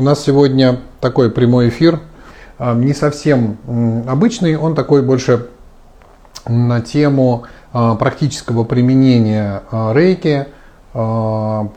У 0.00 0.02
нас 0.02 0.24
сегодня 0.24 0.80
такой 1.02 1.30
прямой 1.30 1.68
эфир, 1.68 2.00
а, 2.56 2.74
не 2.74 2.94
совсем 2.94 3.58
обычный, 4.08 4.56
он 4.56 4.74
такой 4.74 5.02
больше 5.02 5.48
на 6.48 6.80
тему 6.80 7.42
а, 7.74 7.96
практического 7.96 8.64
применения 8.64 9.62
а, 9.70 9.92
рейки 9.92 10.46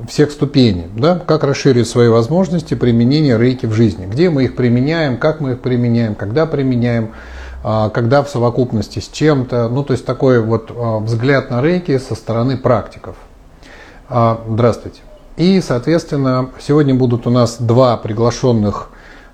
всех 0.08 0.32
ступеней, 0.32 0.88
да, 0.96 1.20
как 1.20 1.44
расширить 1.44 1.88
свои 1.90 2.08
возможности 2.08 2.76
применения 2.76 3.38
рейки 3.38 3.66
в 3.66 3.74
жизни, 3.74 4.06
где 4.06 4.30
мы 4.30 4.46
их 4.46 4.56
применяем, 4.56 5.18
как 5.18 5.42
мы 5.42 5.52
их 5.52 5.60
применяем, 5.60 6.16
когда 6.16 6.46
применяем, 6.46 7.12
когда 7.62 8.24
в 8.24 8.30
совокупности 8.30 9.00
с 9.00 9.10
чем-то, 9.10 9.68
ну 9.68 9.84
то 9.84 9.94
есть 9.94 10.06
такой 10.06 10.42
вот 10.42 10.72
взгляд 10.72 11.52
на 11.52 11.62
рейки 11.62 11.96
со 12.00 12.16
стороны 12.16 12.58
практиков. 12.58 13.16
Здравствуйте. 14.10 15.02
И, 15.38 15.62
соответственно, 15.62 16.50
сегодня 16.60 16.94
будут 16.94 17.26
у 17.26 17.32
нас 17.32 17.58
два 17.60 17.98
приглашенных 17.98 18.90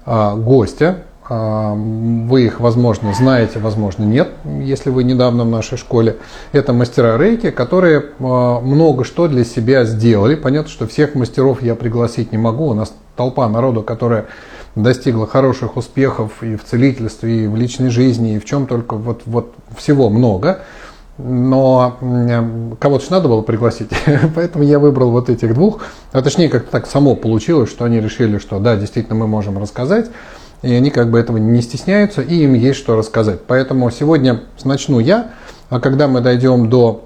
а, 0.05 0.35
гостя. 0.35 1.03
А, 1.27 1.73
вы 1.75 2.45
их, 2.45 2.62
возможно, 2.62 3.13
знаете, 3.13 3.59
возможно, 3.59 4.03
нет, 4.03 4.30
если 4.45 4.91
вы 4.91 5.03
недавно 5.03 5.44
в 5.44 5.49
нашей 5.49 5.77
школе. 5.77 6.17
Это 6.53 6.72
мастера 6.72 7.17
рейки, 7.17 7.52
которые 7.52 8.05
а, 8.20 8.62
много 8.62 9.03
что 9.03 9.27
для 9.27 9.44
себя 9.44 9.84
сделали. 9.84 10.35
Понятно, 10.35 10.72
что 10.72 10.88
всех 10.88 11.16
мастеров 11.16 11.62
я 11.62 11.75
пригласить 11.75 12.31
не 12.31 12.38
могу. 12.38 12.67
У 12.67 12.73
нас 12.73 12.94
толпа 13.17 13.50
народу, 13.50 13.84
которая 13.84 14.27
достигла 14.75 15.27
хороших 15.27 15.75
успехов 15.75 16.41
и 16.41 16.55
в 16.55 16.63
целительстве, 16.63 17.44
и 17.44 17.47
в 17.47 17.58
личной 17.58 17.89
жизни, 17.89 18.36
и 18.36 18.39
в 18.39 18.45
чем 18.45 18.67
только 18.67 18.95
вот, 18.95 19.23
вот 19.25 19.53
всего 19.77 20.09
много 20.09 20.61
но 21.19 21.97
кого-то 22.79 23.03
же 23.03 23.11
надо 23.11 23.27
было 23.27 23.41
пригласить, 23.41 23.89
поэтому 24.35 24.63
я 24.63 24.79
выбрал 24.79 25.11
вот 25.11 25.29
этих 25.29 25.53
двух, 25.53 25.81
а 26.11 26.21
точнее 26.21 26.49
как-то 26.49 26.71
так 26.71 26.88
само 26.88 27.16
получилось, 27.16 27.69
что 27.69 27.85
они 27.85 27.99
решили, 27.99 28.38
что 28.38 28.59
да, 28.59 28.75
действительно 28.77 29.16
мы 29.16 29.27
можем 29.27 29.57
рассказать, 29.57 30.09
и 30.61 30.73
они 30.73 30.89
как 30.89 31.11
бы 31.11 31.19
этого 31.19 31.38
не 31.38 31.61
стесняются, 31.61 32.21
и 32.21 32.44
им 32.44 32.53
есть 32.53 32.79
что 32.79 32.95
рассказать. 32.95 33.41
Поэтому 33.47 33.91
сегодня 33.91 34.41
начну 34.63 34.99
я, 34.99 35.31
а 35.69 35.79
когда 35.79 36.07
мы 36.07 36.21
дойдем 36.21 36.69
до 36.69 37.05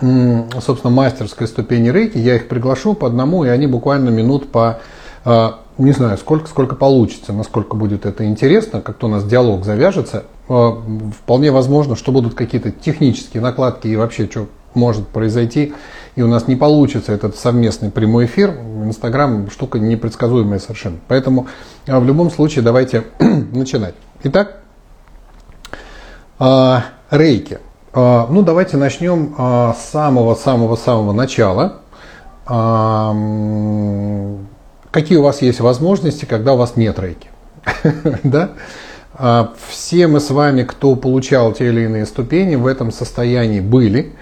собственно, 0.00 0.92
мастерской 0.92 1.46
ступени 1.46 1.88
рейки, 1.88 2.18
я 2.18 2.36
их 2.36 2.48
приглашу 2.48 2.94
по 2.94 3.06
одному, 3.06 3.44
и 3.44 3.48
они 3.48 3.66
буквально 3.66 4.10
минут 4.10 4.50
по 4.50 4.80
а, 5.24 5.60
не 5.78 5.92
знаю, 5.92 6.16
сколько, 6.16 6.48
сколько 6.48 6.74
получится, 6.74 7.32
насколько 7.32 7.76
будет 7.76 8.06
это 8.06 8.24
интересно, 8.24 8.80
как-то 8.80 9.06
у 9.06 9.10
нас 9.10 9.24
диалог 9.24 9.64
завяжется. 9.64 10.24
А, 10.48 10.82
вполне 11.18 11.50
возможно, 11.50 11.96
что 11.96 12.12
будут 12.12 12.34
какие-то 12.34 12.70
технические 12.70 13.42
накладки 13.42 13.86
и 13.86 13.96
вообще 13.96 14.26
что 14.26 14.46
может 14.74 15.08
произойти, 15.08 15.74
и 16.14 16.22
у 16.22 16.28
нас 16.28 16.48
не 16.48 16.56
получится 16.56 17.12
этот 17.12 17.36
совместный 17.36 17.90
прямой 17.90 18.24
эфир. 18.24 18.50
Инстаграм 18.84 19.50
штука 19.50 19.78
непредсказуемая 19.78 20.58
совершенно. 20.58 20.98
Поэтому 21.08 21.46
а, 21.86 22.00
в 22.00 22.06
любом 22.06 22.30
случае 22.30 22.62
давайте 22.64 23.04
начинать. 23.18 23.94
Итак, 24.22 24.60
рейки. 26.38 27.58
Ну, 27.94 28.42
давайте 28.42 28.76
начнем 28.76 29.34
с 29.74 29.90
самого-самого-самого 29.90 31.12
начала 31.12 31.80
какие 34.90 35.18
у 35.18 35.22
вас 35.22 35.42
есть 35.42 35.60
возможности, 35.60 36.24
когда 36.24 36.54
у 36.54 36.56
вас 36.56 36.76
нет 36.76 36.98
рейки. 36.98 37.28
да? 38.22 38.50
А, 39.14 39.52
все 39.68 40.06
мы 40.06 40.20
с 40.20 40.30
вами, 40.30 40.62
кто 40.62 40.94
получал 40.94 41.52
те 41.52 41.68
или 41.68 41.82
иные 41.82 42.06
ступени, 42.06 42.56
в 42.56 42.66
этом 42.66 42.92
состоянии 42.92 43.60
были. 43.60 44.12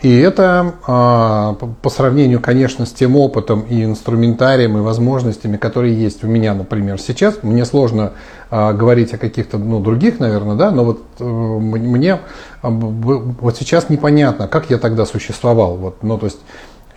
И 0.00 0.18
это 0.18 0.74
а, 0.86 1.54
по 1.80 1.88
сравнению, 1.88 2.40
конечно, 2.40 2.86
с 2.86 2.92
тем 2.92 3.14
опытом 3.14 3.60
и 3.62 3.84
инструментарием 3.84 4.76
и 4.76 4.80
возможностями, 4.80 5.56
которые 5.56 5.94
есть 5.94 6.24
у 6.24 6.26
меня, 6.26 6.54
например, 6.54 7.00
сейчас. 7.00 7.42
Мне 7.42 7.64
сложно 7.64 8.12
а, 8.50 8.72
говорить 8.72 9.14
о 9.14 9.18
каких-то 9.18 9.58
ну, 9.58 9.78
других, 9.78 10.18
наверное, 10.18 10.56
да, 10.56 10.72
но 10.72 10.84
вот 10.84 11.02
э, 11.20 11.24
мне 11.24 12.18
вот 12.62 13.56
сейчас 13.56 13.90
непонятно, 13.90 14.48
как 14.48 14.70
я 14.70 14.78
тогда 14.78 15.06
существовал. 15.06 15.76
Вот, 15.76 16.02
ну, 16.02 16.18
то 16.18 16.26
есть 16.26 16.40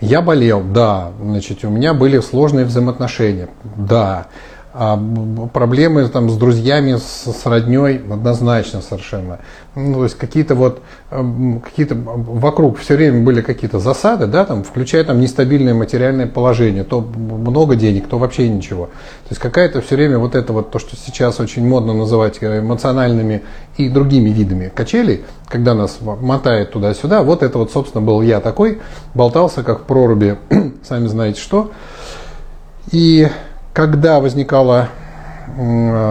я 0.00 0.20
болел, 0.20 0.62
да. 0.62 1.12
Значит, 1.20 1.64
у 1.64 1.70
меня 1.70 1.94
были 1.94 2.20
сложные 2.20 2.64
взаимоотношения, 2.64 3.48
да. 3.76 4.26
А 4.78 5.00
проблемы 5.54 6.06
там 6.08 6.28
с 6.28 6.36
друзьями, 6.36 6.96
с, 6.96 7.32
с 7.32 7.46
родней 7.46 7.96
однозначно 7.96 8.82
совершенно. 8.82 9.38
Ну, 9.74 9.94
то 9.94 10.04
есть 10.04 10.18
какие-то 10.18 10.54
вот, 10.54 10.82
какие-то 11.08 11.94
вокруг 11.94 12.78
все 12.78 12.96
время 12.96 13.24
были 13.24 13.40
какие-то 13.40 13.78
засады, 13.78 14.26
да, 14.26 14.44
там, 14.44 14.64
включая 14.64 15.02
там 15.04 15.18
нестабильное 15.18 15.72
материальное 15.72 16.26
положение, 16.26 16.84
то 16.84 17.00
много 17.00 17.74
денег, 17.74 18.06
то 18.06 18.18
вообще 18.18 18.50
ничего. 18.50 18.86
То 18.86 19.30
есть 19.30 19.40
какая-то 19.40 19.80
все 19.80 19.96
время 19.96 20.18
вот 20.18 20.34
это 20.34 20.52
вот, 20.52 20.70
то, 20.70 20.78
что 20.78 20.94
сейчас 20.94 21.40
очень 21.40 21.66
модно 21.66 21.94
называть 21.94 22.36
э, 22.42 22.58
эмоциональными 22.58 23.44
и 23.78 23.88
другими 23.88 24.28
видами 24.28 24.70
качелей, 24.74 25.24
когда 25.48 25.72
нас 25.72 26.00
мотает 26.02 26.72
туда-сюда, 26.72 27.22
вот 27.22 27.42
это 27.42 27.56
вот, 27.56 27.72
собственно, 27.72 28.04
был 28.04 28.20
я 28.20 28.40
такой, 28.40 28.82
болтался 29.14 29.62
как 29.62 29.80
в 29.80 29.84
проруби, 29.84 30.36
сами 30.86 31.06
знаете 31.06 31.40
что. 31.40 31.70
И 32.92 33.28
когда 33.76 34.20
возникала 34.20 34.88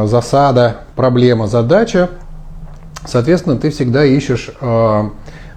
засада, 0.06 0.82
проблема, 0.96 1.48
задача, 1.48 2.12
соответственно, 3.08 3.56
ты 3.56 3.72
всегда 3.72 4.06
ищешь 4.06 4.52
э, 4.62 5.04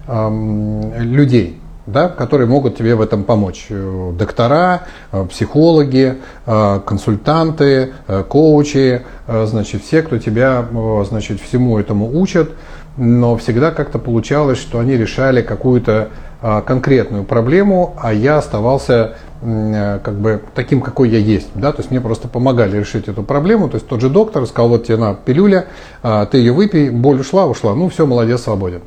э, 0.07 0.95
людей, 1.01 1.61
да, 1.85 2.09
которые 2.09 2.47
могут 2.47 2.75
тебе 2.75 2.95
в 2.95 3.01
этом 3.01 3.23
помочь. 3.23 3.67
Доктора, 3.69 4.81
э, 5.11 5.23
психологи, 5.29 6.17
консультанты, 6.45 7.93
коучи, 8.27 9.03
значит, 9.27 9.83
все, 9.83 10.01
кто 10.01 10.17
тебя 10.17 10.65
значит, 11.07 11.39
всему 11.39 11.77
этому 11.77 12.19
учат, 12.19 12.49
но 12.97 13.37
всегда 13.37 13.69
как-то 13.69 13.99
получалось, 13.99 14.57
что 14.57 14.79
они 14.79 14.97
решали 14.97 15.43
какую-то 15.43 16.09
конкретную 16.41 17.23
проблему, 17.23 17.95
а 18.01 18.13
я 18.13 18.37
оставался 18.37 19.15
Э, 19.41 19.99
как 20.03 20.15
бы 20.15 20.41
таким, 20.53 20.81
какой 20.81 21.09
я 21.09 21.17
есть. 21.17 21.49
Да? 21.55 21.71
То 21.71 21.79
есть 21.79 21.91
мне 21.91 22.01
просто 22.01 22.27
помогали 22.27 22.77
решить 22.77 23.07
эту 23.07 23.23
проблему. 23.23 23.69
То 23.69 23.75
есть 23.75 23.87
тот 23.87 24.01
же 24.01 24.09
доктор 24.09 24.45
сказал, 24.45 24.69
вот 24.69 24.85
тебе 24.85 24.97
на 24.97 25.13
пилюля, 25.13 25.67
а, 26.03 26.25
ты 26.25 26.39
ее 26.39 26.51
выпей, 26.51 26.89
боль 26.89 27.21
ушла, 27.21 27.45
ушла, 27.45 27.73
ну 27.73 27.89
все, 27.89 28.05
молодец, 28.05 28.41
свободен. 28.41 28.81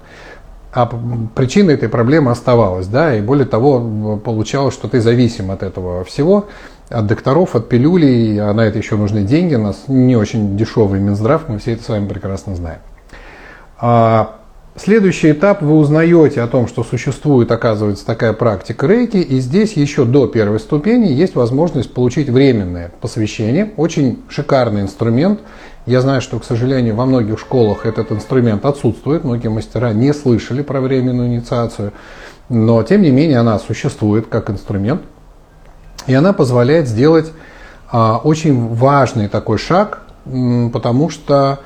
А 0.75 0.91
причина 1.35 1.71
этой 1.71 1.89
проблемы 1.89 2.31
оставалась, 2.31 2.87
да, 2.87 3.15
и 3.15 3.21
более 3.21 3.45
того, 3.45 4.17
получалось, 4.17 4.73
что 4.73 4.89
ты 4.89 5.03
зависим 5.03 5.51
от 5.51 5.63
этого 5.63 6.03
всего, 6.05 6.47
от 6.89 7.07
докторов, 7.07 7.55
от 7.55 7.69
пилюлей, 7.69 8.41
а 8.41 8.55
на 8.55 8.63
это 8.63 8.79
еще 8.79 8.97
нужны 8.97 9.23
деньги, 9.23 9.55
у 9.55 9.63
нас 9.63 9.85
не 9.89 10.17
очень 10.17 10.57
дешевый 10.57 10.99
Минздрав, 10.99 11.47
мы 11.49 11.59
все 11.59 11.75
это 11.75 11.85
с 11.85 11.89
вами 11.91 12.09
прекрасно 12.09 12.55
знаем. 12.57 12.79
Следующий 14.75 15.33
этап, 15.33 15.61
вы 15.61 15.77
узнаете 15.77 16.41
о 16.41 16.47
том, 16.47 16.67
что 16.67 16.83
существует, 16.83 17.53
оказывается, 17.53 18.07
такая 18.07 18.33
практика 18.33 18.87
рейки, 18.87 19.19
и 19.19 19.39
здесь 19.39 19.75
еще 19.75 20.07
до 20.07 20.27
первой 20.27 20.59
ступени 20.61 21.09
есть 21.09 21.35
возможность 21.35 21.93
получить 21.93 22.31
временное 22.31 22.91
посвящение. 23.03 23.73
Очень 23.77 24.23
шикарный 24.31 24.81
инструмент. 24.81 25.41
Я 25.85 26.01
знаю, 26.01 26.23
что, 26.23 26.39
к 26.39 26.45
сожалению, 26.45 26.97
во 26.97 27.05
многих 27.05 27.39
школах 27.39 27.85
этот 27.85 28.13
инструмент 28.13 28.65
отсутствует, 28.65 29.25
многие 29.25 29.49
мастера 29.49 29.93
не 29.93 30.15
слышали 30.15 30.63
про 30.63 30.81
временную 30.81 31.29
инициацию, 31.29 31.93
но, 32.49 32.83
тем 32.83 33.03
не 33.03 33.11
менее, 33.11 33.41
она 33.41 33.59
существует 33.59 34.29
как 34.29 34.49
инструмент, 34.49 35.03
и 36.07 36.15
она 36.15 36.33
позволяет 36.33 36.89
сделать 36.89 37.31
а, 37.91 38.17
очень 38.25 38.69
важный 38.69 39.29
такой 39.29 39.59
шаг, 39.59 40.05
потому 40.25 41.11
что 41.11 41.59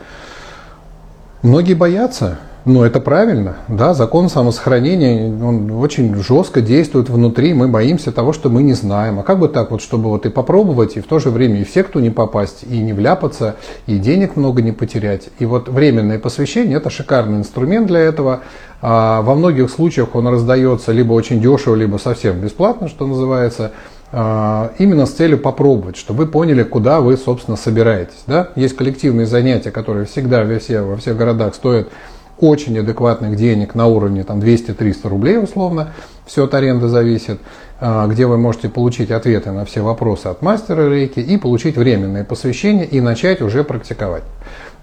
многие 1.42 1.74
боятся 1.74 2.40
ну, 2.66 2.82
это 2.82 2.98
правильно, 2.98 3.58
да, 3.68 3.94
закон 3.94 4.28
самосохранения, 4.28 5.28
он 5.28 5.70
очень 5.70 6.12
жестко 6.16 6.60
действует 6.60 7.08
внутри, 7.08 7.54
мы 7.54 7.68
боимся 7.68 8.10
того, 8.10 8.32
что 8.32 8.50
мы 8.50 8.64
не 8.64 8.72
знаем. 8.72 9.20
А 9.20 9.22
как 9.22 9.38
бы 9.38 9.46
так 9.46 9.70
вот, 9.70 9.80
чтобы 9.80 10.08
вот 10.08 10.26
и 10.26 10.30
попробовать, 10.30 10.96
и 10.96 11.00
в 11.00 11.06
то 11.06 11.20
же 11.20 11.30
время 11.30 11.60
и 11.60 11.64
в 11.64 11.70
секту 11.70 12.00
не 12.00 12.10
попасть, 12.10 12.64
и 12.68 12.78
не 12.78 12.92
вляпаться, 12.92 13.54
и 13.86 13.98
денег 13.98 14.34
много 14.34 14.62
не 14.62 14.72
потерять. 14.72 15.28
И 15.38 15.46
вот 15.46 15.68
временное 15.68 16.18
посвящение– 16.18 16.76
это 16.78 16.90
шикарный 16.90 17.38
инструмент 17.38 17.86
для 17.86 18.00
этого. 18.00 18.40
А 18.82 19.22
во 19.22 19.36
многих 19.36 19.70
случаях 19.70 20.16
он 20.16 20.26
раздается 20.26 20.90
либо 20.90 21.12
очень 21.12 21.40
дешево, 21.40 21.76
либо 21.76 21.98
совсем 21.98 22.40
бесплатно, 22.40 22.88
что 22.88 23.06
называется, 23.06 23.70
а, 24.10 24.72
именно 24.78 25.06
с 25.06 25.12
целью 25.12 25.38
попробовать, 25.38 25.96
чтобы 25.96 26.24
вы 26.24 26.30
поняли, 26.30 26.64
куда 26.64 27.00
вы, 27.00 27.16
собственно, 27.16 27.56
собираетесь. 27.56 28.24
Да? 28.26 28.48
Есть 28.56 28.74
коллективные 28.74 29.26
занятия, 29.26 29.70
которые 29.70 30.06
всегда 30.06 30.42
во, 30.42 30.58
все, 30.58 30.82
во 30.82 30.96
всех 30.96 31.16
городах 31.16 31.54
стоят 31.54 31.90
очень 32.38 32.78
адекватных 32.78 33.36
денег 33.36 33.74
на 33.74 33.86
уровне 33.86 34.24
там 34.24 34.40
200-300 34.40 35.08
рублей 35.08 35.38
условно, 35.38 35.92
все 36.26 36.44
от 36.44 36.54
аренды 36.54 36.88
зависит, 36.88 37.40
а, 37.80 38.06
где 38.06 38.26
вы 38.26 38.36
можете 38.36 38.68
получить 38.68 39.10
ответы 39.10 39.52
на 39.52 39.64
все 39.64 39.82
вопросы 39.82 40.26
от 40.26 40.42
мастера 40.42 40.88
рейки 40.88 41.20
и 41.20 41.36
получить 41.38 41.76
временное 41.76 42.24
посвящение 42.24 42.84
и 42.84 43.00
начать 43.00 43.40
уже 43.40 43.64
практиковать. 43.64 44.24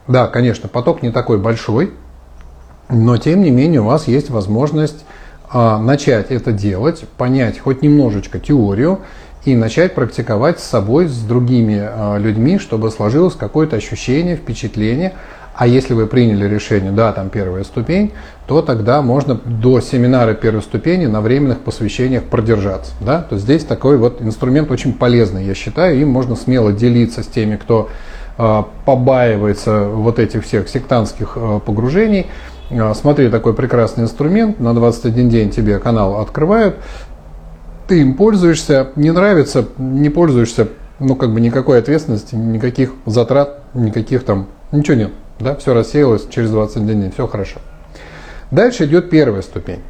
Да, 0.07 0.27
конечно, 0.27 0.67
поток 0.67 1.01
не 1.01 1.11
такой 1.11 1.37
большой, 1.37 1.91
но 2.89 3.17
тем 3.17 3.41
не 3.41 3.51
менее 3.51 3.81
у 3.81 3.85
вас 3.85 4.07
есть 4.07 4.29
возможность 4.29 5.05
а, 5.49 5.77
начать 5.77 6.31
это 6.31 6.51
делать, 6.51 7.05
понять 7.17 7.59
хоть 7.59 7.81
немножечко 7.81 8.39
теорию 8.39 8.99
и 9.45 9.55
начать 9.55 9.93
практиковать 9.93 10.59
с 10.59 10.63
собой, 10.63 11.07
с 11.07 11.17
другими 11.19 11.81
э, 11.83 12.17
людьми, 12.19 12.57
чтобы 12.57 12.89
сложилось 12.91 13.35
какое-то 13.35 13.75
ощущение, 13.75 14.37
впечатление. 14.37 15.13
А 15.55 15.67
если 15.67 15.93
вы 15.93 16.07
приняли 16.07 16.47
решение, 16.47 16.91
да, 16.91 17.11
там 17.11 17.29
первая 17.29 17.63
ступень, 17.63 18.11
то 18.47 18.61
тогда 18.61 19.01
можно 19.01 19.35
до 19.35 19.81
семинара 19.81 20.33
первой 20.33 20.63
ступени 20.63 21.05
на 21.05 21.21
временных 21.21 21.59
посвящениях 21.59 22.23
продержаться. 22.23 22.91
Да? 23.01 23.21
То 23.21 23.37
здесь 23.37 23.63
такой 23.63 23.97
вот 23.97 24.21
инструмент 24.21 24.71
очень 24.71 24.93
полезный, 24.93 25.45
я 25.45 25.53
считаю, 25.53 25.99
им 25.99 26.09
можно 26.09 26.35
смело 26.35 26.73
делиться 26.73 27.21
с 27.21 27.27
теми, 27.27 27.57
кто 27.57 27.89
э, 28.37 28.63
побаивается 28.85 29.85
вот 29.85 30.17
этих 30.17 30.43
всех 30.43 30.67
сектантских 30.67 31.33
э, 31.35 31.59
погружений. 31.63 32.25
Э, 32.71 32.93
смотри, 32.95 33.29
такой 33.29 33.53
прекрасный 33.53 34.05
инструмент, 34.05 34.59
на 34.59 34.73
21 34.73 35.29
день 35.29 35.51
тебе 35.51 35.77
канал 35.77 36.19
открывают, 36.19 36.77
ты 37.87 38.01
им 38.01 38.15
пользуешься, 38.15 38.87
не 38.95 39.11
нравится, 39.11 39.67
не 39.77 40.09
пользуешься, 40.09 40.69
ну 40.97 41.15
как 41.15 41.31
бы 41.31 41.39
никакой 41.41 41.77
ответственности, 41.77 42.33
никаких 42.33 42.93
затрат, 43.05 43.59
никаких 43.75 44.23
там, 44.23 44.47
ничего 44.71 44.97
нет. 44.97 45.11
Да, 45.43 45.55
все 45.55 45.73
рассеялось 45.73 46.25
через 46.29 46.51
21 46.51 46.87
дней, 46.87 47.11
все 47.11 47.27
хорошо. 47.27 47.59
Дальше 48.49 48.85
идет 48.85 49.09
первая 49.09 49.41
ступень. 49.41 49.81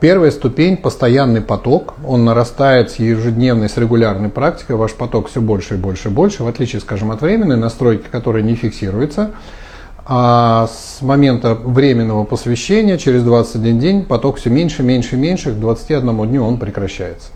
Первая 0.00 0.30
ступень– 0.30 0.76
постоянный 0.78 1.42
поток. 1.42 1.94
Он 2.06 2.24
нарастает 2.24 2.90
с 2.90 2.96
ежедневной, 2.96 3.68
с 3.68 3.76
регулярной 3.76 4.30
практикой. 4.30 4.76
Ваш 4.76 4.94
поток 4.94 5.28
все 5.28 5.40
больше 5.40 5.74
и 5.74 5.76
больше 5.76 6.08
и 6.08 6.10
больше, 6.10 6.42
в 6.42 6.48
отличие, 6.48 6.80
скажем, 6.80 7.12
от 7.12 7.20
временной 7.20 7.56
настройки, 7.56 8.06
которая 8.10 8.42
не 8.42 8.54
фиксируется. 8.54 9.30
А 10.04 10.66
с 10.66 11.02
момента 11.02 11.54
временного 11.54 12.24
посвящения 12.24 12.98
через 12.98 13.22
21 13.22 13.78
день 13.78 14.04
поток 14.04 14.38
все 14.38 14.50
меньше, 14.50 14.82
меньше, 14.82 15.16
меньше, 15.16 15.52
к 15.52 15.60
21 15.60 16.28
дню 16.28 16.44
он 16.44 16.58
прекращается. 16.58 17.28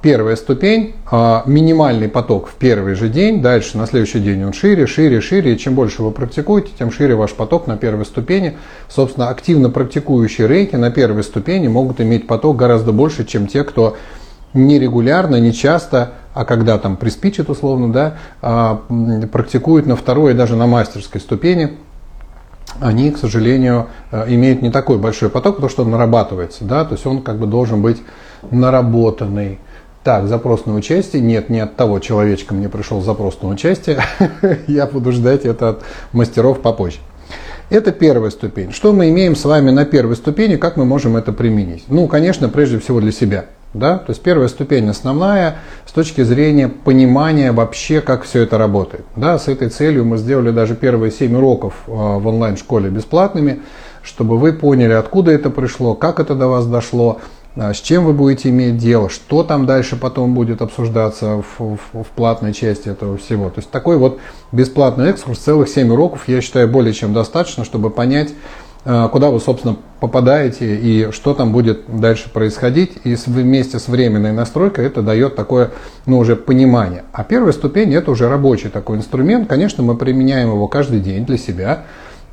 Первая 0.00 0.36
ступень, 0.36 0.94
а, 1.10 1.42
минимальный 1.46 2.08
поток 2.08 2.46
в 2.46 2.54
первый 2.54 2.94
же 2.94 3.08
день, 3.08 3.42
дальше 3.42 3.76
на 3.76 3.86
следующий 3.86 4.20
день 4.20 4.44
он 4.44 4.52
шире, 4.52 4.86
шире, 4.86 5.20
шире, 5.20 5.54
и 5.54 5.58
чем 5.58 5.74
больше 5.74 6.04
вы 6.04 6.12
практикуете, 6.12 6.70
тем 6.78 6.92
шире 6.92 7.16
ваш 7.16 7.32
поток 7.32 7.66
на 7.66 7.76
первой 7.76 8.04
ступени. 8.04 8.56
Собственно, 8.88 9.28
активно 9.28 9.70
практикующие 9.70 10.46
рейки 10.46 10.76
на 10.76 10.92
первой 10.92 11.24
ступени 11.24 11.66
могут 11.66 12.00
иметь 12.00 12.28
поток 12.28 12.56
гораздо 12.56 12.92
больше, 12.92 13.24
чем 13.24 13.48
те, 13.48 13.64
кто 13.64 13.96
нерегулярно, 14.54 15.40
не 15.40 15.52
часто, 15.52 16.12
а 16.32 16.44
когда 16.44 16.78
там 16.78 16.96
приспичит 16.96 17.50
условно, 17.50 17.92
да, 17.92 18.18
а, 18.40 18.82
практикуют 19.32 19.86
на 19.86 19.96
второй 19.96 20.34
даже 20.34 20.54
на 20.54 20.68
мастерской 20.68 21.20
ступени– 21.20 21.72
они, 22.80 23.10
к 23.10 23.18
сожалению, 23.18 23.88
э, 24.10 24.24
имеют 24.28 24.62
не 24.62 24.70
такой 24.70 24.98
большой 24.98 25.30
поток, 25.30 25.56
потому 25.56 25.70
что 25.70 25.82
он 25.82 25.90
нарабатывается, 25.90 26.64
да, 26.64 26.84
то 26.84 26.94
есть 26.94 27.06
он 27.06 27.22
как 27.22 27.38
бы 27.38 27.46
должен 27.46 27.82
быть 27.82 28.02
наработанный. 28.50 29.58
Так, 30.08 30.26
запрос 30.26 30.64
на 30.64 30.74
участие. 30.74 31.20
Нет, 31.20 31.50
не 31.50 31.60
от 31.60 31.76
того 31.76 31.98
человечка 31.98 32.54
мне 32.54 32.70
пришел 32.70 33.02
запрос 33.02 33.42
на 33.42 33.50
участие. 33.50 34.00
Я 34.66 34.86
буду 34.86 35.12
ждать 35.12 35.44
это 35.44 35.68
от 35.68 35.82
мастеров 36.12 36.62
попозже. 36.62 36.96
Это 37.68 37.92
первая 37.92 38.30
ступень. 38.30 38.72
Что 38.72 38.94
мы 38.94 39.10
имеем 39.10 39.36
с 39.36 39.44
вами 39.44 39.70
на 39.70 39.84
первой 39.84 40.16
ступени, 40.16 40.56
как 40.56 40.78
мы 40.78 40.86
можем 40.86 41.18
это 41.18 41.34
применить? 41.34 41.84
Ну, 41.88 42.06
конечно, 42.06 42.48
прежде 42.48 42.78
всего 42.78 43.02
для 43.02 43.12
себя. 43.12 43.44
Да? 43.74 43.98
То 43.98 44.12
есть 44.12 44.22
первая 44.22 44.48
ступень 44.48 44.88
основная 44.88 45.56
с 45.84 45.92
точки 45.92 46.22
зрения 46.22 46.68
понимания 46.68 47.52
вообще, 47.52 48.00
как 48.00 48.22
все 48.22 48.44
это 48.44 48.56
работает. 48.56 49.04
Да? 49.14 49.38
С 49.38 49.46
этой 49.46 49.68
целью 49.68 50.06
мы 50.06 50.16
сделали 50.16 50.52
даже 50.52 50.74
первые 50.74 51.12
7 51.12 51.36
уроков 51.36 51.74
а, 51.86 52.18
в 52.18 52.26
онлайн-школе 52.26 52.88
бесплатными, 52.88 53.60
чтобы 54.02 54.38
вы 54.38 54.54
поняли, 54.54 54.94
откуда 54.94 55.32
это 55.32 55.50
пришло, 55.50 55.94
как 55.94 56.18
это 56.18 56.34
до 56.34 56.48
вас 56.48 56.66
дошло, 56.66 57.20
с 57.56 57.76
чем 57.76 58.04
вы 58.04 58.12
будете 58.12 58.50
иметь 58.50 58.76
дело, 58.78 59.08
что 59.08 59.42
там 59.42 59.66
дальше 59.66 59.96
потом 59.96 60.34
будет 60.34 60.62
обсуждаться 60.62 61.42
в, 61.42 61.60
в, 61.60 62.02
в 62.02 62.06
платной 62.14 62.52
части 62.52 62.88
этого 62.88 63.16
всего. 63.16 63.50
То 63.50 63.58
есть 63.58 63.70
такой 63.70 63.96
вот 63.96 64.20
бесплатный 64.52 65.10
экскурс, 65.10 65.38
целых 65.38 65.68
7 65.68 65.90
уроков, 65.90 66.28
я 66.28 66.40
считаю, 66.40 66.68
более 66.68 66.92
чем 66.92 67.12
достаточно, 67.12 67.64
чтобы 67.64 67.90
понять, 67.90 68.30
Э, 68.90 69.08
куда 69.10 69.28
вы, 69.28 69.38
собственно, 69.38 69.76
попадаете 70.00 70.76
и 70.76 71.10
что 71.10 71.34
там 71.34 71.52
будет 71.52 71.82
дальше 72.00 72.30
происходить. 72.30 72.92
И 73.04 73.16
вместе 73.26 73.78
с 73.78 73.88
временной 73.88 74.32
настройкой 74.32 74.86
это 74.86 75.02
дает 75.02 75.36
такое, 75.36 75.72
ну, 76.06 76.18
уже 76.18 76.36
понимание. 76.36 77.04
А 77.12 77.22
первая 77.22 77.52
ступень 77.52 77.94
это 77.94 78.10
уже 78.10 78.28
рабочий 78.28 78.70
такой 78.70 78.96
инструмент. 78.96 79.46
Конечно, 79.46 79.82
мы 79.82 79.94
применяем 79.94 80.48
его 80.48 80.68
каждый 80.68 81.00
день 81.00 81.26
для 81.26 81.36
себя, 81.36 81.84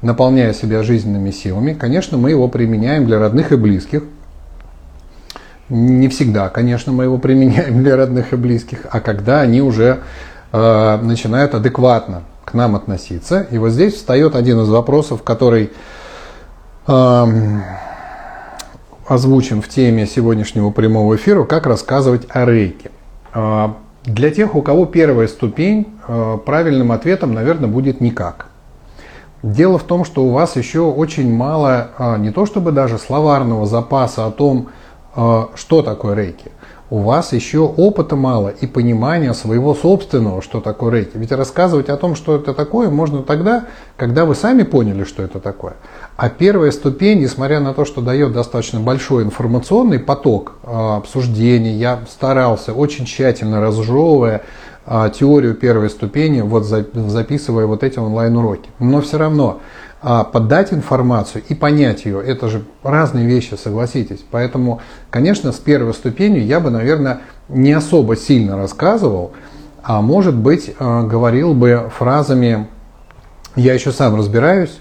наполняя 0.01 0.53
себя 0.53 0.81
жизненными 0.83 1.31
силами. 1.31 1.73
Конечно, 1.73 2.17
мы 2.17 2.29
его 2.29 2.47
применяем 2.47 3.05
для 3.05 3.19
родных 3.19 3.51
и 3.51 3.57
близких. 3.57 4.03
Не 5.69 6.07
всегда, 6.09 6.49
конечно, 6.49 6.91
мы 6.91 7.05
его 7.05 7.17
применяем 7.17 7.79
для 7.83 7.95
родных 7.95 8.33
и 8.33 8.35
близких, 8.35 8.85
а 8.89 8.99
когда 8.99 9.41
они 9.41 9.61
уже 9.61 9.99
э, 10.51 10.97
начинают 11.01 11.55
адекватно 11.55 12.23
к 12.43 12.53
нам 12.53 12.75
относиться. 12.75 13.47
И 13.49 13.57
вот 13.57 13.69
здесь 13.69 13.95
встает 13.95 14.35
один 14.35 14.61
из 14.61 14.69
вопросов, 14.69 15.23
который 15.23 15.71
озвучен 19.07 19.61
в 19.61 19.69
теме 19.69 20.05
сегодняшнего 20.07 20.71
прямого 20.71 21.15
эфира, 21.15 21.43
как 21.43 21.67
рассказывать 21.67 22.27
о 22.29 22.45
рейке. 22.45 22.91
А, 23.33 23.75
для 24.03 24.31
тех, 24.31 24.55
у 24.55 24.61
кого 24.61 24.85
первая 24.85 25.27
ступень, 25.27 25.87
а, 26.07 26.37
правильным 26.37 26.91
ответом, 26.91 27.33
наверное, 27.33 27.69
будет 27.69 28.01
никак. 28.01 28.47
Дело 29.43 29.77
в 29.77 29.83
том, 29.83 30.05
что 30.05 30.23
у 30.23 30.31
вас 30.31 30.55
еще 30.55 30.81
очень 30.81 31.31
мало, 31.31 31.89
а, 31.97 32.17
не 32.17 32.31
то 32.31 32.45
чтобы 32.45 32.71
даже 32.71 32.97
словарного 32.97 33.67
запаса 33.67 34.25
о 34.25 34.31
том, 34.31 34.69
такое 35.81 36.15
рейки 36.15 36.51
у 36.89 36.99
вас 36.99 37.33
еще 37.33 37.59
опыта 37.59 38.15
мало 38.15 38.49
и 38.49 38.67
понимания 38.67 39.33
своего 39.33 39.73
собственного, 39.73 40.41
что 40.41 40.61
такое 40.61 40.91
рейки. 40.91 41.11
Ведь 41.15 41.31
рассказывать 41.31 41.89
о 41.89 41.97
том, 41.97 42.15
что 42.15 42.35
это 42.35 42.53
такое, 42.53 42.89
можно 42.89 43.23
тогда, 43.23 43.65
когда 43.97 44.25
вы 44.25 44.35
сами 44.35 44.63
поняли, 44.63 45.03
что 45.03 45.23
это 45.23 45.39
такое. 45.39 45.73
А 46.15 46.29
первая 46.29 46.71
ступень, 46.71 47.19
несмотря 47.19 47.59
на 47.59 47.73
то, 47.73 47.85
что 47.85 48.01
дает 48.01 48.33
достаточно 48.33 48.79
большой 48.79 49.23
информационный 49.23 49.99
поток 49.99 50.53
э, 50.63 50.67
обсуждений, 50.97 51.73
я 51.73 52.01
старался 52.07 52.73
очень 52.73 53.05
тщательно 53.05 53.59
разжевывая 53.61 54.43
э, 54.85 55.09
теорию 55.17 55.55
первой 55.55 55.89
ступени, 55.89 56.41
вот 56.41 56.65
за, 56.65 56.85
записывая 56.93 57.65
вот 57.65 57.83
эти 57.83 57.97
онлайн-уроки. 57.97 58.69
Но 58.77 59.01
все 59.01 59.17
равно 59.17 59.59
а 60.07 60.23
подать 60.23 60.71
информацию 60.71 61.43
и 61.49 61.55
понять 61.55 62.05
ее, 62.05 62.23
это 62.23 62.47
же 62.47 62.63
разные 62.83 63.25
вещи, 63.25 63.55
согласитесь. 63.55 64.23
Поэтому, 64.29 64.79
конечно, 65.09 65.51
с 65.51 65.55
первой 65.55 65.95
ступенью 65.95 66.45
я 66.45 66.59
бы, 66.59 66.69
наверное, 66.69 67.21
не 67.49 67.73
особо 67.73 68.15
сильно 68.15 68.55
рассказывал, 68.55 69.31
а 69.81 70.01
может 70.01 70.35
быть, 70.35 70.75
а, 70.77 71.01
говорил 71.01 71.55
бы 71.55 71.91
фразами 71.97 72.67
«я 73.55 73.73
еще 73.73 73.91
сам 73.91 74.15
разбираюсь», 74.15 74.77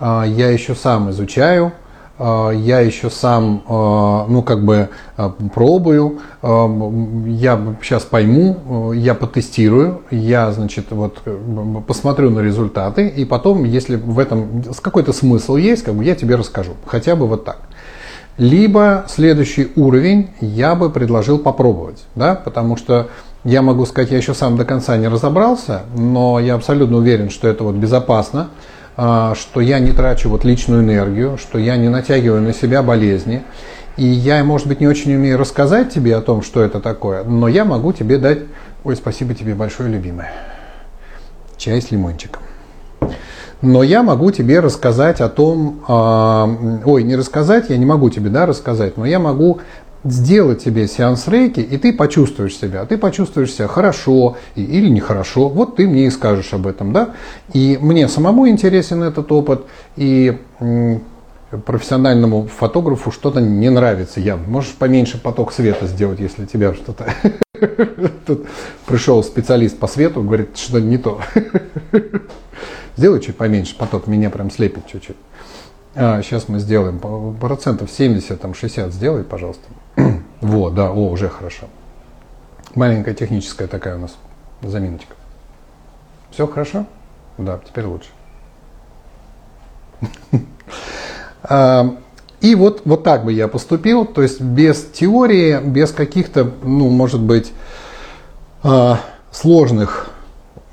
а, 0.00 0.24
«я 0.24 0.48
еще 0.48 0.74
сам 0.74 1.10
изучаю», 1.10 1.72
я 2.18 2.80
еще 2.80 3.10
сам, 3.10 3.62
а, 3.66 4.26
ну, 4.28 4.42
как 4.42 4.64
бы 4.64 4.90
а, 5.16 5.30
пробую, 5.54 6.20
я 6.42 7.60
сейчас 7.82 8.04
пойму, 8.04 8.92
я 8.92 9.14
потестирую, 9.14 10.02
я, 10.10 10.52
значит, 10.52 10.86
вот 10.90 11.22
посмотрю 11.86 12.30
на 12.30 12.40
результаты, 12.40 13.08
и 13.08 13.24
потом, 13.24 13.64
если 13.64 13.96
в 13.96 14.18
этом 14.18 14.62
какой-то 14.80 15.12
смысл 15.12 15.56
есть, 15.56 15.82
как 15.82 15.94
бы 15.94 16.04
я 16.04 16.14
тебе 16.14 16.36
расскажу, 16.36 16.72
хотя 16.86 17.16
бы 17.16 17.26
вот 17.26 17.44
так. 17.44 17.58
Либо 18.38 19.04
следующий 19.08 19.72
уровень 19.76 20.30
я 20.40 20.74
бы 20.74 20.90
предложил 20.90 21.38
попробовать, 21.38 22.04
да, 22.14 22.34
потому 22.34 22.76
что 22.76 23.08
я 23.44 23.60
могу 23.60 23.84
сказать, 23.86 24.10
я 24.10 24.16
еще 24.16 24.34
сам 24.34 24.56
до 24.56 24.64
конца 24.64 24.96
не 24.96 25.08
разобрался, 25.08 25.82
но 25.96 26.38
я 26.38 26.54
абсолютно 26.54 26.96
уверен, 26.98 27.28
что 27.28 27.48
это 27.48 27.64
вот 27.64 27.74
безопасно, 27.74 28.48
а, 28.50 28.50
что 28.94 29.60
я 29.60 29.78
не 29.78 29.92
трачу 29.92 30.28
вот 30.28 30.44
личную 30.44 30.82
энергию, 30.82 31.38
что 31.38 31.58
я 31.58 31.76
не 31.76 31.88
натягиваю 31.88 32.42
на 32.42 32.52
себя 32.52 32.82
болезни. 32.82 33.42
И 33.96 34.04
я, 34.04 34.42
может 34.44 34.66
быть, 34.66 34.80
не 34.80 34.86
очень 34.86 35.14
умею 35.14 35.38
рассказать 35.38 35.92
тебе 35.92 36.16
о 36.16 36.22
том, 36.22 36.42
что 36.42 36.62
это 36.62 36.80
такое, 36.80 37.24
но 37.24 37.48
я 37.48 37.64
могу 37.64 37.92
тебе 37.92 38.18
дать... 38.18 38.40
Ой, 38.84 38.96
спасибо 38.96 39.34
тебе 39.34 39.54
большое, 39.54 39.90
любимая. 39.90 40.32
Чай 41.56 41.80
с 41.80 41.90
лимончиком. 41.90 42.42
Но 43.60 43.84
я 43.84 44.02
могу 44.02 44.32
тебе 44.32 44.58
рассказать 44.58 45.20
о 45.20 45.28
том, 45.28 45.84
э, 45.86 46.78
ой, 46.84 47.04
не 47.04 47.14
рассказать, 47.14 47.70
я 47.70 47.76
не 47.76 47.86
могу 47.86 48.10
тебе, 48.10 48.28
да, 48.28 48.44
рассказать, 48.44 48.96
но 48.96 49.06
я 49.06 49.20
могу 49.20 49.60
сделать 50.04 50.64
тебе 50.64 50.88
сеанс 50.88 51.28
рейки, 51.28 51.60
и 51.60 51.76
ты 51.78 51.92
почувствуешь 51.92 52.56
себя. 52.56 52.84
Ты 52.84 52.98
почувствуешь 52.98 53.52
себя 53.52 53.68
хорошо 53.68 54.36
или 54.54 54.88
нехорошо. 54.88 55.48
Вот 55.48 55.76
ты 55.76 55.86
мне 55.86 56.06
и 56.06 56.10
скажешь 56.10 56.52
об 56.52 56.66
этом, 56.66 56.92
да? 56.92 57.10
И 57.52 57.78
мне 57.80 58.08
самому 58.08 58.48
интересен 58.48 59.02
этот 59.02 59.30
опыт, 59.30 59.64
и 59.96 60.38
профессиональному 61.66 62.46
фотографу 62.46 63.10
что-то 63.10 63.40
не 63.40 63.70
нравится 63.70 64.20
явно. 64.20 64.48
Можешь 64.48 64.72
поменьше 64.72 65.18
поток 65.18 65.52
света 65.52 65.86
сделать, 65.86 66.20
если 66.20 66.46
тебя 66.46 66.74
что-то... 66.74 67.12
Тут 68.26 68.46
пришел 68.86 69.22
специалист 69.22 69.78
по 69.78 69.86
свету, 69.86 70.22
говорит, 70.22 70.56
что 70.56 70.80
не 70.80 70.98
то. 70.98 71.20
Сделай 72.96 73.20
чуть 73.20 73.36
поменьше 73.36 73.76
поток, 73.76 74.06
меня 74.06 74.30
прям 74.30 74.50
слепит 74.50 74.86
чуть-чуть. 74.86 75.16
А, 75.94 76.22
сейчас 76.22 76.48
мы 76.48 76.58
сделаем 76.58 76.98
процентов 77.38 77.90
70, 77.90 78.40
там 78.40 78.54
60 78.54 78.92
сделай, 78.92 79.24
пожалуйста. 79.24 79.64
вот, 80.40 80.74
да, 80.74 80.90
о, 80.90 81.10
уже 81.10 81.28
хорошо. 81.28 81.66
Маленькая 82.74 83.14
техническая 83.14 83.68
такая 83.68 83.96
у 83.96 83.98
нас 83.98 84.16
заминочка. 84.62 85.14
Все 86.30 86.46
хорошо? 86.46 86.86
Да, 87.38 87.60
теперь 87.66 87.84
лучше. 87.84 88.08
А, 91.44 91.96
и 92.40 92.54
вот, 92.54 92.82
вот 92.84 93.02
так 93.02 93.24
бы 93.24 93.32
я 93.32 93.48
поступил, 93.48 94.06
то 94.06 94.22
есть 94.22 94.40
без 94.40 94.84
теории, 94.84 95.58
без 95.60 95.90
каких-то, 95.90 96.52
ну, 96.62 96.88
может 96.88 97.20
быть, 97.20 97.52
а, 98.62 99.00
сложных 99.32 100.10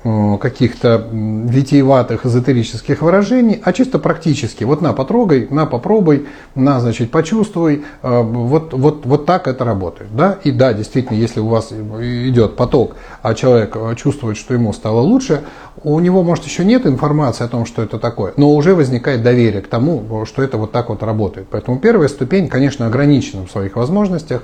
каких-то 0.02 1.08
витиеватых 1.12 2.24
эзотерических 2.24 3.02
выражений, 3.02 3.60
а 3.62 3.72
чисто 3.74 3.98
практически. 3.98 4.64
Вот 4.64 4.80
на, 4.80 4.94
потрогай, 4.94 5.46
на, 5.50 5.66
попробуй, 5.66 6.26
на, 6.54 6.80
значит, 6.80 7.10
почувствуй. 7.10 7.84
Э, 8.02 8.22
вот, 8.22 8.72
вот, 8.72 9.04
вот 9.04 9.26
так 9.26 9.46
это 9.46 9.64
работает. 9.64 10.14
Да? 10.16 10.38
И 10.42 10.52
да, 10.52 10.72
действительно, 10.72 11.18
если 11.18 11.40
у 11.40 11.48
вас 11.48 11.70
идет 11.72 12.56
поток, 12.56 12.96
а 13.20 13.34
человек 13.34 13.76
э, 13.76 13.94
чувствует, 13.96 14.38
что 14.38 14.54
ему 14.54 14.72
стало 14.72 15.00
лучше, 15.00 15.42
у 15.82 16.00
него, 16.00 16.22
может, 16.22 16.44
еще 16.46 16.64
нет 16.64 16.86
информации 16.86 17.44
о 17.44 17.48
том, 17.48 17.66
что 17.66 17.82
это 17.82 17.98
такое, 17.98 18.32
но 18.38 18.54
уже 18.54 18.74
возникает 18.74 19.22
доверие 19.22 19.60
к 19.60 19.66
тому, 19.66 20.24
что 20.24 20.42
это 20.42 20.56
вот 20.56 20.72
так 20.72 20.88
вот 20.88 21.02
работает. 21.02 21.48
Поэтому 21.50 21.78
первая 21.78 22.08
ступень, 22.08 22.48
конечно, 22.48 22.86
ограничена 22.86 23.46
в 23.46 23.50
своих 23.50 23.76
возможностях 23.76 24.42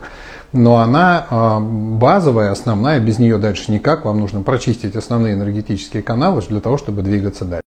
но 0.52 0.78
она 0.78 1.26
а, 1.28 1.60
базовая, 1.60 2.52
основная, 2.52 3.00
без 3.00 3.18
нее 3.18 3.38
дальше 3.38 3.72
никак. 3.72 4.04
Вам 4.04 4.20
нужно 4.20 4.42
прочистить 4.42 4.96
основные 4.96 5.34
энергетические 5.34 6.02
каналы 6.02 6.42
для 6.48 6.60
того, 6.60 6.78
чтобы 6.78 7.02
двигаться 7.02 7.44
дальше. 7.44 7.62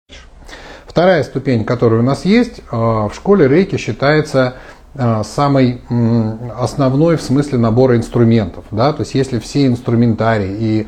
Вторая 0.86 1.22
ступень, 1.22 1.64
которая 1.64 2.00
у 2.00 2.02
нас 2.02 2.24
есть, 2.24 2.60
а, 2.70 3.08
в 3.08 3.14
школе 3.14 3.46
рейки 3.48 3.76
считается 3.76 4.54
а, 4.94 5.22
самой 5.22 5.82
основной 6.56 7.16
в 7.16 7.22
смысле 7.22 7.58
набора 7.58 7.96
инструментов. 7.96 8.64
Да? 8.70 8.92
То 8.92 9.02
есть 9.02 9.14
если 9.14 9.38
все 9.38 9.66
инструментарии 9.66 10.56
и, 10.58 10.86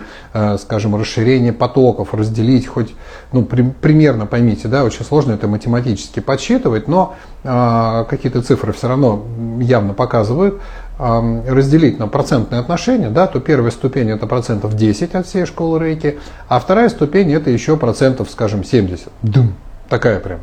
скажем, 0.59 0.97
расширение 0.97 1.53
потоков 1.53 2.15
разделить 2.15 2.67
хоть, 2.67 2.95
ну, 3.33 3.45
при, 3.45 3.63
примерно 3.63 4.27
поймите, 4.27 4.69
да, 4.69 4.85
очень 4.85 5.05
сложно 5.05 5.33
это 5.33 5.49
математически 5.49 6.21
подсчитывать, 6.21 6.89
но 6.89 7.15
э, 7.45 8.05
какие-то 8.09 8.43
цифры 8.43 8.73
все 8.73 8.89
равно 8.89 9.25
явно 9.61 9.93
показывают, 9.93 10.61
разделить 11.01 11.99
на 11.99 12.09
процентные 12.09 12.61
отношения, 12.61 13.09
да, 13.09 13.27
то 13.27 13.41
первая 13.41 13.71
ступень 13.71 14.11
это 14.11 14.27
процентов 14.27 14.75
10 14.75 15.15
от 15.15 15.27
всей 15.27 15.47
школы 15.47 15.79
рейки, 15.79 16.19
а 16.49 16.61
вторая 16.61 16.89
ступень 16.91 17.33
это 17.33 17.51
еще 17.51 17.77
процентов, 17.77 18.31
скажем, 18.31 18.65
70. 18.65 19.09
Дым. 19.23 19.55
Такая 19.89 20.21
прям. 20.21 20.41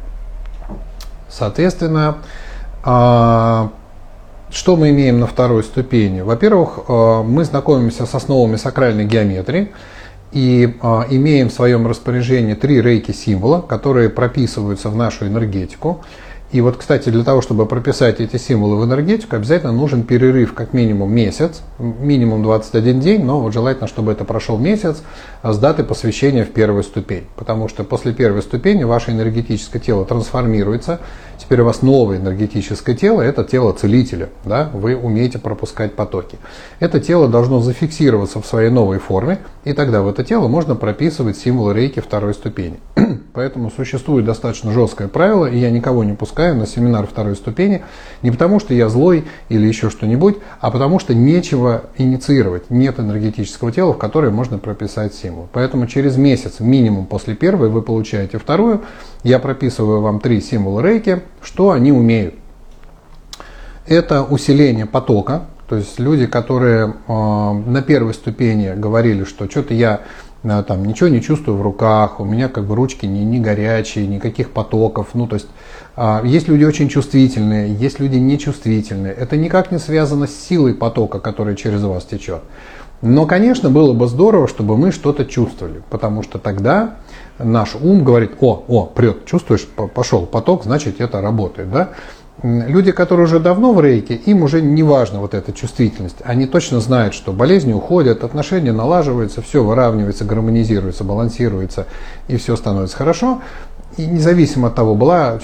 Соответственно, 1.29 2.17
а, 2.83 3.71
что 4.49 4.75
мы 4.75 4.89
имеем 4.89 5.19
на 5.19 5.27
второй 5.27 5.63
ступени? 5.63 6.21
Во-первых, 6.21 6.79
а, 6.87 7.23
мы 7.23 7.43
знакомимся 7.43 8.05
с 8.05 8.15
основами 8.15 8.55
сакральной 8.55 9.05
геометрии 9.05 9.71
и 10.31 10.77
а, 10.81 11.05
имеем 11.09 11.49
в 11.49 11.53
своем 11.53 11.85
распоряжении 11.85 12.53
три 12.53 12.81
рейки 12.81 13.11
символа, 13.11 13.61
которые 13.61 14.09
прописываются 14.09 14.89
в 14.89 14.95
нашу 14.95 15.27
энергетику. 15.27 16.03
И 16.51 16.61
вот, 16.61 16.77
кстати, 16.77 17.09
для 17.09 17.25
того, 17.25 17.41
чтобы 17.41 17.65
прописать 17.65 18.21
эти 18.21 18.37
символы 18.37 18.77
в 18.77 18.85
энергетику, 18.85 19.35
обязательно 19.35 19.73
нужен 19.73 20.03
перерыв 20.03 20.53
как 20.53 20.71
минимум 20.71 21.13
месяц, 21.13 21.61
минимум 21.77 22.41
21 22.41 23.01
день, 23.01 23.25
но 23.25 23.41
вот 23.41 23.53
желательно, 23.53 23.87
чтобы 23.87 24.13
это 24.13 24.23
прошел 24.23 24.57
месяц 24.57 25.03
с 25.43 25.57
даты 25.57 25.83
посвящения 25.83 26.45
в 26.45 26.51
первую 26.51 26.83
ступень. 26.83 27.25
Потому 27.35 27.67
что 27.67 27.83
после 27.83 28.13
первой 28.13 28.41
ступени 28.41 28.85
ваше 28.85 29.11
энергетическое 29.11 29.81
тело 29.81 30.05
трансформируется, 30.05 31.01
теперь 31.37 31.61
у 31.61 31.65
вас 31.65 31.81
новое 31.81 32.17
энергетическое 32.17 32.95
тело, 32.95 33.21
это 33.21 33.43
тело 33.43 33.71
целителя, 33.73 34.29
да? 34.43 34.69
вы 34.73 34.95
умеете 34.95 35.39
пропускать 35.39 35.93
потоки. 35.95 36.37
Это 36.79 36.99
тело 36.99 37.27
должно 37.27 37.59
зафиксироваться 37.59 38.41
в 38.41 38.45
своей 38.45 38.69
новой 38.69 38.99
форме, 38.99 39.39
и 39.63 39.73
тогда 39.73 40.01
в 40.01 40.07
это 40.07 40.23
тело 40.23 40.47
можно 40.47 40.75
прописывать 40.75 41.37
символы 41.37 41.73
рейки 41.73 41.99
второй 41.99 42.33
ступени. 42.33 42.79
Поэтому 43.33 43.71
существует 43.71 44.25
достаточно 44.25 44.71
жесткое 44.71 45.07
правило, 45.07 45.45
и 45.45 45.57
я 45.57 45.69
никого 45.69 46.03
не 46.03 46.13
пускаю 46.13 46.55
на 46.55 46.65
семинар 46.65 47.05
второй 47.07 47.35
ступени, 47.35 47.83
не 48.21 48.31
потому 48.31 48.59
что 48.59 48.73
я 48.73 48.89
злой 48.89 49.25
или 49.49 49.67
еще 49.67 49.89
что-нибудь, 49.89 50.37
а 50.59 50.71
потому 50.71 50.99
что 50.99 51.13
нечего 51.13 51.83
инициировать. 51.97 52.69
Нет 52.69 52.99
энергетического 52.99 53.71
тела, 53.71 53.93
в 53.93 53.97
которое 53.97 54.31
можно 54.31 54.57
прописать 54.57 55.13
символ. 55.13 55.47
Поэтому 55.53 55.87
через 55.87 56.17
месяц 56.17 56.59
минимум 56.59 57.05
после 57.05 57.35
первой 57.35 57.69
вы 57.69 57.81
получаете 57.81 58.37
вторую. 58.37 58.81
Я 59.23 59.39
прописываю 59.39 60.01
вам 60.01 60.19
три 60.19 60.41
символа 60.41 60.81
рейки, 60.81 61.21
что 61.41 61.71
они 61.71 61.91
умеют. 61.91 62.35
Это 63.85 64.23
усиление 64.23 64.85
потока, 64.85 65.47
то 65.67 65.75
есть 65.75 65.99
люди, 65.99 66.25
которые 66.27 66.93
э, 67.07 67.11
на 67.11 67.81
первой 67.81 68.13
ступени 68.13 68.73
говорили, 68.75 69.23
что 69.23 69.49
что-то 69.49 69.73
я 69.73 70.01
там 70.43 70.85
ничего 70.85 71.09
не 71.09 71.21
чувствую 71.21 71.57
в 71.57 71.61
руках, 71.61 72.19
у 72.19 72.25
меня 72.25 72.47
как 72.47 72.65
бы 72.65 72.75
ручки 72.75 73.05
не, 73.05 73.25
не 73.25 73.39
горячие, 73.39 74.07
никаких 74.07 74.51
потоков. 74.51 75.09
Ну, 75.13 75.27
то 75.27 75.35
есть 75.35 75.47
а, 75.95 76.21
есть 76.23 76.47
люди 76.47 76.63
очень 76.63 76.89
чувствительные, 76.89 77.73
есть 77.73 77.99
люди 77.99 78.17
нечувствительные. 78.17 79.13
Это 79.13 79.35
никак 79.35 79.71
не 79.71 79.79
связано 79.79 80.27
с 80.27 80.35
силой 80.35 80.73
потока, 80.73 81.19
который 81.19 81.55
через 81.55 81.81
вас 81.81 82.05
течет. 82.05 82.43
Но, 83.01 83.25
конечно, 83.25 83.69
было 83.69 83.93
бы 83.93 84.07
здорово, 84.07 84.47
чтобы 84.47 84.77
мы 84.77 84.91
что-то 84.91 85.25
чувствовали, 85.25 85.81
потому 85.89 86.23
что 86.23 86.39
тогда 86.39 86.95
наш 87.39 87.75
ум 87.75 88.03
говорит, 88.03 88.31
о, 88.39 88.63
о, 88.67 88.85
прет, 88.85 89.25
чувствуешь, 89.25 89.67
пошел 89.93 90.25
поток, 90.25 90.63
значит 90.63 91.01
это 91.01 91.21
работает, 91.21 91.71
да? 91.71 91.89
Люди, 92.43 92.91
которые 92.91 93.25
уже 93.25 93.39
давно 93.39 93.73
в 93.73 93.81
рейке, 93.81 94.13
им 94.13 94.43
уже 94.43 94.61
не 94.61 94.83
важна 94.83 95.19
вот 95.19 95.33
эта 95.33 95.53
чувствительность. 95.53 96.17
Они 96.23 96.45
точно 96.45 96.79
знают, 96.79 97.15
что 97.15 97.31
болезни 97.31 97.73
уходят, 97.73 98.23
отношения 98.23 98.71
налаживаются, 98.71 99.41
все 99.41 99.63
выравнивается, 99.63 100.23
гармонизируется, 100.23 101.03
балансируется, 101.03 101.87
и 102.27 102.37
все 102.37 102.55
становится 102.55 102.95
хорошо 102.95 103.41
и 103.97 104.05
независимо 104.05 104.67
от 104.67 104.75
того, 104.75 104.95
была 104.95 105.39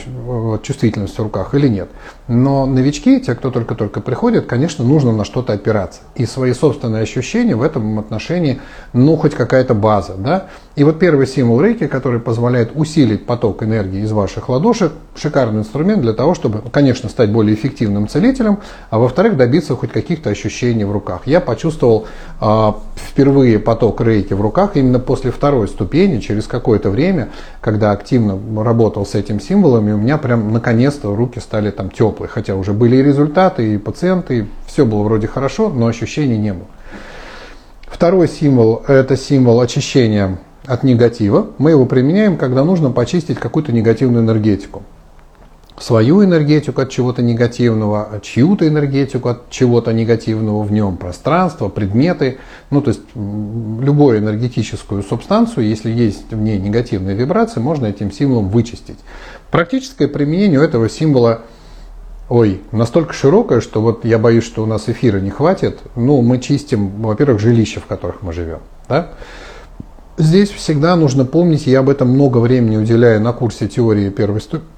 чувствительность 0.61 1.17
в 1.17 1.21
руках 1.21 1.55
или 1.55 1.67
нет. 1.67 1.89
Но 2.27 2.65
новички, 2.65 3.19
те, 3.19 3.35
кто 3.35 3.51
только-только 3.51 3.99
приходят, 3.99 4.45
конечно, 4.45 4.85
нужно 4.85 5.11
на 5.11 5.25
что-то 5.25 5.53
опираться. 5.53 6.01
И 6.15 6.25
свои 6.25 6.53
собственные 6.53 7.03
ощущения 7.03 7.55
в 7.55 7.61
этом 7.61 7.99
отношении, 7.99 8.61
ну, 8.93 9.17
хоть 9.17 9.33
какая-то 9.33 9.73
база. 9.73 10.13
Да? 10.17 10.47
И 10.75 10.83
вот 10.83 10.99
первый 10.99 11.27
символ 11.27 11.61
рейки, 11.61 11.87
который 11.87 12.19
позволяет 12.19 12.71
усилить 12.75 13.25
поток 13.25 13.61
энергии 13.61 14.01
из 14.01 14.11
ваших 14.11 14.49
ладошек, 14.49 14.93
шикарный 15.15 15.59
инструмент 15.59 16.01
для 16.01 16.13
того, 16.13 16.33
чтобы, 16.33 16.61
конечно, 16.71 17.09
стать 17.09 17.29
более 17.29 17.55
эффективным 17.55 18.07
целителем, 18.07 18.59
а 18.89 18.99
во-вторых, 18.99 19.37
добиться 19.37 19.75
хоть 19.75 19.91
каких-то 19.91 20.29
ощущений 20.29 20.85
в 20.85 20.91
руках. 20.91 21.21
Я 21.25 21.41
почувствовал 21.41 22.07
э, 22.41 22.71
впервые 22.95 23.59
поток 23.59 24.01
рейки 24.01 24.33
в 24.33 24.41
руках 24.41 24.71
именно 24.75 24.99
после 24.99 25.29
второй 25.31 25.67
ступени, 25.67 26.19
через 26.19 26.47
какое-то 26.47 26.89
время, 26.89 27.29
когда 27.61 27.91
активно 27.91 28.39
работал 28.63 29.05
с 29.05 29.13
этим 29.13 29.39
символом, 29.39 29.89
и 29.89 29.91
у 29.91 29.97
меня 29.97 30.17
прям 30.17 30.53
наконец-то 30.53 31.15
руки 31.15 31.39
стали 31.39 31.69
там 31.69 31.91
теплые, 32.13 32.29
хотя 32.29 32.55
уже 32.55 32.73
были 32.73 32.97
и 32.97 33.03
результаты, 33.03 33.73
и 33.73 33.77
пациенты, 33.77 34.39
и 34.39 34.45
все 34.67 34.85
было 34.85 35.03
вроде 35.03 35.27
хорошо, 35.27 35.69
но 35.69 35.87
ощущений 35.87 36.37
не 36.37 36.53
было. 36.53 36.67
Второй 37.87 38.27
символ– 38.27 38.83
это 38.87 39.17
символ 39.17 39.61
очищения 39.61 40.39
от 40.65 40.83
негатива. 40.83 41.47
Мы 41.57 41.71
его 41.71 41.85
применяем, 41.85 42.37
когда 42.37 42.63
нужно 42.63 42.91
почистить 42.91 43.39
какую-то 43.39 43.71
негативную 43.71 44.23
энергетику 44.23 44.83
свою 45.79 46.23
энергетику 46.23 46.81
от 46.81 46.89
чего-то 46.89 47.21
негативного, 47.21 48.19
чью-то 48.21 48.67
энергетику 48.67 49.29
от 49.29 49.49
чего-то 49.49 49.91
негативного 49.91 50.63
в 50.63 50.71
нем, 50.71 50.97
пространство, 50.97 51.67
предметы, 51.67 52.37
ну 52.69 52.81
то 52.81 52.89
есть 52.91 53.01
любую 53.15 54.19
энергетическую 54.19 55.03
субстанцию, 55.03 55.67
если 55.67 55.91
есть 55.91 56.31
в 56.31 56.39
ней 56.39 56.59
негативные 56.59 57.15
вибрации, 57.15 57.59
можно 57.59 57.87
этим 57.87 58.11
символом 58.11 58.49
вычистить. 58.49 58.99
Практическое 59.51 60.07
применение 60.07 60.59
у 60.59 60.63
этого 60.63 60.89
символа 60.89 61.41
ой, 62.29 62.61
настолько 62.71 63.13
широкое, 63.13 63.61
что 63.61 63.81
вот 63.81 64.05
я 64.05 64.17
боюсь, 64.17 64.43
что 64.43 64.63
у 64.63 64.65
нас 64.65 64.89
эфира 64.89 65.19
не 65.19 65.29
хватит. 65.29 65.79
Ну, 65.95 66.21
мы 66.21 66.39
чистим, 66.39 67.01
во-первых, 67.01 67.39
жилища, 67.39 67.79
в 67.79 67.85
которых 67.85 68.21
мы 68.21 68.33
живем. 68.33 68.59
Да? 68.87 69.09
Здесь 70.17 70.49
всегда 70.49 70.95
нужно 70.95 71.25
помнить, 71.25 71.65
я 71.65 71.79
об 71.79 71.89
этом 71.89 72.09
много 72.09 72.37
времени 72.37 72.77
уделяю 72.77 73.21
на 73.21 73.33
курсе 73.33 73.67
теории 73.67 74.09
первой 74.09 74.41
ступени, 74.41 74.69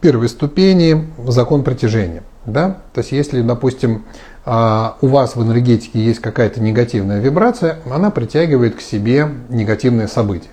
первой 0.00 0.28
ступени 0.28 1.08
закон 1.26 1.64
притяжения. 1.64 2.22
Да? 2.44 2.78
То 2.92 3.00
есть 3.00 3.12
если, 3.12 3.40
допустим, 3.42 4.04
а, 4.44 4.96
у 5.00 5.08
вас 5.08 5.34
в 5.34 5.42
энергетике 5.42 5.98
есть 6.04 6.20
какая-то 6.20 6.60
негативная 6.60 7.20
вибрация, 7.20 7.78
она 7.90 8.10
притягивает 8.10 8.76
к 8.76 8.80
себе 8.80 9.28
негативные 9.48 10.06
события. 10.06 10.50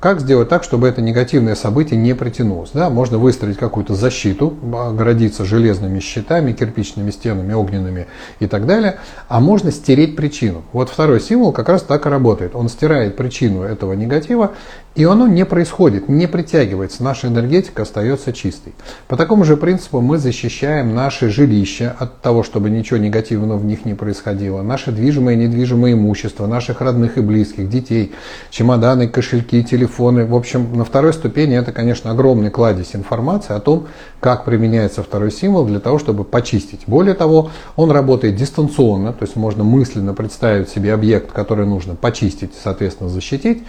Как 0.00 0.20
сделать 0.20 0.48
так, 0.48 0.62
чтобы 0.62 0.86
это 0.86 1.02
негативное 1.02 1.56
событие 1.56 1.98
не 1.98 2.14
притянулось? 2.14 2.70
Да? 2.72 2.88
Можно 2.88 3.18
выстроить 3.18 3.58
какую-то 3.58 3.94
защиту, 3.94 4.54
оградиться 4.72 5.44
железными 5.44 5.98
щитами, 5.98 6.52
кирпичными 6.52 7.10
стенами, 7.10 7.52
огненными 7.52 8.06
и 8.38 8.46
так 8.46 8.66
далее. 8.66 9.00
А 9.26 9.40
можно 9.40 9.72
стереть 9.72 10.14
причину. 10.14 10.62
Вот 10.72 10.88
второй 10.88 11.20
символ 11.20 11.50
как 11.50 11.68
раз 11.68 11.82
так 11.82 12.06
и 12.06 12.08
работает. 12.08 12.54
Он 12.54 12.68
стирает 12.68 13.16
причину 13.16 13.62
этого 13.62 13.92
негатива 13.94 14.52
И 14.94 15.04
оно 15.04 15.28
не 15.28 15.44
происходит, 15.44 16.08
не 16.08 16.26
притягивается, 16.26 17.04
наша 17.04 17.28
энергетика 17.28 17.82
остается 17.82 18.32
чистой. 18.32 18.74
По 19.06 19.16
такому 19.16 19.44
же 19.44 19.56
принципу 19.56 20.00
мы 20.00 20.18
защищаем 20.18 20.94
наше 20.94 21.28
жилище 21.30 21.94
от 21.98 22.20
того, 22.20 22.42
чтобы 22.42 22.68
ничего 22.68 22.98
негативного 22.98 23.58
в 23.58 23.64
них 23.64 23.84
не 23.84 23.94
происходило, 23.94 24.62
наше 24.62 24.90
движимое 24.90 25.34
и 25.34 25.38
недвижимое 25.38 25.92
имущество, 25.92 26.46
наших 26.46 26.80
родных 26.80 27.16
и 27.16 27.20
близких, 27.20 27.68
детей, 27.68 28.12
чемоданы, 28.50 29.06
кошельки, 29.06 29.62
телефоны. 29.62 30.26
В 30.26 30.34
общем, 30.34 30.76
на 30.76 30.84
второй 30.84 31.12
ступени 31.12 31.56
это, 31.56 31.70
конечно, 31.70 32.10
огромный 32.10 32.50
кладезь 32.50 32.96
информации 32.96 33.54
о 33.54 33.60
том, 33.60 33.86
как 34.18 34.44
применяется 34.44 35.04
второй 35.04 35.30
символ 35.30 35.64
для 35.64 35.78
того, 35.78 36.00
чтобы 36.00 36.24
почистить. 36.24 36.80
Более 36.88 37.14
того, 37.14 37.50
он 37.76 37.92
работает 37.92 38.34
дистанционно, 38.34 39.12
то 39.12 39.24
есть 39.24 39.36
можно 39.36 39.62
мысленно 39.62 40.12
представить 40.12 40.70
себе 40.70 40.92
объект, 40.92 41.30
который 41.30 41.66
нужно 41.66 41.94
почистить, 41.94 42.50
соответственно, 42.60 43.10
защитить. 43.10 43.62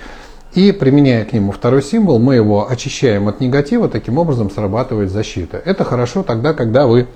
И 0.54 0.72
применяя 0.72 1.26
к 1.26 1.34
нему 1.34 1.52
второй 1.52 1.84
символ, 1.84 2.20
мы 2.20 2.36
его 2.36 2.70
очищаем 2.70 3.28
от 3.28 3.40
негатива, 3.40 3.88
таким 3.88 4.18
образом 4.18 4.50
срабатывает 4.50 5.12
защита. 5.12 5.62
Это 5.64 5.84
хорошо 5.84 6.24
тогда, 6.24 6.54
когда 6.54 6.88
вы 6.88 7.08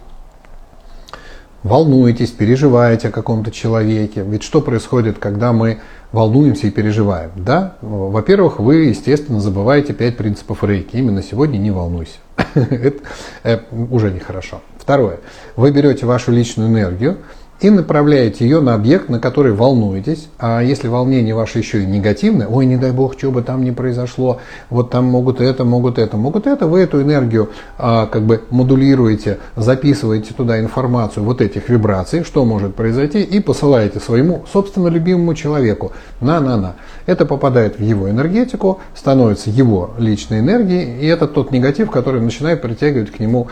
волнуетесь, 1.63 2.29
переживаете 2.29 3.07
о 3.07 3.11
каком-то 3.11 3.49
человеке. 3.49 4.23
Ведь 4.27 4.43
что 4.43 4.61
происходит, 4.61 5.17
когда 5.17 5.51
мы 5.51 5.79
волнуемся 6.11 6.67
и 6.67 6.71
переживаем? 6.71 7.31
Да? 7.35 7.77
Во-первых, 7.81 8.59
вы, 8.59 8.75
естественно, 8.85 9.39
забываете 9.39 9.93
пять 9.93 10.17
принципов 10.17 10.63
рейки. 10.63 10.95
Именно 10.95 11.23
сегодня 11.23 11.57
не 11.57 11.71
волнуйся. 11.71 12.17
Это 12.53 12.99
э, 13.43 13.59
уже 13.89 14.11
нехорошо. 14.11 14.61
Второе. 14.77 15.19
Вы 15.55 15.71
берете 15.71 16.05
вашу 16.05 16.31
личную 16.31 16.69
энергию, 16.69 17.17
и 17.63 17.69
направляете 17.69 18.43
ее 18.43 18.59
на 18.59 18.73
объект, 18.73 19.07
на 19.07 19.19
который 19.19 19.53
волнуетесь. 19.53 20.27
А 20.37 20.61
если 20.61 20.89
волнение 20.89 21.33
ваше 21.33 21.59
еще 21.59 21.83
и 21.83 21.85
негативное, 21.85 22.47
ой, 22.47 22.65
не 22.65 22.75
дай 22.75 22.91
бог, 22.91 23.17
что 23.17 23.31
бы 23.31 23.41
там 23.41 23.63
ни 23.63 23.71
произошло, 23.71 24.39
вот 24.69 24.89
там 24.89 25.05
могут 25.05 25.39
это, 25.39 25.63
могут 25.63 25.97
это, 25.97 26.17
могут 26.17 26.45
это, 26.45 26.67
вы 26.67 26.81
эту 26.81 27.01
энергию 27.01 27.49
а, 27.77 28.07
как 28.07 28.23
бы 28.23 28.41
модулируете, 28.49 29.39
записываете 29.55 30.33
туда 30.33 30.59
информацию 30.59 31.23
вот 31.23 31.39
этих 31.39 31.69
вибраций, 31.69 32.25
что 32.25 32.43
может 32.43 32.75
произойти, 32.75 33.21
и 33.21 33.39
посылаете 33.39 34.01
своему, 34.01 34.43
собственно, 34.51 34.89
любимому 34.89 35.33
человеку 35.33 35.93
на-на-на. 36.19 36.75
Это 37.05 37.25
попадает 37.25 37.79
в 37.79 37.81
его 37.81 38.09
энергетику, 38.09 38.81
становится 38.93 39.49
его 39.49 39.91
личной 39.97 40.39
энергией, 40.39 40.99
и 40.99 41.07
это 41.07 41.27
тот 41.27 41.51
негатив, 41.51 41.89
который 41.91 42.19
начинает 42.19 42.61
притягивать 42.61 43.11
к 43.11 43.19
нему 43.19 43.47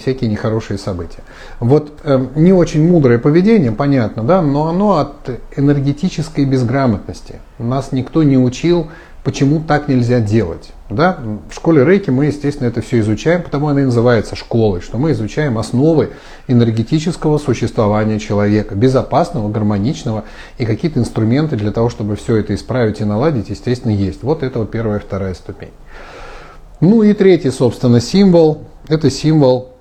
всякие 0.00 0.28
нехорошие 0.28 0.76
события. 0.78 1.22
Вот 1.60 1.92
э, 2.02 2.26
не 2.34 2.52
очень 2.52 2.88
мудрое 2.88 3.18
поведение 3.18 3.43
поведение, 3.44 3.72
понятно, 3.72 4.24
да, 4.24 4.40
но 4.40 4.68
оно 4.68 4.98
от 4.98 5.30
энергетической 5.56 6.46
безграмотности. 6.46 7.40
Нас 7.58 7.92
никто 7.92 8.22
не 8.22 8.38
учил, 8.38 8.88
почему 9.22 9.60
так 9.60 9.86
нельзя 9.86 10.20
делать. 10.20 10.72
Да? 10.88 11.18
В 11.50 11.54
школе 11.54 11.84
рейки 11.84 12.08
мы, 12.08 12.26
естественно, 12.26 12.68
это 12.68 12.80
все 12.80 13.00
изучаем, 13.00 13.42
потому 13.42 13.68
она 13.68 13.82
и 13.82 13.84
называется 13.84 14.34
школой, 14.34 14.80
что 14.80 14.96
мы 14.96 15.12
изучаем 15.12 15.58
основы 15.58 16.10
энергетического 16.48 17.36
существования 17.36 18.18
человека, 18.18 18.74
безопасного, 18.74 19.50
гармоничного, 19.50 20.24
и 20.56 20.64
какие-то 20.64 21.00
инструменты 21.00 21.56
для 21.56 21.70
того, 21.70 21.90
чтобы 21.90 22.16
все 22.16 22.36
это 22.36 22.54
исправить 22.54 23.00
и 23.00 23.04
наладить, 23.04 23.50
естественно, 23.50 23.92
есть. 23.92 24.22
Вот 24.22 24.42
это 24.42 24.60
вот 24.60 24.70
первая, 24.70 25.00
вторая 25.00 25.34
ступень. 25.34 25.72
Ну 26.80 27.02
и 27.02 27.12
третий, 27.12 27.50
собственно, 27.50 28.00
символ, 28.00 28.62
это 28.88 29.10
символ 29.10 29.73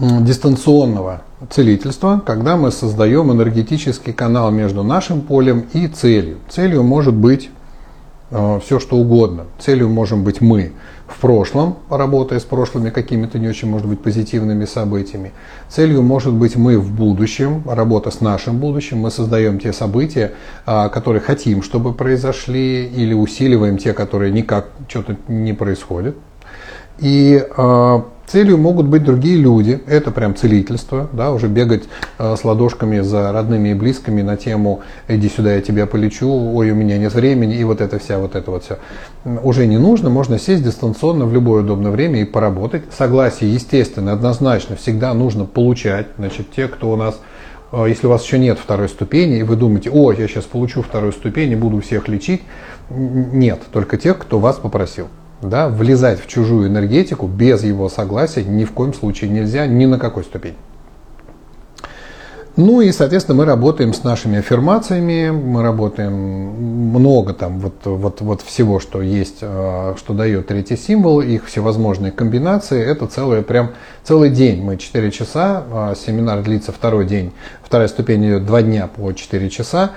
дистанционного 0.00 1.22
целительства, 1.50 2.22
когда 2.24 2.56
мы 2.56 2.70
создаем 2.70 3.30
энергетический 3.32 4.12
канал 4.12 4.50
между 4.50 4.82
нашим 4.82 5.20
полем 5.20 5.66
и 5.72 5.86
целью. 5.86 6.38
Целью 6.48 6.82
может 6.82 7.14
быть 7.14 7.50
э, 8.30 8.60
все 8.64 8.80
что 8.80 8.96
угодно. 8.96 9.44
Целью 9.58 9.88
можем 9.88 10.24
быть 10.24 10.40
мы 10.40 10.72
в 11.06 11.20
прошлом, 11.20 11.76
работая 11.90 12.40
с 12.40 12.44
прошлыми 12.44 12.90
какими-то 12.90 13.38
не 13.38 13.46
очень, 13.46 13.68
может 13.68 13.86
быть, 13.86 14.00
позитивными 14.00 14.64
событиями. 14.64 15.32
Целью 15.68 16.02
может 16.02 16.32
быть 16.32 16.56
мы 16.56 16.78
в 16.78 16.90
будущем, 16.90 17.62
работа 17.66 18.10
с 18.10 18.20
нашим 18.20 18.58
будущим. 18.58 18.98
Мы 18.98 19.10
создаем 19.10 19.60
те 19.60 19.72
события, 19.72 20.32
э, 20.66 20.88
которые 20.88 21.20
хотим, 21.20 21.62
чтобы 21.62 21.92
произошли, 21.92 22.86
или 22.86 23.14
усиливаем 23.14 23.78
те, 23.78 23.92
которые 23.92 24.32
никак 24.32 24.68
что-то 24.88 25.16
не 25.28 25.52
происходит. 25.52 26.16
И 26.98 27.44
э, 27.56 28.00
Целью 28.26 28.56
могут 28.56 28.86
быть 28.86 29.04
другие 29.04 29.36
люди, 29.36 29.82
это 29.86 30.10
прям 30.10 30.34
целительство, 30.34 31.08
да, 31.12 31.30
уже 31.30 31.46
бегать 31.46 31.84
э, 32.18 32.36
с 32.36 32.42
ладошками 32.42 33.00
за 33.00 33.30
родными 33.32 33.68
и 33.68 33.74
близкими 33.74 34.22
на 34.22 34.38
тему 34.38 34.80
«иди 35.08 35.28
сюда, 35.28 35.54
я 35.54 35.60
тебя 35.60 35.86
полечу», 35.86 36.30
«ой, 36.54 36.70
у 36.70 36.74
меня 36.74 36.96
нет 36.96 37.12
времени» 37.12 37.54
и 37.56 37.64
вот 37.64 37.82
это 37.82 37.98
вся, 37.98 38.18
вот 38.18 38.34
это 38.34 38.50
вот 38.50 38.64
все. 38.64 38.78
Уже 39.24 39.66
не 39.66 39.76
нужно, 39.76 40.08
можно 40.08 40.38
сесть 40.38 40.64
дистанционно 40.64 41.26
в 41.26 41.34
любое 41.34 41.62
удобное 41.62 41.90
время 41.90 42.22
и 42.22 42.24
поработать. 42.24 42.84
Согласие, 42.96 43.52
естественно, 43.52 44.12
однозначно 44.12 44.74
всегда 44.74 45.12
нужно 45.12 45.44
получать. 45.44 46.06
Значит, 46.16 46.50
те, 46.50 46.66
кто 46.66 46.90
у 46.90 46.96
нас 46.96 47.20
э, 47.72 47.84
если 47.88 48.06
у 48.06 48.10
вас 48.10 48.24
еще 48.24 48.38
нет 48.38 48.58
второй 48.58 48.88
ступени, 48.88 49.36
и 49.36 49.42
вы 49.42 49.56
думаете, 49.56 49.90
о, 49.90 50.12
я 50.12 50.26
сейчас 50.28 50.44
получу 50.44 50.80
вторую 50.80 51.12
ступень 51.12 51.52
и 51.52 51.56
буду 51.56 51.82
всех 51.82 52.08
лечить, 52.08 52.40
нет, 52.88 53.60
только 53.70 53.98
тех, 53.98 54.18
кто 54.18 54.38
вас 54.38 54.56
попросил. 54.56 55.08
Да, 55.44 55.68
влезать 55.68 56.22
в 56.22 56.26
чужую 56.26 56.68
энергетику 56.68 57.26
без 57.26 57.62
его 57.62 57.90
согласия 57.90 58.44
ни 58.44 58.64
в 58.64 58.72
коем 58.72 58.94
случае 58.94 59.30
нельзя, 59.30 59.66
ни 59.66 59.84
на 59.84 59.98
какой 59.98 60.24
ступени. 60.24 60.56
Ну 62.56 62.80
и, 62.80 62.92
соответственно, 62.92 63.38
мы 63.38 63.46
работаем 63.46 63.92
с 63.92 64.04
нашими 64.04 64.38
аффирмациями, 64.38 65.30
мы 65.30 65.62
работаем 65.62 66.12
много 66.12 67.34
там 67.34 67.58
вот, 67.58 67.74
вот, 67.84 68.20
вот 68.20 68.42
всего, 68.42 68.78
что 68.78 69.02
есть, 69.02 69.38
э, 69.40 69.94
что 69.98 70.14
дает 70.14 70.46
третий 70.46 70.76
символ, 70.76 71.20
их 71.20 71.46
всевозможные 71.46 72.12
комбинации. 72.12 72.80
Это 72.80 73.08
целый, 73.08 73.42
прям, 73.42 73.72
целый 74.04 74.30
день. 74.30 74.62
Мы 74.62 74.76
4 74.76 75.10
часа, 75.10 75.64
а 75.72 75.94
семинар 75.96 76.42
длится 76.42 76.70
второй 76.70 77.06
день, 77.06 77.32
вторая 77.60 77.88
ступень 77.88 78.24
идет 78.24 78.46
2 78.46 78.62
дня 78.62 78.86
по 78.86 79.12
4 79.12 79.50
часа. 79.50 79.90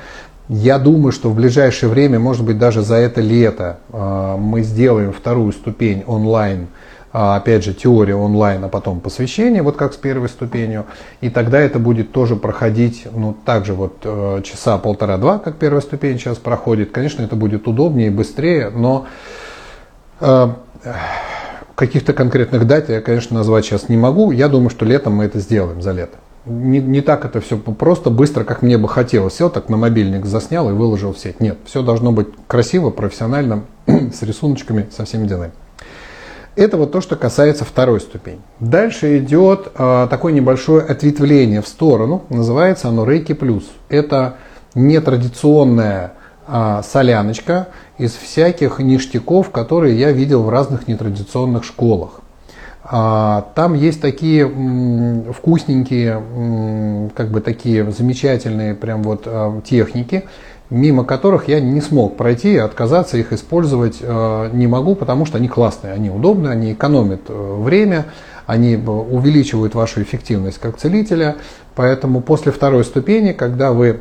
Я 0.49 0.79
думаю, 0.79 1.11
что 1.11 1.29
в 1.29 1.35
ближайшее 1.35 1.89
время, 1.89 2.19
может 2.19 2.45
быть, 2.45 2.57
даже 2.57 2.81
за 2.81 2.95
это 2.95 3.19
лето 3.19 3.79
а, 3.91 4.37
мы 4.37 4.61
сделаем 4.63 5.11
вторую 5.11 5.51
ступень 5.51 6.03
онлайн, 6.07 6.67
а, 7.11 7.35
опять 7.35 7.65
же, 7.65 7.73
теория 7.73 8.15
онлайн, 8.15 8.63
а 8.63 8.69
потом 8.69 9.01
посвящение, 9.01 9.61
вот 9.61 9.75
как 9.75 9.93
с 9.93 9.97
первой 9.97 10.29
ступенью. 10.29 10.85
И 11.19 11.29
тогда 11.29 11.59
это 11.59 11.79
будет 11.79 12.13
тоже 12.13 12.37
проходить, 12.37 13.07
ну, 13.11 13.35
также 13.45 13.73
вот 13.73 13.97
э, 14.03 14.41
часа 14.43 14.77
полтора-два, 14.77 15.39
как 15.39 15.57
первая 15.57 15.81
ступень 15.81 16.17
сейчас 16.17 16.37
проходит. 16.37 16.91
Конечно, 16.91 17.23
это 17.23 17.35
будет 17.35 17.67
удобнее 17.67 18.07
и 18.07 18.11
быстрее, 18.11 18.69
но 18.69 19.05
э, 20.21 20.47
каких-то 21.75 22.13
конкретных 22.13 22.65
дат 22.67 22.87
я, 22.87 23.01
конечно, 23.01 23.35
назвать 23.37 23.65
сейчас 23.65 23.89
не 23.89 23.97
могу. 23.97 24.31
Я 24.31 24.47
думаю, 24.47 24.69
что 24.69 24.85
летом 24.85 25.15
мы 25.15 25.25
это 25.25 25.39
сделаем, 25.39 25.81
за 25.81 25.91
лето 25.91 26.17
не, 26.47 26.79
не 26.79 27.01
так 27.01 27.25
это 27.25 27.41
все 27.41 27.57
просто, 27.57 28.09
быстро, 28.09 28.43
как 28.43 28.61
мне 28.61 28.77
бы 28.77 28.87
хотелось. 28.87 29.35
Сел 29.35 29.49
так 29.49 29.69
на 29.69 29.77
мобильник, 29.77 30.25
заснял 30.25 30.69
и 30.69 30.73
выложил 30.73 31.13
в 31.13 31.19
сеть. 31.19 31.39
Нет, 31.39 31.57
все 31.65 31.81
должно 31.81 32.11
быть 32.11 32.27
красиво, 32.47 32.89
профессионально, 32.89 33.63
с 33.87 34.21
рисуночками, 34.21 34.87
со 34.95 35.05
всеми 35.05 35.27
делами. 35.27 35.51
Это 36.55 36.77
вот 36.77 36.91
то, 36.91 37.01
что 37.01 37.15
касается 37.15 37.65
второй 37.65 38.01
ступени. 38.01 38.39
Дальше 38.59 39.19
идет 39.19 39.71
э, 39.75 40.07
такое 40.09 40.33
небольшое 40.33 40.83
ответвление 40.83 41.61
в 41.61 41.67
сторону. 41.67 42.23
Называется 42.29 42.87
оно 42.87 43.05
Рейки 43.05 43.33
Плюс. 43.33 43.63
Это 43.89 44.37
нетрадиционная 44.73 46.13
э, 46.47 46.81
соляночка 46.83 47.67
из 47.99 48.13
всяких 48.13 48.79
ништяков, 48.79 49.51
которые 49.51 49.99
я 49.99 50.11
видел 50.11 50.41
в 50.41 50.49
разных 50.49 50.87
нетрадиционных 50.87 51.63
школах. 51.63 52.21
А, 52.89 53.49
там 53.53 53.73
есть 53.73 53.99
такие 53.99 54.47
вкусненькие, 55.33 57.09
как 57.15 57.29
бы 57.29 57.41
такие 57.41 57.91
замечательные 57.91 58.75
прям 58.75 59.03
вот 59.03 59.23
а, 59.25 59.59
техники, 59.61 60.23
мимо 60.69 61.03
которых 61.03 61.49
я 61.49 61.59
не 61.59 61.81
смог 61.81 62.15
пройти, 62.15 62.55
отказаться 62.55 63.17
их 63.17 63.33
использовать 63.33 63.97
а, 64.01 64.49
не 64.51 64.67
могу, 64.67 64.95
потому 64.95 65.25
что 65.25 65.37
они 65.37 65.49
классные, 65.49 65.91
они 65.91 66.09
удобные, 66.09 66.53
они 66.53 66.73
экономят 66.73 67.21
э, 67.27 67.55
время, 67.59 68.05
они 68.45 68.75
э, 68.75 68.79
увеличивают 68.79 69.75
вашу 69.75 70.01
эффективность 70.01 70.59
как 70.59 70.77
целителя. 70.77 71.35
Поэтому 71.75 72.21
после 72.21 72.53
второй 72.53 72.85
ступени, 72.85 73.33
когда 73.33 73.73
вы 73.73 73.99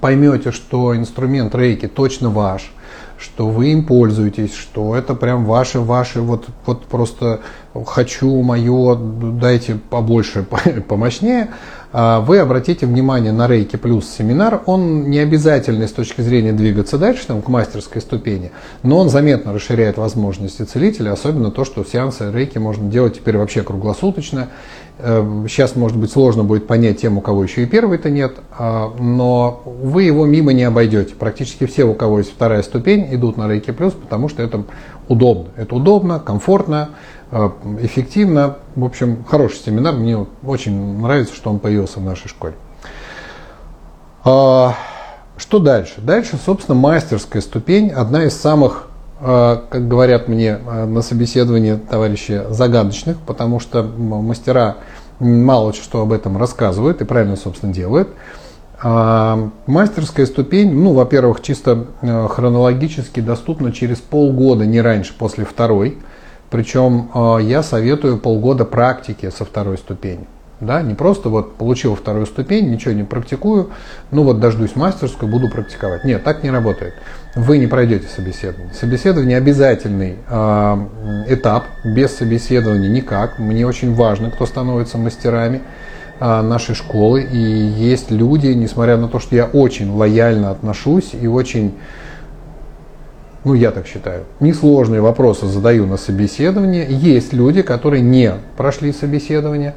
поймете, 0.00 0.52
что 0.52 0.96
инструмент 0.96 1.54
рейки 1.54 1.86
точно 1.86 2.30
ваш, 2.30 2.72
что 3.18 3.48
вы 3.48 3.72
им 3.72 3.84
пользуетесь, 3.84 4.54
что 4.54 4.94
это 4.94 5.14
прям 5.14 5.44
ваше, 5.44 5.80
ваше, 5.80 6.20
вот, 6.20 6.46
вот 6.66 6.84
просто 6.84 7.40
хочу 7.86 8.42
мое, 8.42 8.96
дайте 8.96 9.78
побольше, 9.90 10.46
помощнее, 10.88 11.48
а, 11.92 12.20
вы 12.20 12.38
обратите 12.38 12.86
внимание 12.86 13.32
на 13.32 13.48
Рейки 13.48 13.76
Плюс 13.76 14.08
семинар. 14.08 14.62
Он 14.66 15.08
не 15.10 15.18
обязательный 15.18 15.88
с 15.88 15.92
точки 15.92 16.20
зрения 16.20 16.52
двигаться 16.52 16.98
дальше, 16.98 17.26
там, 17.26 17.40
к 17.42 17.48
мастерской 17.48 18.02
ступени, 18.02 18.52
но 18.82 18.98
он 18.98 19.08
заметно 19.08 19.52
расширяет 19.52 19.96
возможности 19.96 20.62
целителя, 20.62 21.12
особенно 21.12 21.50
то, 21.50 21.64
что 21.64 21.84
сеансы 21.84 22.30
Рейки 22.30 22.58
можно 22.58 22.90
делать 22.90 23.16
теперь 23.16 23.38
вообще 23.38 23.62
круглосуточно. 23.62 24.48
Сейчас, 24.98 25.76
э, 25.76 25.78
может 25.78 25.96
быть, 25.96 26.10
сложно 26.10 26.44
будет 26.44 26.66
понять 26.66 27.00
тем, 27.00 27.18
у 27.18 27.20
кого 27.20 27.44
еще 27.44 27.62
и 27.62 27.66
первый-то 27.66 28.10
нет, 28.10 28.36
а, 28.58 28.92
но 28.98 29.62
вы 29.64 30.02
его 30.02 30.26
мимо 30.26 30.52
не 30.52 30.64
обойдете. 30.64 31.14
Практически 31.14 31.66
все, 31.66 31.84
у 31.84 31.94
кого 31.94 32.18
есть 32.18 32.32
вторая 32.32 32.62
ступень, 32.62 33.06
идут 33.14 33.36
на 33.36 33.48
Рейки 33.48 33.70
Плюс, 33.70 33.92
потому 33.92 34.28
что 34.28 34.42
это 34.42 34.64
удобно. 35.08 35.48
Это 35.56 35.74
удобно, 35.74 36.18
комфортно, 36.18 36.90
Э, 37.30 37.50
эффективно. 37.80 38.56
В 38.74 38.84
общем, 38.84 39.24
хороший 39.24 39.58
семинар. 39.58 39.94
Мне 39.94 40.26
очень 40.42 40.98
нравится, 41.00 41.34
что 41.34 41.50
он 41.50 41.58
появился 41.58 42.00
в 42.00 42.04
нашей 42.04 42.28
школе. 42.28 42.54
А, 44.24 44.74
что 45.36 45.58
дальше? 45.58 45.94
Дальше, 45.98 46.38
собственно, 46.44 46.78
мастерская 46.78 47.42
ступень. 47.42 47.90
Одна 47.90 48.24
из 48.24 48.34
самых, 48.34 48.87
как 49.70 49.88
говорят 49.88 50.28
мне 50.28 50.58
э, 50.58 50.84
на 50.84 51.02
собеседовании 51.02 51.74
товарищи, 51.74 52.42
загадочных, 52.50 53.18
потому 53.18 53.60
что 53.60 53.82
мастера 53.82 54.76
мало 55.18 55.72
что 55.72 56.02
об 56.02 56.12
этом 56.12 56.36
рассказывают 56.36 57.00
и 57.00 57.04
правильно, 57.04 57.36
собственно, 57.36 57.72
делают. 57.72 58.08
А, 58.80 59.50
мастерская 59.66 60.26
ступень, 60.26 60.72
ну, 60.72 60.92
во-первых, 60.92 61.42
чисто 61.42 61.86
хронологически 62.00 63.18
доступна 63.18 63.72
через 63.72 63.96
полгода, 63.98 64.64
не 64.66 64.80
раньше, 64.80 65.14
после 65.18 65.44
второй. 65.44 65.98
Причем 66.50 67.10
э, 67.12 67.38
я 67.42 67.62
советую 67.62 68.18
полгода 68.18 68.64
практики 68.64 69.30
со 69.36 69.44
второй 69.44 69.78
ступени. 69.78 70.26
Да, 70.60 70.82
не 70.82 70.94
просто 70.94 71.28
вот 71.28 71.54
получил 71.54 71.94
вторую 71.94 72.26
ступень, 72.26 72.68
ничего 72.68 72.92
не 72.92 73.04
практикую, 73.04 73.70
ну 74.10 74.24
вот 74.24 74.40
дождусь 74.40 74.74
мастерскую, 74.74 75.30
буду 75.30 75.48
практиковать. 75.48 76.02
Нет, 76.02 76.24
так 76.24 76.42
не 76.42 76.50
работает. 76.50 76.94
Вы 77.36 77.58
не 77.58 77.68
пройдете 77.68 78.08
собеседование. 78.08 78.74
Собеседование 78.74 79.38
обязательный 79.38 80.16
э, 80.28 80.86
этап, 81.28 81.66
без 81.84 82.16
собеседования 82.16 82.88
никак. 82.88 83.38
Мне 83.38 83.64
очень 83.68 83.94
важно, 83.94 84.32
кто 84.32 84.46
становится 84.46 84.98
мастерами 84.98 85.62
э, 86.18 86.42
нашей 86.42 86.74
школы. 86.74 87.22
И 87.22 87.38
есть 87.38 88.10
люди, 88.10 88.48
несмотря 88.48 88.96
на 88.96 89.06
то, 89.06 89.20
что 89.20 89.36
я 89.36 89.44
очень 89.44 89.88
лояльно 89.92 90.50
отношусь 90.50 91.14
и 91.14 91.28
очень 91.28 91.74
ну 93.44 93.54
я 93.54 93.70
так 93.70 93.86
считаю, 93.86 94.24
несложные 94.40 95.00
вопросы 95.00 95.46
задаю 95.46 95.86
на 95.86 95.96
собеседование. 95.96 96.86
Есть 96.88 97.32
люди, 97.32 97.62
которые 97.62 98.02
не 98.02 98.34
прошли 98.56 98.92
собеседование 98.92 99.74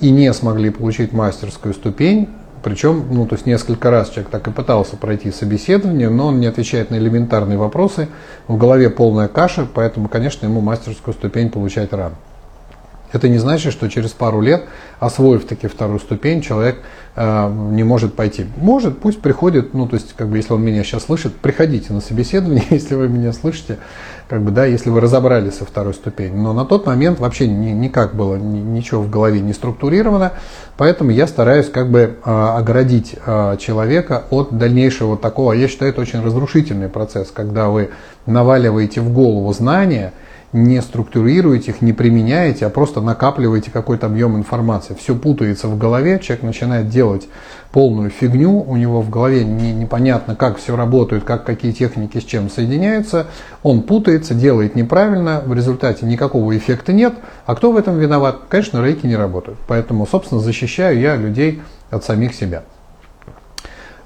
и 0.00 0.10
не 0.10 0.32
смогли 0.32 0.70
получить 0.70 1.12
мастерскую 1.12 1.74
ступень, 1.74 2.28
причем, 2.62 3.06
ну, 3.10 3.26
то 3.26 3.36
есть 3.36 3.46
несколько 3.46 3.90
раз 3.90 4.10
человек 4.10 4.30
так 4.30 4.46
и 4.48 4.50
пытался 4.50 4.96
пройти 4.96 5.30
собеседование, 5.30 6.10
но 6.10 6.26
он 6.26 6.40
не 6.40 6.46
отвечает 6.46 6.90
на 6.90 6.96
элементарные 6.96 7.56
вопросы, 7.56 8.08
в 8.48 8.58
голове 8.58 8.90
полная 8.90 9.28
каша, 9.28 9.66
поэтому, 9.72 10.08
конечно, 10.08 10.46
ему 10.46 10.60
мастерскую 10.60 11.14
ступень 11.14 11.50
получать 11.50 11.92
рано. 11.92 12.16
Это 13.12 13.28
не 13.28 13.38
значит, 13.38 13.72
что 13.72 13.88
через 13.88 14.10
пару 14.10 14.40
лет, 14.40 14.64
освоив 15.00 15.44
таки 15.44 15.66
вторую 15.66 15.98
ступень, 15.98 16.42
человек 16.42 16.78
э, 17.16 17.52
не 17.72 17.82
может 17.82 18.14
пойти. 18.14 18.46
Может, 18.56 18.98
пусть 18.98 19.20
приходит, 19.20 19.74
ну, 19.74 19.88
то 19.88 19.96
есть, 19.96 20.14
как 20.16 20.28
бы, 20.28 20.36
если 20.36 20.52
он 20.52 20.62
меня 20.62 20.84
сейчас 20.84 21.04
слышит, 21.04 21.34
приходите 21.34 21.92
на 21.92 22.00
собеседование, 22.00 22.64
если 22.70 22.94
вы 22.94 23.08
меня 23.08 23.32
слышите, 23.32 23.78
как 24.28 24.42
бы, 24.42 24.52
да, 24.52 24.64
если 24.64 24.90
вы 24.90 25.00
разобрались 25.00 25.54
со 25.54 25.64
второй 25.64 25.94
ступени. 25.94 26.36
Но 26.36 26.52
на 26.52 26.64
тот 26.64 26.86
момент 26.86 27.18
вообще 27.18 27.48
ни, 27.48 27.70
никак 27.70 28.14
было 28.14 28.36
ни, 28.36 28.58
ничего 28.58 29.02
в 29.02 29.10
голове 29.10 29.40
не 29.40 29.52
структурировано, 29.52 30.32
поэтому 30.76 31.10
я 31.10 31.26
стараюсь, 31.26 31.68
как 31.68 31.90
бы, 31.90 32.16
э, 32.24 32.30
оградить 32.30 33.16
э, 33.26 33.56
человека 33.58 34.24
от 34.30 34.56
дальнейшего 34.56 35.16
такого, 35.16 35.52
я 35.52 35.66
считаю, 35.66 35.90
это 35.90 36.00
очень 36.00 36.22
разрушительный 36.22 36.88
процесс, 36.88 37.32
когда 37.32 37.68
вы 37.70 37.90
наваливаете 38.26 39.00
в 39.00 39.12
голову 39.12 39.52
знания, 39.52 40.12
не 40.52 40.82
структурируете 40.82 41.70
их, 41.70 41.80
не 41.80 41.92
применяете, 41.92 42.66
а 42.66 42.70
просто 42.70 43.00
накапливаете 43.00 43.70
какой-то 43.70 44.06
объем 44.06 44.36
информации. 44.36 44.96
Все 44.98 45.14
путается 45.14 45.68
в 45.68 45.78
голове, 45.78 46.18
человек 46.18 46.44
начинает 46.44 46.88
делать 46.88 47.28
полную 47.70 48.10
фигню, 48.10 48.60
у 48.60 48.76
него 48.76 49.00
в 49.00 49.10
голове 49.10 49.44
не, 49.44 49.72
непонятно, 49.72 50.34
как 50.34 50.58
все 50.58 50.74
работает, 50.74 51.22
как 51.22 51.44
какие 51.44 51.72
техники 51.72 52.18
с 52.18 52.24
чем 52.24 52.50
соединяются, 52.50 53.26
он 53.62 53.82
путается, 53.82 54.34
делает 54.34 54.74
неправильно, 54.74 55.42
в 55.44 55.54
результате 55.54 56.04
никакого 56.06 56.56
эффекта 56.56 56.92
нет. 56.92 57.14
А 57.46 57.54
кто 57.54 57.70
в 57.70 57.76
этом 57.76 57.98
виноват? 57.98 58.40
Конечно, 58.48 58.84
рейки 58.84 59.06
не 59.06 59.16
работают. 59.16 59.58
Поэтому, 59.68 60.06
собственно, 60.06 60.40
защищаю 60.40 60.98
я 60.98 61.16
людей 61.16 61.62
от 61.90 62.04
самих 62.04 62.34
себя. 62.34 62.64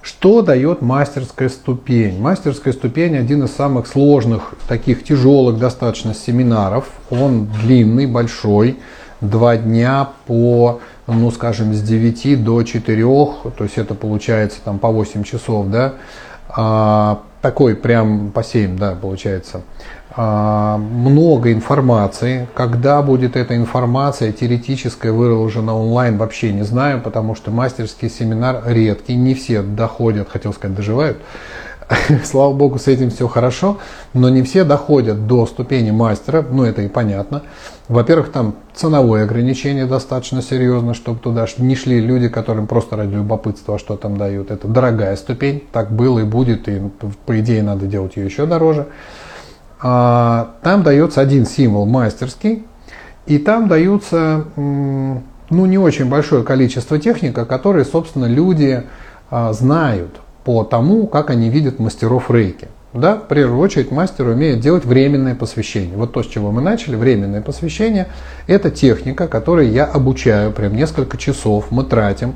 Что 0.04 0.42
дает 0.42 0.82
мастерская 0.82 1.48
ступень? 1.48 2.20
Мастерская 2.20 2.74
ступень 2.74 3.16
один 3.16 3.44
из 3.44 3.52
самых 3.52 3.86
сложных, 3.86 4.52
таких 4.68 5.02
тяжелых 5.02 5.58
достаточно 5.58 6.12
семинаров. 6.12 6.90
Он 7.08 7.46
длинный, 7.46 8.04
большой, 8.04 8.76
два 9.22 9.56
дня 9.56 10.10
по, 10.26 10.80
ну 11.06 11.30
скажем, 11.30 11.72
с 11.72 11.80
9 11.80 12.44
до 12.44 12.62
4, 12.62 13.02
то 13.02 13.64
есть 13.64 13.78
это 13.78 13.94
получается 13.94 14.58
там 14.62 14.78
по 14.78 14.90
8 14.90 15.22
часов, 15.22 15.68
да, 15.68 15.94
а, 16.50 17.22
такой 17.44 17.76
прям 17.76 18.30
по 18.30 18.42
7, 18.42 18.78
да, 18.78 18.94
получается. 18.94 19.60
А, 20.16 20.78
много 20.78 21.52
информации. 21.52 22.48
Когда 22.54 23.02
будет 23.02 23.36
эта 23.36 23.54
информация 23.54 24.32
теоретическая 24.32 25.12
выложена 25.12 25.76
онлайн, 25.76 26.16
вообще 26.16 26.54
не 26.54 26.62
знаю, 26.62 27.02
потому 27.02 27.34
что 27.34 27.50
мастерский 27.50 28.08
семинар 28.08 28.62
редкий, 28.64 29.14
не 29.14 29.34
все 29.34 29.60
доходят, 29.60 30.30
хотел 30.30 30.54
сказать, 30.54 30.74
доживают. 30.74 31.18
Слава 32.24 32.52
богу, 32.54 32.78
с 32.78 32.88
этим 32.88 33.10
все 33.10 33.28
хорошо, 33.28 33.78
но 34.12 34.28
не 34.28 34.42
все 34.42 34.64
доходят 34.64 35.26
до 35.26 35.46
ступени 35.46 35.90
мастера, 35.90 36.44
ну 36.48 36.64
это 36.64 36.82
и 36.82 36.88
понятно. 36.88 37.42
Во-первых, 37.88 38.32
там 38.32 38.54
ценовое 38.74 39.24
ограничение 39.24 39.86
достаточно 39.86 40.40
серьезно, 40.40 40.94
чтобы 40.94 41.20
туда 41.20 41.46
не 41.58 41.76
шли 41.76 42.00
люди, 42.00 42.28
которым 42.28 42.66
просто 42.66 42.96
ради 42.96 43.14
любопытства 43.14 43.78
что 43.78 43.96
там 43.96 44.16
дают. 44.16 44.50
Это 44.50 44.66
дорогая 44.66 45.16
ступень, 45.16 45.62
так 45.72 45.92
было 45.92 46.20
и 46.20 46.24
будет, 46.24 46.68
и 46.68 46.80
по 47.26 47.38
идее 47.40 47.62
надо 47.62 47.86
делать 47.86 48.16
ее 48.16 48.26
еще 48.26 48.46
дороже. 48.46 48.86
А, 49.80 50.54
там 50.62 50.82
дается 50.82 51.20
один 51.20 51.44
символ 51.44 51.84
мастерский, 51.84 52.64
и 53.26 53.38
там 53.38 53.68
даются 53.68 54.44
ну, 54.56 55.22
не 55.66 55.78
очень 55.78 56.08
большое 56.08 56.42
количество 56.42 56.98
техника, 56.98 57.44
которые, 57.44 57.84
собственно, 57.84 58.26
люди 58.26 58.84
а, 59.30 59.52
знают 59.52 60.20
по 60.44 60.62
тому, 60.64 61.06
как 61.06 61.30
они 61.30 61.48
видят 61.48 61.78
мастеров 61.78 62.30
рейки. 62.30 62.68
Да, 62.92 63.16
в 63.16 63.26
первую 63.26 63.58
очередь 63.58 63.90
мастер 63.90 64.28
умеет 64.28 64.60
делать 64.60 64.84
временное 64.84 65.34
посвящение. 65.34 65.96
Вот 65.96 66.12
то, 66.12 66.22
с 66.22 66.26
чего 66.26 66.52
мы 66.52 66.62
начали, 66.62 66.94
временное 66.94 67.40
посвящение, 67.40 68.06
это 68.46 68.70
техника, 68.70 69.26
которой 69.26 69.68
я 69.68 69.84
обучаю, 69.84 70.52
прям 70.52 70.76
несколько 70.76 71.16
часов 71.16 71.72
мы 71.72 71.82
тратим 71.82 72.34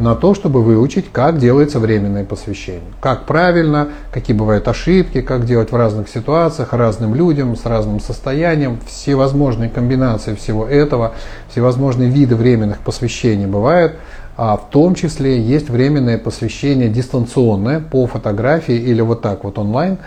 на 0.00 0.16
то, 0.16 0.34
чтобы 0.34 0.64
выучить, 0.64 1.12
как 1.12 1.38
делается 1.38 1.78
временное 1.78 2.24
посвящение. 2.24 2.90
Как 3.00 3.24
правильно, 3.26 3.90
какие 4.12 4.36
бывают 4.36 4.66
ошибки, 4.66 5.20
как 5.20 5.44
делать 5.44 5.70
в 5.70 5.76
разных 5.76 6.08
ситуациях, 6.08 6.72
разным 6.72 7.14
людям, 7.14 7.54
с 7.54 7.64
разным 7.64 8.00
состоянием, 8.00 8.80
всевозможные 8.84 9.70
комбинации 9.70 10.34
всего 10.34 10.66
этого, 10.66 11.12
всевозможные 11.50 12.10
виды 12.10 12.34
временных 12.34 12.80
посвящений 12.80 13.46
бывают 13.46 13.92
а 14.36 14.56
в 14.56 14.70
том 14.70 14.94
числе 14.94 15.40
есть 15.40 15.68
временное 15.68 16.18
посвящение 16.18 16.88
дистанционное 16.88 17.80
по 17.80 18.06
фотографии 18.06 18.74
или 18.74 19.00
вот 19.00 19.22
так 19.22 19.44
вот 19.44 19.58
онлайн, 19.58 19.98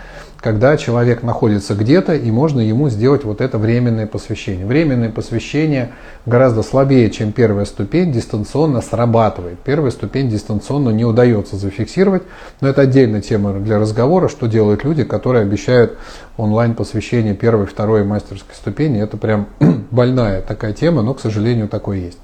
когда 0.44 0.76
человек 0.76 1.22
находится 1.22 1.74
где-то 1.74 2.14
и 2.14 2.30
можно 2.30 2.60
ему 2.60 2.90
сделать 2.90 3.24
вот 3.24 3.40
это 3.40 3.56
временное 3.56 4.06
посвящение. 4.06 4.66
Временное 4.66 5.08
посвящение 5.08 5.92
гораздо 6.26 6.62
слабее, 6.62 7.10
чем 7.10 7.32
первая 7.32 7.64
ступень, 7.64 8.12
дистанционно 8.12 8.82
срабатывает. 8.82 9.58
Первая 9.60 9.90
ступень 9.90 10.28
дистанционно 10.28 10.90
не 10.90 11.06
удается 11.06 11.56
зафиксировать, 11.56 12.24
но 12.60 12.68
это 12.68 12.82
отдельная 12.82 13.22
тема 13.22 13.54
для 13.54 13.78
разговора, 13.78 14.28
что 14.28 14.46
делают 14.46 14.84
люди, 14.84 15.02
которые 15.02 15.40
обещают 15.40 15.96
онлайн 16.36 16.74
посвящение 16.74 17.34
первой, 17.34 17.64
второй 17.64 18.04
мастерской 18.04 18.54
ступени. 18.54 19.00
Это 19.00 19.16
прям 19.16 19.46
больная 19.90 20.42
такая 20.42 20.74
тема, 20.74 21.00
но, 21.00 21.14
к 21.14 21.20
сожалению, 21.20 21.68
такое 21.68 22.00
есть. 22.00 22.18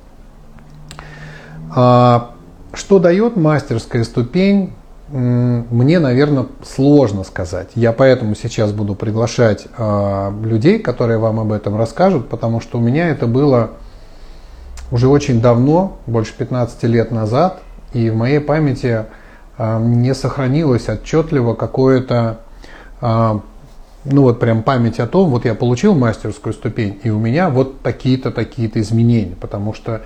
А, 1.73 2.33
что 2.73 2.99
дает 2.99 3.37
мастерская 3.37 4.05
ступень, 4.05 4.73
мне, 5.09 5.99
наверное, 5.99 6.47
сложно 6.65 7.25
сказать. 7.25 7.71
Я 7.75 7.93
поэтому 7.93 8.37
сейчас 8.37 8.71
буду 8.71 8.95
приглашать 8.95 9.67
а, 9.77 10.33
людей, 10.45 10.79
которые 10.79 11.19
вам 11.19 11.41
об 11.41 11.51
этом 11.51 11.77
расскажут, 11.77 12.29
потому 12.29 12.61
что 12.61 12.79
у 12.79 12.81
меня 12.81 13.09
это 13.09 13.27
было 13.27 13.71
уже 14.93 15.09
очень 15.09 15.41
давно, 15.41 15.99
больше 16.07 16.33
15 16.37 16.85
лет 16.85 17.11
назад, 17.11 17.61
и 17.93 18.09
в 18.09 18.17
моей 18.17 18.39
памяти 18.39 19.07
а, 19.59 19.81
не 19.81 20.15
сохранилось 20.15 20.89
отчетливо 20.89 21.55
какое-то, 21.55 22.41
ну 23.01 24.23
вот 24.23 24.41
прям 24.41 24.63
память 24.63 25.01
о 25.01 25.07
том, 25.07 25.31
вот 25.31 25.45
я 25.45 25.55
получил 25.55 25.95
мастерскую 25.95 26.53
ступень, 26.53 27.01
и 27.03 27.11
у 27.11 27.19
меня 27.19 27.51
вот 27.51 27.81
такие-то, 27.81 28.31
такие-то 28.31 28.81
изменения, 28.81 29.37
потому 29.41 29.75
что 29.75 30.03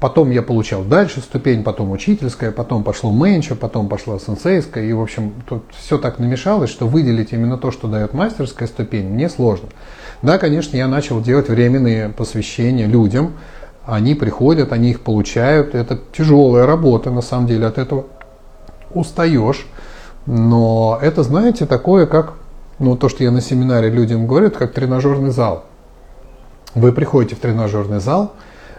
потом 0.00 0.30
я 0.30 0.42
получал 0.42 0.82
дальше 0.82 1.20
ступень, 1.20 1.62
потом 1.62 1.92
учительская, 1.92 2.50
потом 2.50 2.82
пошло 2.82 3.12
менчо, 3.12 3.54
потом 3.54 3.88
пошла 3.88 4.18
сенсейская. 4.18 4.84
И, 4.84 4.92
в 4.92 5.00
общем, 5.00 5.34
тут 5.48 5.62
все 5.78 5.98
так 5.98 6.18
намешалось, 6.18 6.70
что 6.70 6.88
выделить 6.88 7.32
именно 7.32 7.56
то, 7.56 7.70
что 7.70 7.86
дает 7.86 8.12
мастерская 8.12 8.66
ступень, 8.66 9.08
мне 9.08 9.28
сложно. 9.28 9.68
Да, 10.22 10.38
конечно, 10.38 10.76
я 10.76 10.88
начал 10.88 11.20
делать 11.20 11.48
временные 11.48 12.08
посвящения 12.08 12.86
людям. 12.86 13.34
Они 13.84 14.14
приходят, 14.14 14.72
они 14.72 14.90
их 14.90 15.00
получают. 15.00 15.74
Это 15.74 15.98
тяжелая 16.16 16.66
работа, 16.66 17.10
на 17.10 17.22
самом 17.22 17.46
деле, 17.46 17.66
от 17.66 17.78
этого 17.78 18.06
устаешь. 18.94 19.66
Но 20.26 20.98
это, 21.00 21.22
знаете, 21.22 21.66
такое, 21.66 22.06
как 22.06 22.34
ну, 22.78 22.96
то, 22.96 23.08
что 23.08 23.22
я 23.22 23.30
на 23.30 23.40
семинаре 23.40 23.90
людям 23.90 24.26
говорю, 24.26 24.48
это 24.48 24.58
как 24.58 24.72
тренажерный 24.72 25.30
зал. 25.30 25.64
Вы 26.74 26.90
приходите 26.92 27.36
в 27.36 27.38
тренажерный 27.38 28.00
зал, 28.00 28.32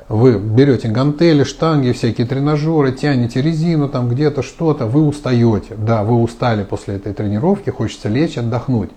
вы 0.10 0.38
берете 0.38 0.90
гантели, 0.90 1.44
штанги, 1.44 1.92
всякие 1.92 2.28
тренажеры, 2.28 2.92
тянете 2.92 3.42
резину, 3.42 3.88
там 3.88 4.10
где-то 4.10 4.44
что-то, 4.44 4.86
вы 4.86 5.06
устаете. 5.06 5.76
Да, 5.76 6.04
вы 6.04 6.22
устали 6.22 6.64
после 6.64 6.96
этой 6.96 7.14
тренировки, 7.14 7.70
хочется 7.70 8.10
лечь, 8.10 8.38
отдохнуть. 8.38 8.92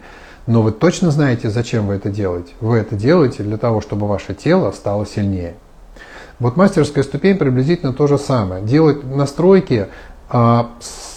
Но 0.47 0.63
вы 0.63 0.73
точно 0.73 1.11
знаете, 1.11 1.51
зачем 1.51 1.87
вы 1.87 1.95
это 1.95 2.09
делаете? 2.09 2.53
Вы 2.61 2.79
это 2.79 2.95
делаете 2.95 3.43
для 3.43 3.57
того, 3.57 3.81
чтобы 3.81 4.07
ваше 4.07 4.35
тело 4.35 4.71
стало 4.73 5.07
сильнее. 5.07 5.55
Вот 6.39 6.57
мастерская 6.57 7.03
ступень 7.03 7.37
приблизительно 7.37 7.93
то 7.93 8.07
же 8.07 8.19
самое. 8.19 8.63
Делать 8.63 9.03
настройки 9.05 9.89
а, 10.29 10.71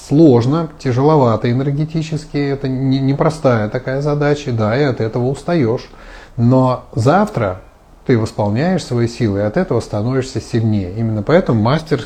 сложно, 0.07 0.69
тяжеловато 0.79 1.51
энергетически, 1.51 2.37
это 2.37 2.67
непростая 2.67 3.65
не 3.65 3.69
такая 3.69 4.01
задача, 4.01 4.51
да, 4.51 4.77
и 4.79 4.83
от 4.83 5.01
этого 5.01 5.25
устаешь. 5.25 5.89
Но 6.37 6.85
завтра 6.95 7.61
ты 8.09 8.17
восполняешь 8.17 8.83
свои 8.83 9.07
силы, 9.07 9.37
и 9.37 9.43
от 9.43 9.55
этого 9.55 9.79
становишься 9.81 10.41
сильнее. 10.41 10.91
Именно 10.97 11.21
поэтому 11.21 11.61
мастер 11.61 12.05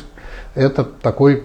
это 0.54 0.84
такой 0.84 1.42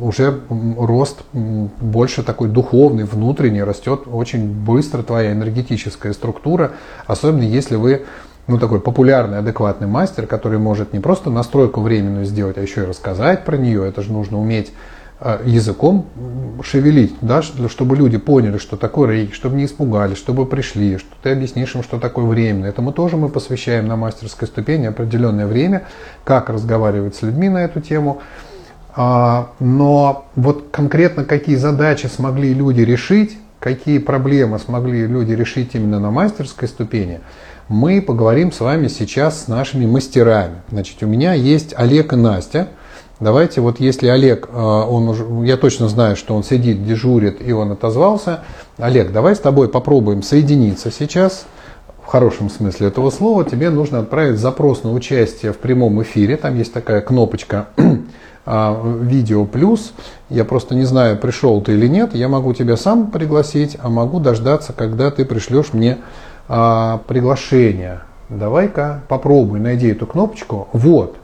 уже 0.00 0.40
рост 0.50 1.20
больше 1.32 2.24
такой 2.24 2.48
духовный, 2.48 3.04
внутренний, 3.04 3.62
растет 3.62 4.08
очень 4.10 4.48
быстро 4.52 5.04
твоя 5.04 5.30
энергетическая 5.30 6.12
структура, 6.12 6.72
особенно 7.06 7.44
если 7.44 7.76
вы 7.76 8.04
ну, 8.48 8.58
такой 8.58 8.80
популярный, 8.80 9.38
адекватный 9.38 9.86
мастер, 9.86 10.26
который 10.26 10.58
может 10.58 10.92
не 10.92 10.98
просто 10.98 11.30
настройку 11.30 11.80
временную 11.80 12.24
сделать, 12.24 12.58
а 12.58 12.62
еще 12.62 12.82
и 12.82 12.86
рассказать 12.86 13.44
про 13.44 13.56
нее. 13.56 13.88
Это 13.88 14.02
же 14.02 14.10
нужно 14.10 14.40
уметь 14.40 14.72
языком 15.44 16.06
шевелить, 16.62 17.14
да, 17.20 17.42
чтобы 17.42 17.96
люди 17.96 18.16
поняли, 18.16 18.58
что 18.58 18.76
такое 18.76 19.10
рейки, 19.10 19.32
чтобы 19.34 19.56
не 19.56 19.66
испугались, 19.66 20.16
чтобы 20.16 20.46
пришли, 20.46 20.98
что 20.98 21.08
ты 21.22 21.30
объяснишь 21.30 21.74
им, 21.74 21.82
что 21.82 21.98
такое 21.98 22.24
время. 22.24 22.68
Этому 22.68 22.92
тоже 22.92 23.16
мы 23.16 23.28
посвящаем 23.28 23.86
на 23.86 23.96
мастерской 23.96 24.48
ступени 24.48 24.86
определенное 24.86 25.46
время, 25.46 25.84
как 26.24 26.48
разговаривать 26.48 27.16
с 27.16 27.22
людьми 27.22 27.48
на 27.48 27.64
эту 27.64 27.80
тему. 27.80 28.20
А, 28.94 29.50
но 29.60 30.26
вот 30.36 30.68
конкретно 30.70 31.24
какие 31.24 31.56
задачи 31.56 32.06
смогли 32.06 32.52
люди 32.52 32.80
решить, 32.80 33.38
какие 33.58 33.98
проблемы 33.98 34.58
смогли 34.58 35.06
люди 35.06 35.32
решить 35.32 35.74
именно 35.74 36.00
на 36.00 36.10
мастерской 36.10 36.68
ступени, 36.68 37.20
мы 37.68 38.02
поговорим 38.02 38.52
с 38.52 38.60
вами 38.60 38.88
сейчас 38.88 39.44
с 39.44 39.48
нашими 39.48 39.86
мастерами. 39.86 40.56
Значит, 40.70 41.02
у 41.02 41.06
меня 41.06 41.34
есть 41.34 41.74
Олег 41.76 42.14
и 42.14 42.16
Настя– 42.16 42.68
Давайте 43.20 43.60
вот 43.60 43.80
если 43.80 44.08
Олег, 44.08 44.48
э, 44.50 44.58
он 44.58 45.08
уже, 45.08 45.26
я 45.44 45.58
точно 45.58 45.88
знаю, 45.88 46.16
что 46.16 46.34
он 46.34 46.42
сидит, 46.42 46.86
дежурит 46.86 47.46
и 47.46 47.52
он 47.52 47.70
отозвался. 47.72 48.40
Олег, 48.78 49.12
давай 49.12 49.36
с 49.36 49.38
тобой 49.38 49.68
попробуем 49.68 50.22
соединиться 50.22 50.90
сейчас. 50.90 51.44
В 52.02 52.06
хорошем 52.06 52.48
смысле 52.48 52.88
этого 52.88 53.10
слова 53.10 53.44
тебе 53.44 53.68
нужно 53.68 53.98
отправить 54.00 54.38
запрос 54.38 54.84
на 54.84 54.92
участие 54.92 55.52
в 55.52 55.58
прямом 55.58 56.02
эфире. 56.02 56.38
Там 56.38 56.56
есть 56.56 56.72
такая 56.72 57.02
кнопочка 57.02 57.68
а, 58.46 58.82
видео 59.02 59.44
плюс. 59.44 59.92
Я 60.30 60.46
просто 60.46 60.74
не 60.74 60.84
знаю, 60.84 61.18
пришел 61.18 61.60
ты 61.60 61.74
или 61.74 61.88
нет. 61.88 62.14
Я 62.14 62.28
могу 62.28 62.54
тебя 62.54 62.78
сам 62.78 63.10
пригласить, 63.10 63.76
а 63.82 63.90
могу 63.90 64.18
дождаться, 64.18 64.72
когда 64.72 65.10
ты 65.10 65.26
пришлешь 65.26 65.74
мне 65.74 65.98
а, 66.48 67.02
приглашение. 67.06 68.00
Давай-ка 68.30 69.02
попробуй, 69.08 69.60
найди 69.60 69.88
эту 69.88 70.06
кнопочку. 70.06 70.68
Вот. 70.72 71.19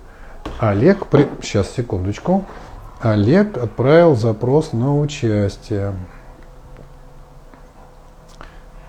Олег, 0.58 1.06
при... 1.06 1.28
сейчас, 1.42 1.74
секундочку. 1.74 2.44
Олег 3.00 3.56
отправил 3.58 4.16
запрос 4.16 4.72
на 4.72 4.98
участие. 4.98 5.94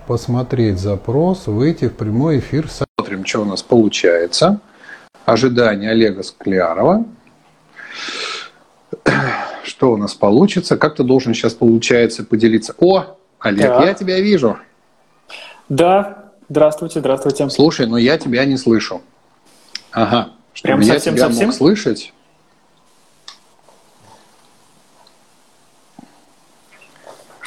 Посмотреть 0.08 0.80
запрос, 0.80 1.48
выйти 1.48 1.90
в 1.90 1.96
прямой 1.96 2.40
эфир. 2.40 2.70
Смотрим, 2.70 3.26
что 3.26 3.42
у 3.42 3.46
нас 3.46 3.62
получается. 3.62 4.60
Ожидание 5.26 5.92
Олега 5.92 6.24
Склярова. 6.24 7.04
Что 9.64 9.92
у 9.92 9.98
нас 9.98 10.14
получится? 10.14 10.78
Как 10.78 10.96
ты 10.96 11.04
должен 11.04 11.34
сейчас, 11.34 11.54
получается, 11.54 12.24
поделиться? 12.24 12.74
О, 12.80 13.18
Олег, 13.40 13.68
так. 13.68 13.86
я 13.86 13.94
тебя 13.94 14.22
вижу. 14.22 14.58
Да, 15.68 16.32
здравствуйте, 16.48 17.02
здравствуйте. 17.02 17.50
Слушай, 17.50 17.88
но 17.88 17.98
я 17.98 18.18
тебя 18.18 18.46
не 18.46 18.56
слышу. 18.56 19.02
Ага. 19.92 20.30
Чтобы 20.58 20.70
Прям 20.70 20.80
я 20.80 20.94
совсем, 20.96 21.14
тебя 21.14 21.28
совсем? 21.28 21.46
мог 21.46 21.56
слышать. 21.56 22.14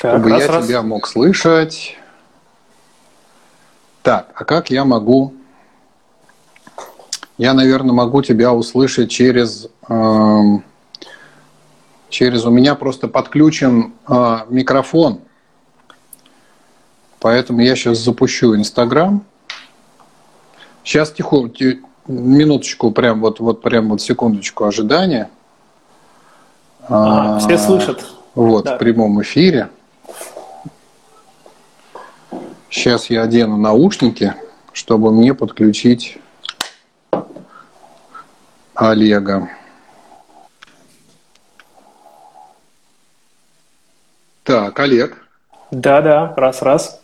Так, 0.01 0.21
чтобы 0.21 0.31
раз, 0.31 0.41
я 0.41 0.47
раз. 0.47 0.67
тебя 0.67 0.83
мог 0.83 1.09
слышать. 1.09 1.97
Так, 4.05 4.29
а 4.37 4.45
как 4.45 4.71
я 4.71 4.85
могу? 4.85 5.35
Я, 7.37 7.53
наверное, 7.53 7.93
могу 7.93 8.23
тебя 8.23 8.53
услышать 8.53 9.11
через 9.11 9.67
э, 9.89 10.43
через 12.11 12.45
у 12.45 12.51
меня 12.51 12.77
просто 12.77 13.09
подключен 13.09 13.93
э, 14.07 14.37
микрофон, 14.51 15.21
поэтому 17.19 17.61
я 17.61 17.75
сейчас 17.75 17.99
запущу 17.99 18.55
Инстаграм. 18.55 19.25
Сейчас 20.85 21.11
тихо, 21.11 21.49
минуточку, 22.07 22.91
прям 22.91 23.21
вот, 23.21 23.41
вот 23.41 23.63
прям 23.63 23.89
вот 23.89 24.01
секундочку 24.01 24.65
ожидания. 24.65 25.31
А, 26.89 27.39
все 27.39 27.59
слышат. 27.59 28.05
Вот, 28.35 28.65
да. 28.65 28.77
в 28.77 28.79
прямом 28.79 29.21
эфире. 29.23 29.71
Сейчас 32.69 33.11
я 33.11 33.23
одену 33.23 33.57
наушники, 33.57 34.35
чтобы 34.73 35.13
мне 35.13 35.35
подключить 35.35 36.19
Олега. 38.75 39.51
Так, 44.45 44.79
Олег. 44.81 45.29
Да-да, 45.71 46.33
раз-раз. 46.37 47.01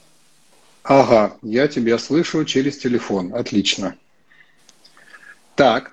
Ага, 0.82 1.32
я 1.42 1.68
тебя 1.68 1.98
слышу 1.98 2.44
через 2.44 2.78
телефон. 2.78 3.34
Отлично. 3.34 3.94
Так. 5.56 5.90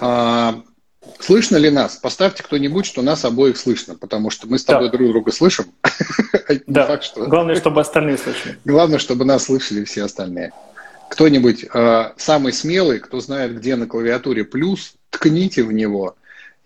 А, 0.00 0.62
слышно 1.18 1.56
ли 1.56 1.70
нас? 1.70 1.96
Поставьте 1.96 2.42
кто-нибудь, 2.42 2.86
что 2.86 3.02
нас 3.02 3.24
обоих 3.24 3.56
слышно, 3.56 3.96
потому 3.96 4.30
что 4.30 4.46
мы 4.46 4.58
с 4.58 4.64
тобой 4.64 4.90
да. 4.90 4.96
друг 4.96 5.10
друга 5.10 5.32
слышим. 5.32 5.66
Да. 6.66 6.86
Факт, 6.86 7.04
что... 7.04 7.26
Главное, 7.26 7.56
чтобы 7.56 7.82
остальные 7.82 8.16
слышали. 8.16 8.58
Главное, 8.64 8.98
чтобы 8.98 9.26
нас 9.26 9.44
слышали 9.44 9.84
все 9.84 10.04
остальные. 10.04 10.52
Кто-нибудь 11.10 11.66
э, 11.72 12.12
самый 12.16 12.54
смелый, 12.54 13.00
кто 13.00 13.20
знает, 13.20 13.54
где 13.58 13.76
на 13.76 13.86
клавиатуре 13.86 14.44
плюс, 14.44 14.94
ткните 15.10 15.62
в 15.62 15.72
него, 15.72 16.16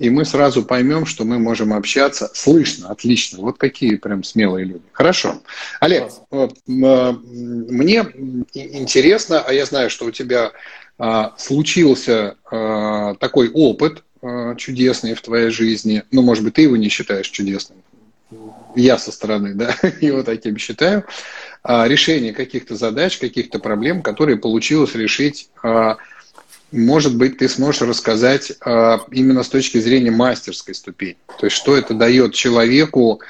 и 0.03 0.11
мы 0.11 0.25
сразу 0.25 0.65
поймем, 0.65 1.07
что 1.07 1.25
мы 1.25 1.39
можем 1.39 1.73
общаться. 1.73 2.29
Слышно, 2.35 2.89
отлично. 2.89 3.39
Вот 3.39 3.57
какие 3.57 3.95
прям 3.95 4.25
смелые 4.25 4.65
люди. 4.65 4.83
Хорошо. 4.91 5.41
Олег, 5.79 6.11
вот, 6.29 6.59
э, 6.67 7.13
мне 7.23 8.05
интересно, 8.53 9.45
а 9.47 9.53
я 9.53 9.65
знаю, 9.65 9.91
что 9.91 10.07
у 10.07 10.11
тебя 10.11 10.51
а, 10.99 11.35
случился 11.39 12.37
а, 12.51 13.15
такой 13.15 13.51
опыт 13.51 14.03
а, 14.23 14.57
чудесный 14.57 15.15
в 15.15 15.23
твоей 15.23 15.51
жизни. 15.51 16.03
Ну, 16.11 16.23
может 16.23 16.43
быть, 16.43 16.55
ты 16.55 16.63
его 16.63 16.77
не 16.77 16.89
считаешь 16.89 17.29
чудесным. 17.29 17.79
Я 18.75 18.99
со 18.99 19.13
стороны, 19.13 19.55
да, 19.55 19.77
его 20.01 20.25
таким 20.25 20.59
считаю. 20.59 21.05
Решение 21.65 22.33
каких-то 22.33 22.75
задач, 22.75 23.19
каких-то 23.19 23.61
проблем, 23.61 24.03
которые 24.03 24.37
получилось 24.37 24.97
решить 24.97 25.49
может 26.73 27.17
быть, 27.17 27.39
ты 27.39 27.49
сможешь 27.49 27.83
рассказать 27.83 28.53
э, 28.65 28.99
именно 29.11 29.43
с 29.43 29.49
точки 29.49 29.79
зрения 29.79 30.11
мастерской 30.11 30.75
ступени. 30.75 31.19
То 31.39 31.47
есть, 31.47 31.57
что 31.57 31.77
это 31.77 31.95
дает 31.95 32.35
человеку, 32.35 33.21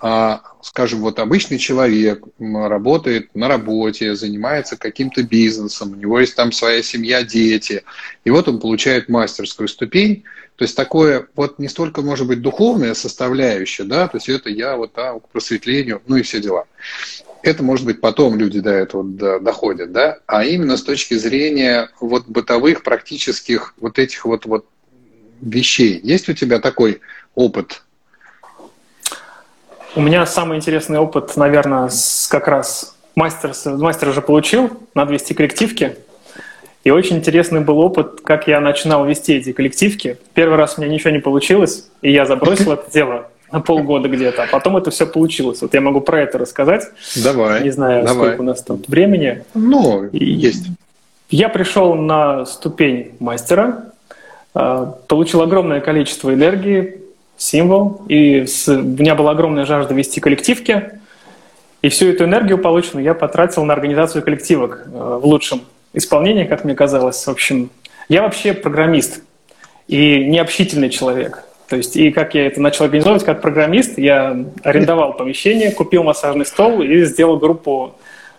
э, 0.00 0.38
скажем, 0.62 1.00
вот 1.00 1.18
обычный 1.18 1.58
человек 1.58 2.24
работает 2.38 3.34
на 3.34 3.48
работе, 3.48 4.14
занимается 4.14 4.76
каким-то 4.76 5.24
бизнесом, 5.24 5.92
у 5.92 5.96
него 5.96 6.20
есть 6.20 6.36
там 6.36 6.52
своя 6.52 6.82
семья, 6.82 7.22
дети, 7.22 7.82
и 8.24 8.30
вот 8.30 8.48
он 8.48 8.60
получает 8.60 9.08
мастерскую 9.08 9.68
ступень. 9.68 10.22
То 10.56 10.64
есть 10.64 10.76
такое 10.76 11.26
вот 11.34 11.58
не 11.58 11.66
столько, 11.66 12.02
может 12.02 12.26
быть, 12.26 12.40
духовная 12.40 12.94
составляющая, 12.94 13.84
да, 13.84 14.06
то 14.06 14.18
есть 14.18 14.28
это 14.28 14.48
я 14.48 14.76
вот 14.76 14.92
да, 14.94 15.14
к 15.14 15.28
просветлению, 15.30 16.02
ну 16.06 16.16
и 16.16 16.22
все 16.22 16.40
дела. 16.40 16.66
Это, 17.42 17.62
может 17.62 17.84
быть, 17.86 18.00
потом 18.00 18.36
люди 18.36 18.60
до 18.60 18.70
этого 18.70 19.04
доходят, 19.40 19.92
да, 19.92 20.18
а 20.26 20.44
именно 20.44 20.76
с 20.76 20.82
точки 20.82 21.14
зрения 21.14 21.90
вот 22.00 22.26
бытовых, 22.26 22.82
практических 22.82 23.74
вот 23.80 23.98
этих 23.98 24.24
вот, 24.24 24.46
вот 24.46 24.66
вещей. 25.40 26.00
Есть 26.02 26.28
у 26.28 26.34
тебя 26.34 26.60
такой 26.60 27.00
опыт? 27.34 27.82
У 29.94 30.00
меня 30.00 30.24
самый 30.24 30.56
интересный 30.56 30.98
опыт, 30.98 31.36
наверное, 31.36 31.88
с, 31.88 32.26
как 32.30 32.48
раз 32.48 32.96
мастер, 33.14 33.52
мастер 33.66 34.08
уже 34.08 34.22
получил, 34.22 34.70
надо 34.94 35.12
вести 35.12 35.34
коллективки. 35.34 35.96
И 36.84 36.90
очень 36.90 37.16
интересный 37.16 37.60
был 37.60 37.78
опыт, 37.78 38.22
как 38.22 38.48
я 38.48 38.60
начинал 38.60 39.06
вести 39.06 39.34
эти 39.34 39.52
коллективки. 39.52 40.18
Первый 40.34 40.56
раз 40.56 40.76
у 40.76 40.80
меня 40.80 40.92
ничего 40.92 41.10
не 41.10 41.20
получилось, 41.20 41.88
и 42.00 42.10
я 42.10 42.24
забросил 42.24 42.72
это 42.72 42.90
дело 42.90 43.28
на 43.52 43.60
полгода 43.60 44.08
где-то, 44.08 44.44
а 44.44 44.46
потом 44.46 44.76
это 44.76 44.90
все 44.90 45.06
получилось. 45.06 45.62
Вот 45.62 45.74
я 45.74 45.80
могу 45.80 46.00
про 46.00 46.22
это 46.22 46.38
рассказать. 46.38 46.84
Давай. 47.22 47.62
Не 47.62 47.70
знаю, 47.70 48.04
давай. 48.04 48.28
сколько 48.28 48.40
у 48.40 48.44
нас 48.44 48.62
там 48.62 48.82
времени. 48.88 49.44
Ну, 49.54 50.08
есть. 50.12 50.66
Я 51.30 51.48
пришел 51.48 51.94
на 51.94 52.44
ступень 52.46 53.12
мастера, 53.20 53.84
а, 54.54 54.98
получил 55.06 55.42
огромное 55.42 55.80
количество 55.80 56.32
энергии, 56.32 57.00
символ, 57.36 58.02
и 58.08 58.46
у 58.68 58.72
меня 58.72 59.14
была 59.14 59.32
огромная 59.32 59.64
жажда 59.64 59.94
вести 59.94 60.20
коллективки, 60.20 61.00
и 61.80 61.88
всю 61.88 62.06
эту 62.06 62.24
энергию 62.24 62.58
полученную 62.58 63.04
я 63.04 63.14
потратил 63.14 63.64
на 63.64 63.72
организацию 63.72 64.22
коллективок 64.22 64.86
а, 64.86 65.18
в 65.18 65.26
лучшем 65.26 65.62
исполнении, 65.92 66.44
как 66.44 66.64
мне 66.64 66.74
казалось. 66.74 67.24
В 67.24 67.30
общем, 67.30 67.70
я 68.08 68.22
вообще 68.22 68.52
программист 68.52 69.22
и 69.88 70.24
необщительный 70.24 70.90
человек. 70.90 71.44
То 71.72 71.76
есть, 71.76 71.96
и 71.96 72.10
как 72.10 72.34
я 72.34 72.48
это 72.48 72.60
начал 72.60 72.84
организовывать 72.84 73.24
как 73.24 73.40
программист, 73.40 73.96
я 73.96 74.44
арендовал 74.62 75.14
помещение, 75.14 75.70
купил 75.70 76.02
массажный 76.02 76.44
стол 76.44 76.82
и 76.82 77.02
сделал 77.04 77.38
группу 77.38 77.94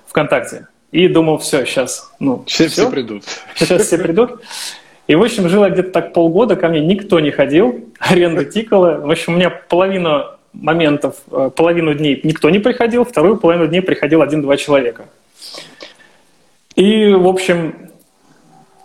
ВКонтакте. 0.05 0.67
И 0.91 1.07
думал, 1.07 1.39
все, 1.39 1.65
сейчас, 1.65 2.13
ну, 2.19 2.43
сейчас 2.45 2.73
все, 2.73 2.81
все 2.83 2.91
придут. 2.91 3.23
Сейчас 3.55 3.87
все 3.87 3.97
придут. 3.97 4.43
И, 5.07 5.15
в 5.15 5.23
общем, 5.23 5.49
жила 5.49 5.71
где-то 5.71 5.89
так 5.89 6.13
полгода, 6.13 6.55
ко 6.55 6.67
мне 6.69 6.79
никто 6.79 7.19
не 7.19 7.31
ходил, 7.31 7.83
аренда 7.97 8.45
тикала. 8.45 8.99
В 8.99 9.09
общем, 9.09 9.33
у 9.33 9.37
меня 9.37 9.49
половину 9.49 10.25
моментов, 10.53 11.15
э, 11.31 11.49
половину 11.55 11.95
дней 11.95 12.21
никто 12.23 12.51
не 12.51 12.59
приходил, 12.59 13.03
вторую 13.03 13.37
половину 13.37 13.65
дней 13.65 13.81
приходил 13.81 14.21
один-два 14.21 14.57
человека. 14.57 15.05
И, 16.75 17.11
в 17.11 17.27
общем, 17.27 17.89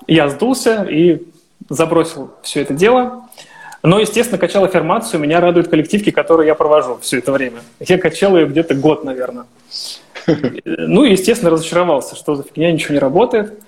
я 0.07 0.31
сдулся 0.31 0.85
и 0.89 1.21
забросил 1.69 2.31
все 2.43 2.63
это 2.63 2.73
дело. 2.73 3.29
Но, 3.83 4.01
естественно, 4.01 4.39
качал 4.39 4.65
аффирмацию. 4.65 5.21
Меня 5.21 5.41
радуют 5.41 5.69
коллективки, 5.69 6.11
которые 6.11 6.49
я 6.49 6.55
провожу 6.55 6.99
все 7.01 7.19
это 7.19 7.33
время. 7.33 7.61
Я 7.81 7.99
качал 7.99 8.37
ее 8.37 8.47
где-то 8.47 8.75
год, 8.75 9.05
наверное. 9.05 9.47
Ну, 10.67 11.05
естественно, 11.05 11.51
разочаровался, 11.51 12.15
что 12.15 12.35
за 12.35 12.43
фигня, 12.43 12.71
ничего 12.71 12.93
не 12.93 13.01
работает. 13.01 13.59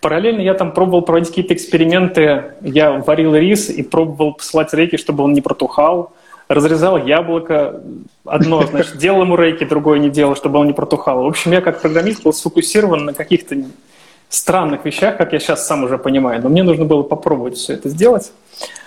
Параллельно 0.00 0.40
я 0.40 0.54
там 0.54 0.72
пробовал 0.72 1.02
проводить 1.02 1.28
какие-то 1.28 1.54
эксперименты. 1.54 2.54
Я 2.60 2.90
варил 2.90 3.36
рис 3.36 3.70
и 3.70 3.84
пробовал 3.84 4.32
посылать 4.32 4.74
рейки, 4.74 4.96
чтобы 4.96 5.22
он 5.22 5.32
не 5.32 5.40
протухал. 5.40 6.12
Разрезал 6.48 6.96
яблоко. 6.96 7.80
Одно, 8.24 8.62
значит, 8.66 8.96
делал 8.96 9.22
ему 9.22 9.36
рейки, 9.36 9.62
другое 9.62 10.00
не 10.00 10.10
делал, 10.10 10.34
чтобы 10.34 10.58
он 10.58 10.66
не 10.66 10.72
протухал. 10.72 11.22
В 11.22 11.26
общем, 11.26 11.52
я 11.52 11.60
как 11.60 11.80
программист 11.80 12.24
был 12.24 12.32
сфокусирован 12.32 13.04
на 13.04 13.14
каких-то 13.14 13.56
странных 14.34 14.84
вещах, 14.84 15.16
как 15.16 15.32
я 15.32 15.38
сейчас 15.38 15.66
сам 15.66 15.84
уже 15.84 15.98
понимаю. 15.98 16.42
Но 16.42 16.48
мне 16.48 16.62
нужно 16.62 16.84
было 16.84 17.02
попробовать 17.02 17.56
все 17.56 17.74
это 17.74 17.88
сделать. 17.88 18.32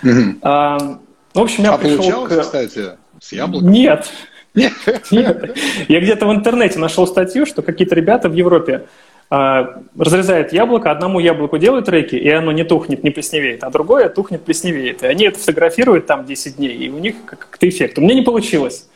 Угу. 0.02 0.38
А, 0.42 0.98
в 1.34 1.40
общем, 1.40 1.64
я 1.64 1.74
а 1.74 1.78
пришел 1.78 1.98
получалось, 1.98 2.34
к... 2.34 2.40
кстати, 2.40 2.82
с 3.20 3.32
яблоком? 3.32 3.70
Нет. 3.70 4.10
Нет. 4.54 4.72
Нет. 5.10 5.56
Я 5.88 6.00
где-то 6.00 6.26
в 6.26 6.32
интернете 6.32 6.78
нашел 6.78 7.06
статью, 7.06 7.46
что 7.46 7.62
какие-то 7.62 7.94
ребята 7.94 8.28
в 8.28 8.34
Европе 8.34 8.86
а, 9.28 9.82
разрезают 9.98 10.52
яблоко, 10.52 10.90
одному 10.90 11.20
яблоку 11.20 11.58
делают 11.58 11.88
рейки, 11.88 12.16
и 12.16 12.28
оно 12.30 12.52
не 12.52 12.64
тухнет, 12.64 13.04
не 13.04 13.10
плесневеет, 13.10 13.64
а 13.64 13.70
другое 13.70 14.08
тухнет, 14.08 14.42
плесневеет. 14.42 15.02
И 15.02 15.06
они 15.06 15.26
это 15.26 15.38
фотографируют 15.38 16.06
там 16.06 16.24
10 16.24 16.56
дней, 16.56 16.76
и 16.76 16.88
у 16.88 16.98
них 16.98 17.16
как-то 17.26 17.68
эффект. 17.68 17.98
У 17.98 18.00
меня 18.00 18.14
не 18.14 18.22
получилось. 18.22 18.88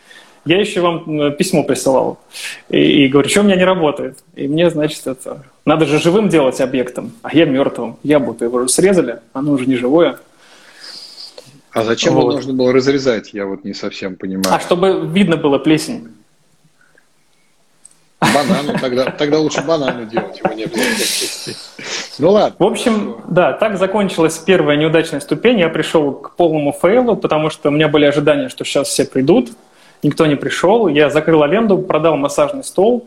Я 0.45 0.59
еще 0.59 0.81
вам 0.81 1.35
письмо 1.37 1.65
присылал 1.65 2.19
и, 2.69 3.05
и 3.05 3.09
говорю, 3.09 3.29
что 3.29 3.41
у 3.41 3.45
меня 3.45 3.57
не 3.57 3.65
работает. 3.65 4.19
И 4.35 4.49
мне, 4.49 4.71
значит, 4.71 5.07
это 5.07 5.45
надо 5.67 5.87
же 5.87 5.99
живым 5.99 6.29
делать 6.29 6.61
объектом, 6.61 7.13
а 7.23 7.35
я 7.35 7.45
мертвым. 7.45 7.99
Яблоко 8.03 8.45
его 8.45 8.59
уже 8.59 8.69
срезали, 8.69 9.21
оно 9.33 9.53
уже 9.53 9.67
не 9.67 9.77
живое. 9.77 10.19
А 11.73 11.85
зачем 11.85 12.15
вот. 12.15 12.21
его 12.21 12.33
нужно 12.33 12.55
было 12.55 12.73
разрезать? 12.73 13.33
Я 13.33 13.47
вот 13.47 13.65
не 13.65 13.75
совсем 13.75 14.17
понимаю. 14.17 14.55
А 14.55 14.61
чтобы 14.61 15.07
видно 15.07 15.37
было 15.37 15.59
плесень. 15.59 16.09
Банану, 18.21 18.79
тогда, 18.79 19.11
тогда 19.11 19.39
лучше 19.39 19.63
банану 19.63 20.05
делать, 20.05 20.39
его 20.39 20.53
не 20.53 20.65
обязательно 20.65 21.57
Ну 22.19 22.31
ладно. 22.31 22.57
В 22.59 22.65
общем, 22.65 23.17
да, 23.29 23.53
так 23.53 23.79
закончилась 23.79 24.37
первая 24.39 24.77
неудачная 24.77 25.21
ступень. 25.21 25.59
Я 25.59 25.71
пришел 25.71 26.13
к 26.13 26.37
полному 26.37 26.73
фейлу, 26.73 27.17
потому 27.17 27.49
что 27.49 27.71
у 27.71 27.73
меня 27.73 27.89
были 27.89 28.05
ожидания, 28.05 28.49
что 28.49 28.65
сейчас 28.65 28.89
все 28.89 29.07
придут. 29.07 29.51
Никто 30.03 30.27
не 30.27 30.37
пришел. 30.37 30.89
Я 30.89 31.11
закрыл 31.11 31.43
аренду, 31.43 31.79
продал 31.79 32.17
массажный 32.17 32.65
стол 32.65 33.07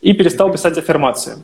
и 0.00 0.12
перестал 0.12 0.52
писать 0.52 0.76
аффирмации. 0.78 1.36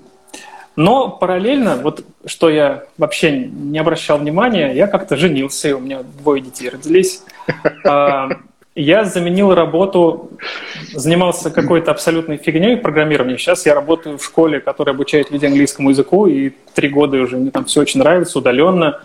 Но 0.76 1.10
параллельно, 1.10 1.76
вот 1.76 2.04
что 2.24 2.48
я 2.48 2.84
вообще 2.96 3.36
не 3.36 3.78
обращал 3.78 4.18
внимания, 4.18 4.72
я 4.72 4.86
как-то 4.86 5.16
женился, 5.16 5.68
и 5.68 5.72
у 5.72 5.80
меня 5.80 6.02
двое 6.02 6.42
детей 6.42 6.68
родились. 6.68 7.22
А, 7.84 8.28
я 8.76 9.04
заменил 9.04 9.54
работу, 9.54 10.30
занимался 10.92 11.50
какой-то 11.50 11.90
абсолютной 11.90 12.36
фигней 12.36 12.76
программированием. 12.76 13.38
Сейчас 13.38 13.66
я 13.66 13.74
работаю 13.74 14.18
в 14.18 14.24
школе, 14.24 14.60
которая 14.60 14.94
обучает 14.94 15.30
людей 15.30 15.48
английскому 15.48 15.90
языку, 15.90 16.26
и 16.26 16.52
три 16.74 16.88
года 16.88 17.16
уже 17.16 17.36
мне 17.36 17.50
там 17.50 17.64
все 17.64 17.80
очень 17.80 18.00
нравится, 18.00 18.38
удаленно. 18.38 19.00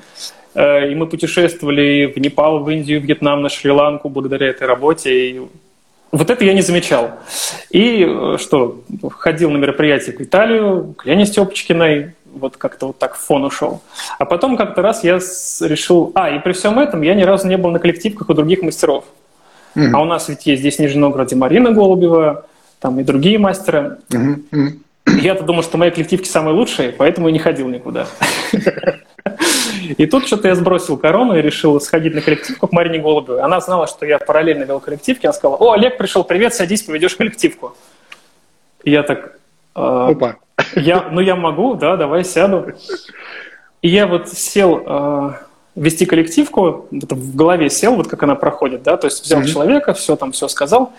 Э, 0.53 0.89
и 0.89 0.95
мы 0.95 1.08
путешествовали 1.08 2.13
в 2.15 2.19
Непал, 2.19 2.60
в 2.60 2.69
Индию, 2.69 3.01
в 3.01 3.03
Вьетнам, 3.03 3.41
на 3.41 3.49
Шри-Ланку 3.49 4.10
благодаря 4.10 4.47
этой 4.47 4.67
работе. 4.67 5.29
И 5.29 5.41
вот 6.11 6.29
это 6.29 6.45
я 6.45 6.53
не 6.53 6.61
замечал. 6.61 7.11
И 7.71 8.05
э, 8.07 8.37
что, 8.39 8.81
ходил 9.11 9.51
на 9.51 9.57
мероприятие 9.57 10.15
к 10.15 10.21
Италию, 10.21 10.95
к 10.97 11.05
Лене 11.05 11.25
Степочкиной, 11.25 12.13
вот 12.35 12.57
как-то 12.57 12.87
вот 12.87 12.99
так 12.99 13.15
в 13.15 13.19
фон 13.19 13.45
ушел. 13.45 13.81
А 14.19 14.25
потом 14.25 14.57
как-то 14.57 14.81
раз 14.81 15.03
я 15.03 15.15
решил... 15.15 16.11
А, 16.15 16.29
и 16.29 16.39
при 16.39 16.53
всем 16.53 16.77
этом 16.79 17.01
я 17.01 17.15
ни 17.15 17.23
разу 17.23 17.47
не 17.47 17.57
был 17.57 17.71
на 17.71 17.79
коллективках 17.79 18.29
у 18.29 18.33
других 18.33 18.61
мастеров. 18.61 19.05
Mm-hmm. 19.75 19.91
А 19.93 20.01
у 20.01 20.05
нас 20.05 20.29
ведь 20.29 20.45
есть 20.45 20.61
здесь 20.61 20.75
в 20.77 20.79
Нижнем 20.79 21.01
Новгороде 21.01 21.35
Марина 21.35 21.71
Голубева, 21.71 22.45
там 22.79 22.99
и 22.99 23.03
другие 23.03 23.39
мастеры. 23.39 23.97
Mm-hmm. 24.09 24.79
Я-то 25.21 25.43
думал, 25.43 25.63
что 25.63 25.77
мои 25.77 25.91
коллективки 25.91 26.27
самые 26.27 26.55
лучшие, 26.55 26.91
поэтому 26.91 27.29
и 27.29 27.31
не 27.31 27.39
ходил 27.39 27.67
никуда. 27.69 28.07
И 29.97 30.05
тут 30.05 30.27
что-то 30.27 30.47
я 30.47 30.55
сбросил 30.55 30.97
корону 30.97 31.37
и 31.37 31.41
решил 31.41 31.79
сходить 31.79 32.13
на 32.13 32.21
коллективку 32.21 32.67
к 32.67 32.71
Марине 32.71 32.99
Голубевой. 32.99 33.41
Она 33.41 33.59
знала, 33.61 33.87
что 33.87 34.05
я 34.05 34.19
параллельно 34.19 34.63
вел 34.63 34.79
коллективки. 34.79 35.25
Она 35.25 35.33
сказала, 35.33 35.57
о, 35.57 35.71
Олег 35.71 35.97
пришел, 35.97 36.23
привет, 36.23 36.53
садись, 36.53 36.83
поведешь 36.83 37.15
коллективку. 37.15 37.75
И 38.83 38.91
я 38.91 39.03
так... 39.03 39.37
Э, 39.75 40.11
Опа. 40.11 40.37
Я, 40.75 41.09
ну, 41.11 41.21
я 41.21 41.35
могу, 41.35 41.75
да, 41.75 41.97
давай 41.97 42.23
сяду. 42.23 42.73
И 43.81 43.89
я 43.89 44.07
вот 44.07 44.29
сел 44.29 44.83
э, 44.85 45.31
вести 45.75 46.05
коллективку, 46.05 46.87
в 46.91 47.35
голове 47.35 47.69
сел, 47.69 47.95
вот 47.95 48.07
как 48.07 48.23
она 48.23 48.35
проходит, 48.35 48.83
да, 48.83 48.97
то 48.97 49.07
есть 49.07 49.23
взял 49.23 49.41
mm-hmm. 49.41 49.51
человека, 49.51 49.93
все 49.93 50.15
там, 50.15 50.31
все 50.31 50.47
сказал, 50.47 50.93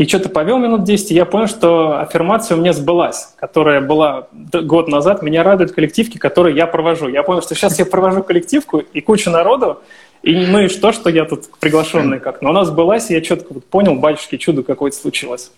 и 0.00 0.06
что-то 0.06 0.30
повел 0.30 0.56
минут 0.56 0.84
10, 0.84 1.10
и 1.10 1.14
я 1.14 1.26
понял, 1.26 1.46
что 1.46 2.00
аффирмация 2.00 2.56
у 2.56 2.60
меня 2.60 2.72
сбылась, 2.72 3.34
которая 3.36 3.82
была 3.82 4.28
год 4.32 4.88
назад. 4.88 5.20
Меня 5.20 5.42
радуют 5.42 5.72
коллективки, 5.72 6.16
которые 6.16 6.56
я 6.56 6.66
провожу. 6.66 7.06
Я 7.08 7.22
понял, 7.22 7.42
что 7.42 7.54
сейчас 7.54 7.78
я 7.78 7.84
провожу 7.84 8.22
коллективку 8.22 8.78
и 8.78 9.02
кучу 9.02 9.28
народу, 9.28 9.82
и 10.22 10.34
ну 10.34 10.60
и 10.60 10.68
что, 10.68 10.92
что 10.92 11.10
я 11.10 11.26
тут 11.26 11.50
приглашенный 11.60 12.18
как. 12.18 12.40
Но 12.40 12.48
у 12.48 12.52
нас 12.54 12.68
сбылась, 12.68 13.10
и 13.10 13.14
я 13.14 13.20
четко 13.20 13.52
вот 13.52 13.66
понял, 13.66 13.94
батюшки, 13.94 14.38
чудо 14.38 14.62
какое-то 14.62 14.96
случилось. 14.96 15.52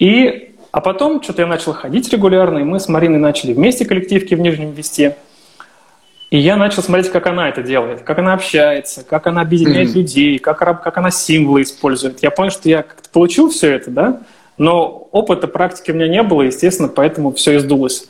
И, 0.00 0.56
а 0.72 0.80
потом 0.80 1.22
что-то 1.22 1.42
я 1.42 1.46
начал 1.46 1.74
ходить 1.74 2.12
регулярно, 2.12 2.58
и 2.58 2.64
мы 2.64 2.80
с 2.80 2.88
Мариной 2.88 3.20
начали 3.20 3.52
вместе 3.52 3.84
коллективки 3.84 4.34
в 4.34 4.40
Нижнем 4.40 4.72
вести. 4.72 5.12
И 6.30 6.38
я 6.38 6.56
начал 6.56 6.82
смотреть, 6.82 7.10
как 7.10 7.26
она 7.26 7.48
это 7.48 7.62
делает, 7.62 8.02
как 8.02 8.18
она 8.18 8.34
общается, 8.34 9.02
как 9.02 9.26
она 9.26 9.40
объединяет 9.40 9.88
mm-hmm. 9.88 9.94
людей, 9.94 10.38
как, 10.38 10.58
как 10.58 10.98
она 10.98 11.10
символы 11.10 11.62
использует. 11.62 12.22
Я 12.22 12.30
понял, 12.30 12.50
что 12.50 12.68
я 12.68 12.82
как-то 12.82 13.08
получил 13.08 13.48
все 13.48 13.72
это, 13.72 13.90
да, 13.90 14.20
но 14.58 15.08
опыта 15.12 15.48
практики 15.48 15.90
у 15.90 15.94
меня 15.94 16.08
не 16.08 16.22
было, 16.22 16.42
естественно, 16.42 16.88
поэтому 16.88 17.32
все 17.32 17.56
издулось. 17.56 18.08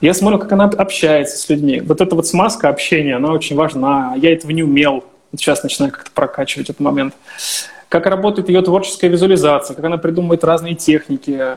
Я 0.00 0.14
смотрю, 0.14 0.38
как 0.38 0.52
она 0.52 0.64
общается 0.64 1.38
с 1.38 1.48
людьми. 1.48 1.80
Вот 1.80 2.00
эта 2.00 2.14
вот 2.14 2.26
смазка 2.26 2.68
общения, 2.68 3.16
она 3.16 3.32
очень 3.32 3.56
важна. 3.56 4.14
Я 4.16 4.32
этого 4.32 4.50
не 4.50 4.62
умел. 4.62 5.04
Сейчас 5.34 5.62
начинаю 5.62 5.90
как-то 5.90 6.10
прокачивать 6.12 6.68
этот 6.68 6.80
момент. 6.80 7.14
Как 7.88 8.06
работает 8.06 8.48
ее 8.48 8.62
творческая 8.62 9.08
визуализация, 9.08 9.74
как 9.74 9.84
она 9.84 9.96
придумывает 9.96 10.44
разные 10.44 10.74
техники, 10.74 11.56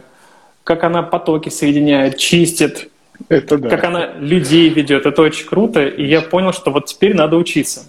как 0.63 0.83
она 0.83 1.03
потоки 1.03 1.49
соединяет, 1.49 2.17
чистит, 2.17 2.89
это 3.27 3.57
да. 3.57 3.69
как 3.69 3.83
она 3.83 4.13
людей 4.13 4.69
ведет. 4.69 5.05
Это 5.05 5.21
очень 5.21 5.45
круто. 5.45 5.85
И 5.85 6.05
я 6.05 6.21
понял, 6.21 6.53
что 6.53 6.71
вот 6.71 6.85
теперь 6.85 7.15
надо 7.15 7.35
учиться. 7.37 7.81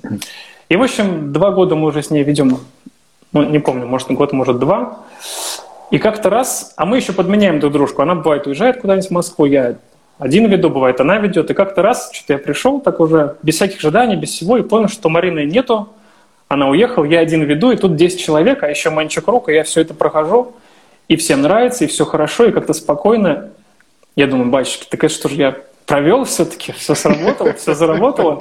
И, 0.68 0.76
в 0.76 0.82
общем, 0.82 1.32
два 1.32 1.50
года 1.50 1.76
мы 1.76 1.88
уже 1.88 2.02
с 2.02 2.10
ней 2.10 2.22
ведем, 2.24 2.58
ну, 3.32 3.44
не 3.44 3.58
помню, 3.58 3.86
может, 3.86 4.08
год, 4.10 4.32
может, 4.32 4.58
два. 4.58 5.00
И 5.90 5.98
как-то 5.98 6.30
раз, 6.30 6.74
а 6.76 6.86
мы 6.86 6.96
еще 6.96 7.12
подменяем 7.12 7.60
друг 7.60 7.72
дружку. 7.72 8.02
Она 8.02 8.14
бывает 8.14 8.46
уезжает 8.46 8.80
куда-нибудь 8.80 9.08
в 9.08 9.12
Москву, 9.12 9.44
я 9.44 9.76
один 10.18 10.46
веду, 10.46 10.68
бывает 10.68 11.00
она 11.00 11.18
ведет. 11.18 11.50
И 11.50 11.54
как-то 11.54 11.82
раз, 11.82 12.10
что-то 12.12 12.34
я 12.34 12.38
пришел 12.38 12.80
так 12.80 13.00
уже, 13.00 13.36
без 13.42 13.56
всяких 13.56 13.78
ожиданий, 13.78 14.16
без 14.16 14.30
всего, 14.30 14.58
и 14.58 14.62
понял, 14.62 14.88
что 14.88 15.08
Марины 15.08 15.44
нету. 15.44 15.88
Она 16.46 16.68
уехала, 16.68 17.04
я 17.04 17.20
один 17.20 17.42
веду, 17.42 17.70
и 17.70 17.76
тут 17.76 17.96
10 17.96 18.20
человек, 18.20 18.62
а 18.62 18.68
еще 18.68 18.90
Манчик 18.90 19.26
Рук, 19.28 19.48
и 19.48 19.54
я 19.54 19.62
все 19.64 19.80
это 19.80 19.94
прохожу, 19.94 20.52
и 21.08 21.16
всем 21.16 21.42
нравится, 21.42 21.84
и 21.84 21.86
все 21.86 22.04
хорошо, 22.04 22.46
и 22.46 22.50
как-то 22.52 22.72
спокойно. 22.72 23.50
Я 24.20 24.26
думаю, 24.26 24.50
батюшки, 24.50 24.84
так 24.86 25.02
это 25.02 25.14
что 25.14 25.30
же 25.30 25.36
я 25.36 25.56
провел 25.86 26.24
все-таки, 26.24 26.72
все 26.72 26.94
сработало, 26.94 27.54
все 27.54 27.74
заработало. 27.74 28.38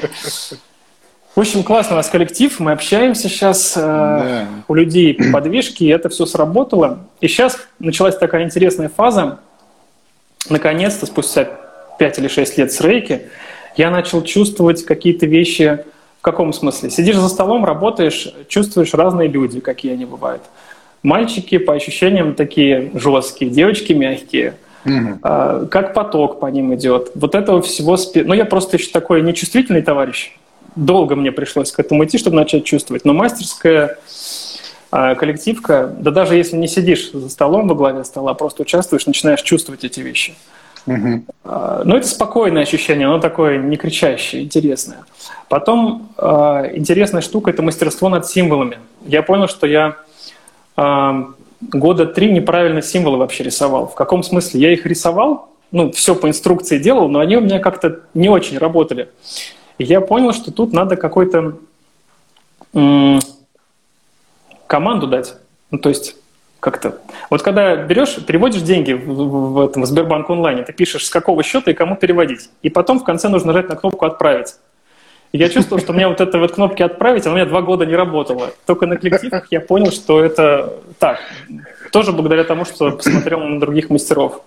В 1.34 1.40
общем, 1.40 1.64
классно 1.64 1.94
у 1.94 1.96
нас 1.96 2.10
коллектив, 2.10 2.60
мы 2.60 2.74
общаемся 2.74 3.30
сейчас, 3.30 3.78
э, 3.78 3.80
да. 3.80 4.48
у 4.68 4.74
людей 4.74 5.18
подвижки, 5.32 5.86
и 5.86 5.88
это 5.88 6.10
все 6.10 6.26
сработало. 6.26 7.08
И 7.22 7.30
сейчас 7.30 7.58
началась 7.80 8.18
такая 8.18 8.44
интересная 8.44 8.90
фаза. 8.90 9.40
Наконец-то, 10.50 11.06
спустя 11.06 11.48
5 11.98 12.20
или 12.20 12.28
6 12.28 12.58
лет 12.58 12.74
с 12.74 12.82
рейки, 12.82 13.30
я 13.78 13.90
начал 13.90 14.22
чувствовать 14.22 14.84
какие-то 14.84 15.28
вещи, 15.28 15.86
в 16.20 16.24
каком 16.24 16.52
смысле? 16.52 16.90
Сидишь 16.90 17.16
за 17.16 17.30
столом, 17.30 17.64
работаешь, 17.64 18.34
чувствуешь 18.50 18.94
разные 18.94 19.30
люди, 19.30 19.62
какие 19.62 19.94
они 19.94 20.04
бывают. 20.04 20.42
Мальчики, 21.04 21.58
по 21.58 21.74
ощущениям, 21.74 22.36
такие 22.36 22.92
жесткие, 22.96 23.50
девочки 23.50 23.94
мягкие– 23.94 24.56
Угу. 24.86 25.20
как 25.70 25.94
поток 25.94 26.40
по 26.40 26.46
ним 26.46 26.74
идет. 26.74 27.12
Вот 27.16 27.36
этого 27.36 27.62
всего... 27.62 27.98
Спи... 27.98 28.24
Ну, 28.24 28.34
я 28.34 28.46
просто 28.46 28.78
еще 28.78 28.92
такой 28.92 29.22
нечувствительный 29.22 29.82
товарищ 29.82 30.34
долго 30.76 31.16
мне 31.16 31.32
пришлось 31.32 31.72
к 31.72 31.80
этому 31.80 32.06
идти, 32.06 32.18
чтобы 32.18 32.36
начать 32.36 32.64
чувствовать. 32.64 33.06
Но 33.06 33.14
мастерская 33.14 33.98
а, 34.92 35.16
коллективка, 35.16 35.94
да 36.00 36.12
даже 36.12 36.36
если 36.36 36.56
не 36.56 36.68
сидишь 36.68 37.12
за 37.12 37.30
столом 37.30 37.68
во 37.68 37.76
главе 37.76 38.04
стола, 38.04 38.32
а 38.32 38.34
просто 38.34 38.62
участвуешь, 38.64 39.06
начинаешь 39.06 39.42
чувствовать 39.42 39.84
эти 39.84 40.00
вещи. 40.00 40.36
Угу. 40.88 41.24
Но 41.44 41.98
это 41.98 42.08
спокойное 42.08 42.64
ощущение, 42.64 43.08
оно 43.08 43.20
такое 43.20 43.58
не 43.58 43.76
кричащее, 43.76 44.44
интересное. 44.44 45.00
Потом 45.50 46.10
интересная 46.18 47.22
штука– 47.22 47.50
это 47.52 47.62
мастерство 47.62 48.10
над 48.10 48.26
символами. 48.26 48.80
Я 49.06 49.22
понял, 49.22 49.48
что 49.48 49.68
я 49.68 49.98
года 51.62 52.06
три 52.06 52.32
неправильно 52.32 52.82
символы 52.82 53.18
вообще 53.18 53.44
рисовал. 53.44 53.88
В 53.88 53.96
каком 53.96 54.24
смысле? 54.24 54.62
Я 54.62 54.74
их 54.74 54.86
рисовал, 54.86 55.50
ну, 55.72 55.92
все 55.92 56.16
по 56.16 56.28
инструкции 56.28 56.80
делал, 56.80 57.10
но 57.10 57.20
они 57.20 57.38
у 57.38 57.42
меня 57.42 57.60
как-то 57.60 58.02
не 58.14 58.30
очень 58.30 58.58
работали. 58.58 59.10
И 59.78 59.84
я 59.84 60.02
понял, 60.02 60.34
что 60.34 60.52
тут 60.52 60.74
надо 60.74 60.96
какой-то 60.96 61.58
команду 64.68 65.08
дать. 65.08 65.36
Ну, 65.72 65.78
то 65.80 65.90
есть 65.90 66.16
как-то. 66.60 67.00
Вот 67.30 67.42
когда 67.42 67.76
берешь, 67.76 68.16
переводишь 68.26 68.62
деньги 68.62 68.94
в, 68.94 69.06
в, 69.08 69.54
в 69.54 69.66
этом 69.66 69.84
в 69.84 69.86
Сбербанк 69.86 70.30
онлайне, 70.30 70.64
ты 70.64 70.74
пишешь, 70.74 71.06
с 71.06 71.10
какого 71.10 71.42
счета 71.44 71.72
и 71.72 71.74
кому 71.74 71.96
переводить. 71.96 72.50
И 72.62 72.70
потом 72.70 73.00
в 73.00 73.04
конце 73.04 73.30
нужно 73.30 73.54
нажать 73.54 73.70
на 73.70 73.76
кнопку 73.76 74.06
«Отправить». 74.06 74.56
Я 75.32 75.50
чувствовал, 75.50 75.82
что 75.82 75.94
у 75.94 75.96
меня 75.96 76.10
вот 76.10 76.22
эта 76.22 76.40
вот 76.40 76.54
кнопки 76.54 76.82
«Отправить», 76.82 77.26
она 77.26 77.34
у 77.34 77.36
меня 77.38 77.46
два 77.46 77.62
года 77.62 77.86
не 77.86 77.96
работала. 77.96 78.52
Только 78.66 78.88
на 78.88 78.98
коллективах 78.98 79.48
я 79.52 79.62
понял, 79.62 79.92
что 79.92 80.24
это 80.24 80.74
так. 80.98 81.20
Тоже 81.92 82.14
благодаря 82.14 82.44
тому, 82.44 82.66
что 82.66 82.92
посмотрел 82.92 83.40
на 83.42 83.60
других 83.60 83.90
мастеров. 83.90 84.42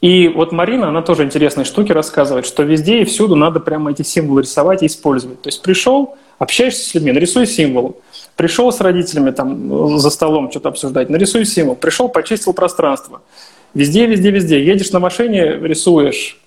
И 0.00 0.28
вот 0.28 0.52
Марина, 0.52 0.88
она 0.88 1.02
тоже 1.02 1.24
интересные 1.24 1.66
штуки 1.66 1.92
рассказывает, 1.92 2.46
что 2.46 2.62
везде 2.62 3.02
и 3.02 3.04
всюду 3.04 3.36
надо 3.36 3.60
прямо 3.60 3.90
эти 3.90 4.00
символы 4.00 4.42
рисовать 4.42 4.82
и 4.82 4.86
использовать. 4.86 5.42
То 5.42 5.48
есть 5.48 5.60
пришел, 5.60 6.16
общаешься 6.38 6.88
с 6.88 6.94
людьми, 6.94 7.12
нарисуй 7.12 7.46
символ. 7.46 8.00
Пришел 8.34 8.72
с 8.72 8.80
родителями 8.80 9.30
там 9.30 9.98
за 9.98 10.08
столом 10.08 10.50
что-то 10.50 10.70
обсуждать, 10.70 11.10
нарисуй 11.10 11.44
символ. 11.44 11.76
Пришел, 11.76 12.08
почистил 12.08 12.54
пространство. 12.54 13.20
Везде, 13.74 14.06
везде, 14.06 14.30
везде. 14.30 14.64
Едешь 14.64 14.90
на 14.90 15.00
машине, 15.00 15.58
рисуешь. 15.58 16.38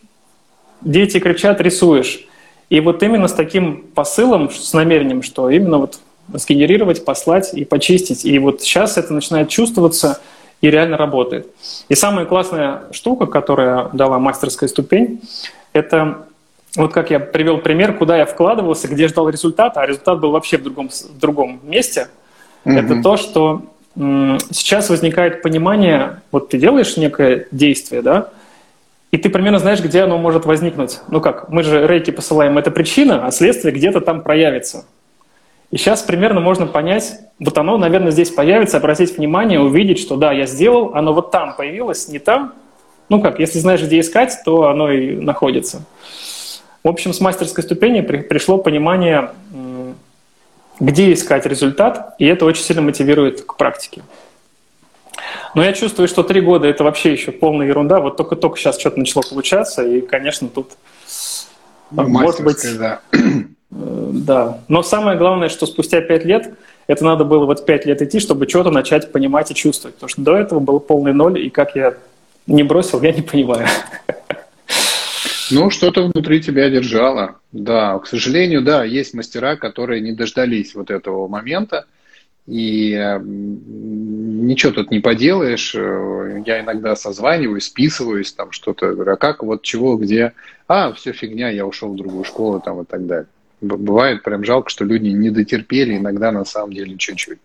Дети 0.86 1.20
кричат, 1.20 1.62
рисуешь. 1.62 2.26
И 2.70 2.80
вот 2.80 3.04
именно 3.04 3.28
с 3.28 3.34
таким 3.34 3.86
посылом, 3.94 4.50
с 4.52 4.74
намерением, 4.74 5.22
что 5.22 5.50
именно 5.50 5.78
вот 5.78 6.00
сгенерировать, 6.34 7.06
послать 7.06 7.54
и 7.54 7.66
почистить. 7.66 8.26
И 8.26 8.40
вот 8.40 8.62
сейчас 8.62 8.98
это 8.98 9.14
начинает 9.14 9.50
чувствоваться– 9.50 10.20
и 10.64 10.72
реально 10.72 10.96
работает. 10.96 11.48
И 11.90 11.96
самая 11.96 12.26
классная 12.26 12.84
штука, 12.92 13.26
которая 13.26 13.90
дала 13.92 14.18
мастерская 14.18 14.70
ступень, 14.70 15.20
это 15.74 16.26
вот 16.78 16.94
как 16.94 17.12
я 17.12 17.20
привел 17.20 17.58
пример, 17.58 17.98
куда 17.98 18.18
я 18.18 18.26
вкладывался, 18.26 18.88
где 18.88 19.10
ждал 19.10 19.28
результата, 19.28 19.82
а 19.82 19.86
результат 19.86 20.22
был 20.22 20.32
вообще 20.32 20.58
в 20.58 20.64
другом, 20.64 20.88
в 20.88 21.20
другом 21.20 21.60
месте. 21.64 22.08
Mm-hmm. 22.64 22.80
Это 22.80 23.04
то, 23.04 23.18
что 23.18 23.64
сейчас 23.96 24.90
возникает 24.90 25.42
понимание, 25.42 26.22
вот 26.32 26.48
ты 26.48 26.58
делаешь 26.58 26.96
некое 26.96 27.46
действие, 27.52 28.02
да, 28.02 28.30
и 29.14 29.18
ты 29.18 29.30
примерно 29.30 29.60
знаешь, 29.60 29.80
где 29.80 30.02
оно 30.02 30.18
может 30.18 30.48
возникнуть. 30.48 31.00
Ну 31.08 31.22
как, 31.22 31.48
мы 31.48 31.62
же 31.62 31.86
рейки 31.86 32.10
посылаем, 32.10 32.58
это 32.58 32.72
причина, 32.72 33.28
а 33.28 33.32
следствие 33.32 33.72
где-то 33.72 34.02
там 34.02 34.24
проявится. 34.24 34.86
И 35.70 35.78
сейчас 35.78 36.02
примерно 36.02 36.40
можно 36.40 36.66
понять, 36.66 37.20
вот 37.38 37.56
оно, 37.60 37.78
наверное, 37.78 38.10
здесь 38.10 38.32
появится, 38.32 38.78
обратить 38.78 39.16
внимание, 39.16 39.60
увидеть, 39.60 40.00
что 40.00 40.16
да, 40.16 40.32
я 40.32 40.48
сделал, 40.48 40.96
оно 40.96 41.14
вот 41.14 41.30
там 41.30 41.56
появилось, 41.56 42.08
не 42.08 42.18
там. 42.18 42.54
Ну 43.08 43.22
как, 43.22 43.40
если 43.40 43.60
знаешь, 43.60 43.84
где 43.84 44.00
искать, 44.00 44.36
то 44.44 44.68
оно 44.68 44.92
и 44.92 45.16
находится. 45.16 45.84
В 46.84 46.88
общем, 46.88 47.14
с 47.14 47.22
мастерской 47.22 47.64
ступени 47.64 48.02
при, 48.02 48.18
пришло 48.18 48.58
понимание, 48.58 49.30
где 50.80 51.14
искать 51.14 51.46
результат, 51.46 52.16
и 52.18 52.26
это 52.26 52.46
очень 52.46 52.64
сильно 52.64 52.82
мотивирует 52.82 53.44
к 53.44 53.58
практике. 53.58 54.02
Но 55.56 55.64
я 55.64 55.74
чувствую, 55.74 56.08
что 56.08 56.24
три 56.24 56.42
года 56.42 56.68
это 56.68 56.84
вообще 56.84 57.14
еще 57.14 57.32
полная 57.32 57.68
ерунда. 57.68 58.00
Вот 58.00 58.18
только-только 58.18 58.58
сейчас 58.58 58.80
что-то 58.80 59.00
начало 59.00 59.24
получаться, 59.30 59.86
и, 59.86 60.02
конечно, 60.02 60.48
тут 60.48 60.72
ну, 61.92 62.08
может 62.08 62.44
быть, 62.44 62.66
да. 62.78 63.02
Э, 63.12 64.10
да. 64.14 64.60
Но 64.68 64.84
самое 64.84 65.18
главное, 65.18 65.50
что 65.50 65.66
спустя 65.66 66.02
пять 66.02 66.26
лет, 66.26 66.54
это 66.88 67.04
надо 67.06 67.24
было 67.24 67.46
вот 67.46 67.66
пять 67.66 67.86
лет 67.86 68.02
идти, 68.02 68.20
чтобы 68.20 68.48
что-то 68.48 68.72
начать 68.72 69.12
понимать 69.12 69.52
и 69.52 69.56
чувствовать. 69.56 69.96
Потому 69.96 70.10
что 70.10 70.22
до 70.22 70.38
этого 70.38 70.60
был 70.60 70.80
полный 70.80 71.14
ноль, 71.14 71.40
и 71.40 71.50
как 71.50 71.76
я 71.76 71.96
не 72.48 72.64
бросил, 72.64 73.02
я 73.02 73.12
не 73.12 73.22
понимаю. 73.22 73.68
Ну, 75.52 75.70
что-то 75.70 76.04
внутри 76.04 76.42
тебя 76.42 76.70
держало. 76.70 77.36
Да, 77.52 78.00
к 78.00 78.08
сожалению, 78.08 78.64
да, 78.64 78.84
есть 78.84 79.14
мастера, 79.14 79.56
которые 79.56 80.02
не 80.02 80.14
дождались 80.14 80.74
вот 80.74 80.90
этого 80.90 81.28
момента. 81.28 81.86
И 82.46 82.92
ничего 83.24 84.74
тут 84.74 84.92
не 84.92 85.00
поделаешь. 85.00 85.74
Я 85.74 86.62
иногда 86.62 86.96
созваниваюсь, 86.96 87.66
списываюсь, 87.66 88.34
там 88.34 88.52
что-то. 88.52 88.90
А 88.90 89.16
как, 89.16 89.44
вот 89.44 89.62
чего, 89.62 89.96
где? 89.96 90.34
А, 90.68 90.92
все 90.94 91.14
фигня, 91.14 91.50
я 91.50 91.66
ушел 91.66 91.94
в 91.94 91.96
другую 91.96 92.26
школу 92.26 92.60
там 92.60 92.82
и 92.82 92.86
так 92.86 93.06
далее 93.06 93.28
бывает 93.64 94.24
прям 94.24 94.44
жалко, 94.44 94.70
что 94.70 94.86
люди 94.86 95.08
не 95.08 95.30
дотерпели 95.30 95.98
иногда 95.98 96.32
на 96.32 96.46
самом 96.46 96.74
деле 96.74 96.98
чуть-чуть. 96.98 97.40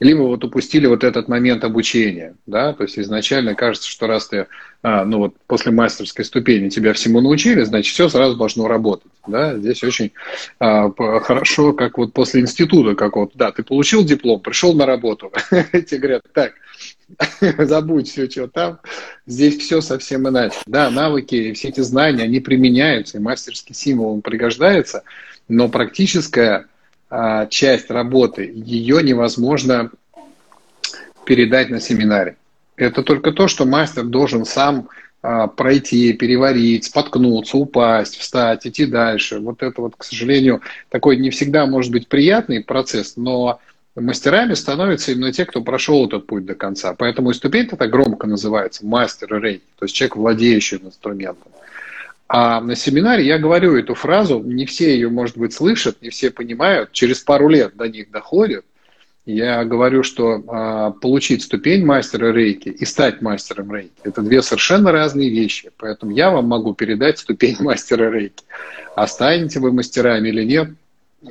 Либо 0.00 0.22
вот 0.22 0.44
упустили 0.44 0.86
вот 0.86 1.02
этот 1.02 1.28
момент 1.28 1.64
обучения, 1.64 2.34
да, 2.46 2.72
то 2.72 2.84
есть 2.84 2.98
изначально 2.98 3.54
кажется, 3.54 3.88
что 3.88 4.06
раз 4.06 4.28
ты, 4.28 4.46
а, 4.82 5.04
ну 5.04 5.18
вот 5.18 5.34
после 5.46 5.72
мастерской 5.72 6.24
ступени 6.24 6.68
тебя 6.68 6.92
всему 6.92 7.20
научили, 7.20 7.62
значит 7.62 7.92
все 7.92 8.08
сразу 8.08 8.36
должно 8.36 8.68
работать, 8.68 9.10
да, 9.26 9.56
здесь 9.56 9.82
очень 9.82 10.12
а, 10.60 10.90
хорошо, 11.20 11.72
как 11.72 11.98
вот 11.98 12.12
после 12.12 12.42
института, 12.42 12.94
как 12.94 13.16
вот, 13.16 13.32
да, 13.34 13.50
ты 13.50 13.64
получил 13.64 14.04
диплом, 14.04 14.40
пришел 14.40 14.72
на 14.74 14.86
работу, 14.86 15.32
тебе 15.50 15.98
говорят, 15.98 16.22
так, 16.32 16.52
забудь 17.66 18.08
все, 18.08 18.30
что 18.30 18.46
там, 18.46 18.78
здесь 19.26 19.58
все 19.58 19.80
совсем 19.80 20.28
иначе, 20.28 20.58
да, 20.66 20.90
навыки, 20.90 21.52
все 21.54 21.68
эти 21.68 21.80
знания, 21.80 22.22
они 22.22 22.38
применяются, 22.38 23.18
и 23.18 23.20
мастерский 23.20 23.74
символ 23.74 24.14
он 24.14 24.22
пригождается, 24.22 25.02
но 25.48 25.68
практическая 25.68 26.66
а, 27.10 27.46
часть 27.46 27.90
работы, 27.90 28.50
ее 28.54 29.02
невозможно 29.02 29.90
передать 31.24 31.70
на 31.70 31.80
семинаре. 31.80 32.36
Это 32.76 33.02
только 33.02 33.32
то, 33.32 33.48
что 33.48 33.66
мастер 33.66 34.04
должен 34.04 34.44
сам 34.44 34.88
а, 35.20 35.46
пройти, 35.48 36.12
переварить, 36.12 36.84
споткнуться, 36.84 37.56
упасть, 37.56 38.16
встать, 38.16 38.66
идти 38.66 38.86
дальше. 38.86 39.40
Вот 39.40 39.62
это 39.62 39.80
вот, 39.82 39.94
к 39.96 40.04
сожалению, 40.04 40.62
такой 40.90 41.16
не 41.16 41.30
всегда 41.30 41.66
может 41.66 41.92
быть 41.92 42.08
приятный 42.08 42.62
процесс, 42.62 43.16
но 43.16 43.60
мастерами 43.96 44.54
становятся 44.54 45.12
именно 45.12 45.32
те, 45.32 45.44
кто 45.44 45.60
прошел 45.60 46.06
этот 46.06 46.26
путь 46.26 46.46
до 46.46 46.54
конца. 46.54 46.94
Поэтому 46.94 47.30
и 47.30 47.34
ступень-то 47.34 47.76
так 47.76 47.90
громко 47.90 48.26
называется, 48.26 48.86
мастер 48.86 49.42
рейки, 49.42 49.64
то 49.78 49.86
есть 49.86 49.94
человек, 49.94 50.16
владеющий 50.16 50.78
инструментом. 50.78 51.50
А 52.28 52.60
на 52.60 52.76
семинаре 52.76 53.24
я 53.24 53.38
говорю 53.38 53.74
эту 53.76 53.94
фразу, 53.94 54.40
не 54.40 54.66
все 54.66 54.92
ее, 54.92 55.08
может 55.08 55.38
быть, 55.38 55.54
слышат, 55.54 56.02
не 56.02 56.10
все 56.10 56.30
понимают, 56.30 56.92
через 56.92 57.20
пару 57.20 57.48
лет 57.48 57.74
до 57.74 57.88
них 57.88 58.10
доходит. 58.10 58.66
Я 59.24 59.64
говорю, 59.64 60.02
что 60.02 60.42
а, 60.46 60.90
получить 60.90 61.42
ступень 61.42 61.84
мастера 61.84 62.32
рейки 62.32 62.68
и 62.68 62.84
стать 62.84 63.20
мастером 63.22 63.74
рейки– 63.74 63.92
это 64.02 64.22
две 64.22 64.42
совершенно 64.42 64.92
разные 64.92 65.30
вещи. 65.30 65.70
Поэтому 65.78 66.12
я 66.12 66.30
вам 66.30 66.46
могу 66.46 66.74
передать 66.74 67.18
ступень 67.18 67.56
мастера 67.60 68.10
рейки. 68.10 68.44
А 68.94 69.06
станете 69.06 69.60
вы 69.60 69.72
мастерами 69.72 70.28
или 70.28 70.44
нет, 70.44 70.70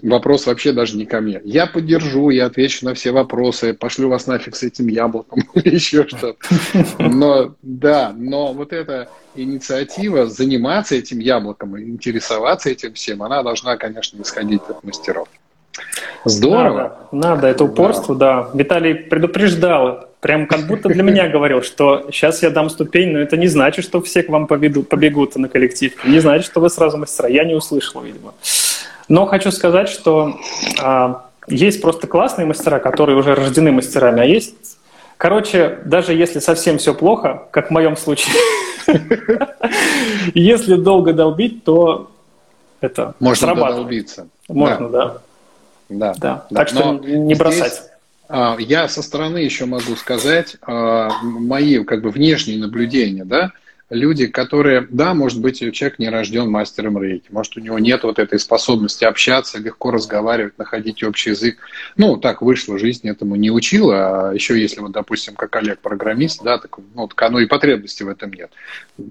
вопрос 0.01 0.45
вообще 0.45 0.73
даже 0.73 0.97
не 0.97 1.05
ко 1.05 1.21
мне. 1.21 1.41
Я 1.43 1.67
поддержу, 1.67 2.29
я 2.29 2.45
отвечу 2.45 2.85
на 2.85 2.93
все 2.93 3.11
вопросы, 3.11 3.73
пошлю 3.73 4.09
вас 4.09 4.27
нафиг 4.27 4.55
с 4.55 4.63
этим 4.63 4.88
яблоком 4.88 5.43
или 5.53 5.75
еще 5.75 6.07
что-то. 6.07 6.35
Но 6.99 7.55
да, 7.61 8.13
но 8.15 8.53
вот 8.53 8.73
эта 8.73 9.09
инициатива 9.35 10.27
заниматься 10.27 10.95
этим 10.95 11.19
яблоком, 11.19 11.79
интересоваться 11.79 12.69
этим 12.69 12.93
всем, 12.93 13.23
она 13.23 13.43
должна, 13.43 13.77
конечно, 13.77 14.21
исходить 14.21 14.61
от 14.67 14.83
мастеров. 14.83 15.27
Здорово. 16.25 17.07
Надо, 17.11 17.35
надо 17.35 17.47
это 17.47 17.63
упорство, 17.63 18.15
да. 18.15 18.43
да. 18.43 18.57
Виталий 18.57 18.95
предупреждал, 18.95 20.09
прям 20.19 20.47
как 20.47 20.67
будто 20.67 20.89
для 20.89 21.03
меня 21.03 21.29
говорил, 21.29 21.61
что 21.61 22.07
сейчас 22.11 22.41
я 22.41 22.49
дам 22.49 22.69
ступень, 22.69 23.11
но 23.11 23.19
это 23.19 23.38
не 23.38 23.47
значит, 23.47 23.85
что 23.85 24.01
все 24.01 24.23
к 24.23 24.29
вам 24.29 24.47
побегут, 24.47 25.35
на 25.35 25.47
коллектив. 25.47 25.93
Не 26.05 26.19
значит, 26.19 26.45
что 26.45 26.59
вы 26.59 26.69
сразу 26.69 26.97
мастера. 26.97 27.29
Я 27.29 27.43
не 27.43 27.53
услышал, 27.53 28.01
видимо. 28.01 28.33
Но 29.07 29.25
хочу 29.25 29.51
сказать, 29.51 29.89
что 29.89 30.37
а, 30.81 31.25
есть 31.47 31.81
просто 31.81 32.07
классные 32.07 32.45
мастера, 32.45 32.79
которые 32.79 33.17
уже 33.17 33.35
рождены 33.35 33.71
мастерами, 33.71 34.21
а 34.21 34.25
есть... 34.25 34.77
Короче, 35.17 35.79
даже 35.83 36.13
если 36.13 36.37
совсем 36.37 36.77
все 36.77 36.93
плохо, 36.93 37.47
как 37.49 37.69
в 37.69 37.71
моем 37.71 37.97
случае, 37.97 38.35
если 40.35 40.75
долго 40.75 41.11
долбить, 41.11 41.63
то 41.63 42.11
это 42.81 43.15
Можно 43.19 43.55
долбиться. 43.55 44.27
Можно, 44.47 44.89
да. 44.89 45.17
Да. 45.89 46.13
да. 46.17 46.45
Так 46.53 46.67
что 46.67 46.93
не 46.93 47.33
бросать. 47.33 47.81
А, 48.29 48.57
я 48.59 48.87
со 48.89 49.01
стороны 49.01 49.37
еще 49.37 49.65
могу 49.65 49.95
сказать 49.95 50.57
а, 50.61 51.09
мои 51.23 51.83
как 51.83 52.01
бы 52.01 52.11
внешние 52.11 52.59
наблюдения, 52.59 53.23
да, 53.23 53.51
люди, 53.89 54.27
которые, 54.27 54.88
да, 54.89 55.13
может 55.13 55.39
быть, 55.41 55.59
человек 55.73 55.99
не 55.99 56.09
рожден 56.09 56.49
мастером 56.49 57.01
рейки, 57.01 57.27
может, 57.31 57.55
у 57.57 57.59
него 57.59 57.79
нет 57.79 58.03
вот 58.03 58.19
этой 58.19 58.39
способности 58.39 59.05
общаться, 59.05 59.59
легко 59.59 59.91
разговаривать, 59.91 60.57
находить 60.57 61.03
общий 61.03 61.31
язык. 61.31 61.57
Ну, 61.95 62.17
так 62.17 62.41
вышло, 62.41 62.77
жизнь 62.77 63.07
этому 63.07 63.35
не 63.35 63.49
учила, 63.49 64.29
а 64.29 64.33
еще 64.33 64.59
если, 64.59 64.81
вот, 64.81 64.91
допустим, 64.91 65.35
как 65.35 65.55
Олег 65.55 65.79
программист, 65.79 66.43
да, 66.43 66.57
так, 66.57 66.77
ну, 66.95 67.07
так 67.07 67.21
оно 67.21 67.39
и 67.39 67.45
потребности 67.45 68.03
в 68.03 68.09
этом 68.09 68.31
нет. 68.33 68.51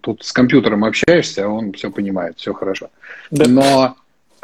Тут 0.03 0.25
с 0.25 0.33
компьютером 0.33 0.85
общаешься, 0.85 1.47
а 1.47 1.49
он 1.49 1.73
все 1.73 1.91
понимает, 1.91 2.39
все 2.39 2.53
хорошо. 2.53 2.91
Да. 3.31 3.49
Но 3.49 3.97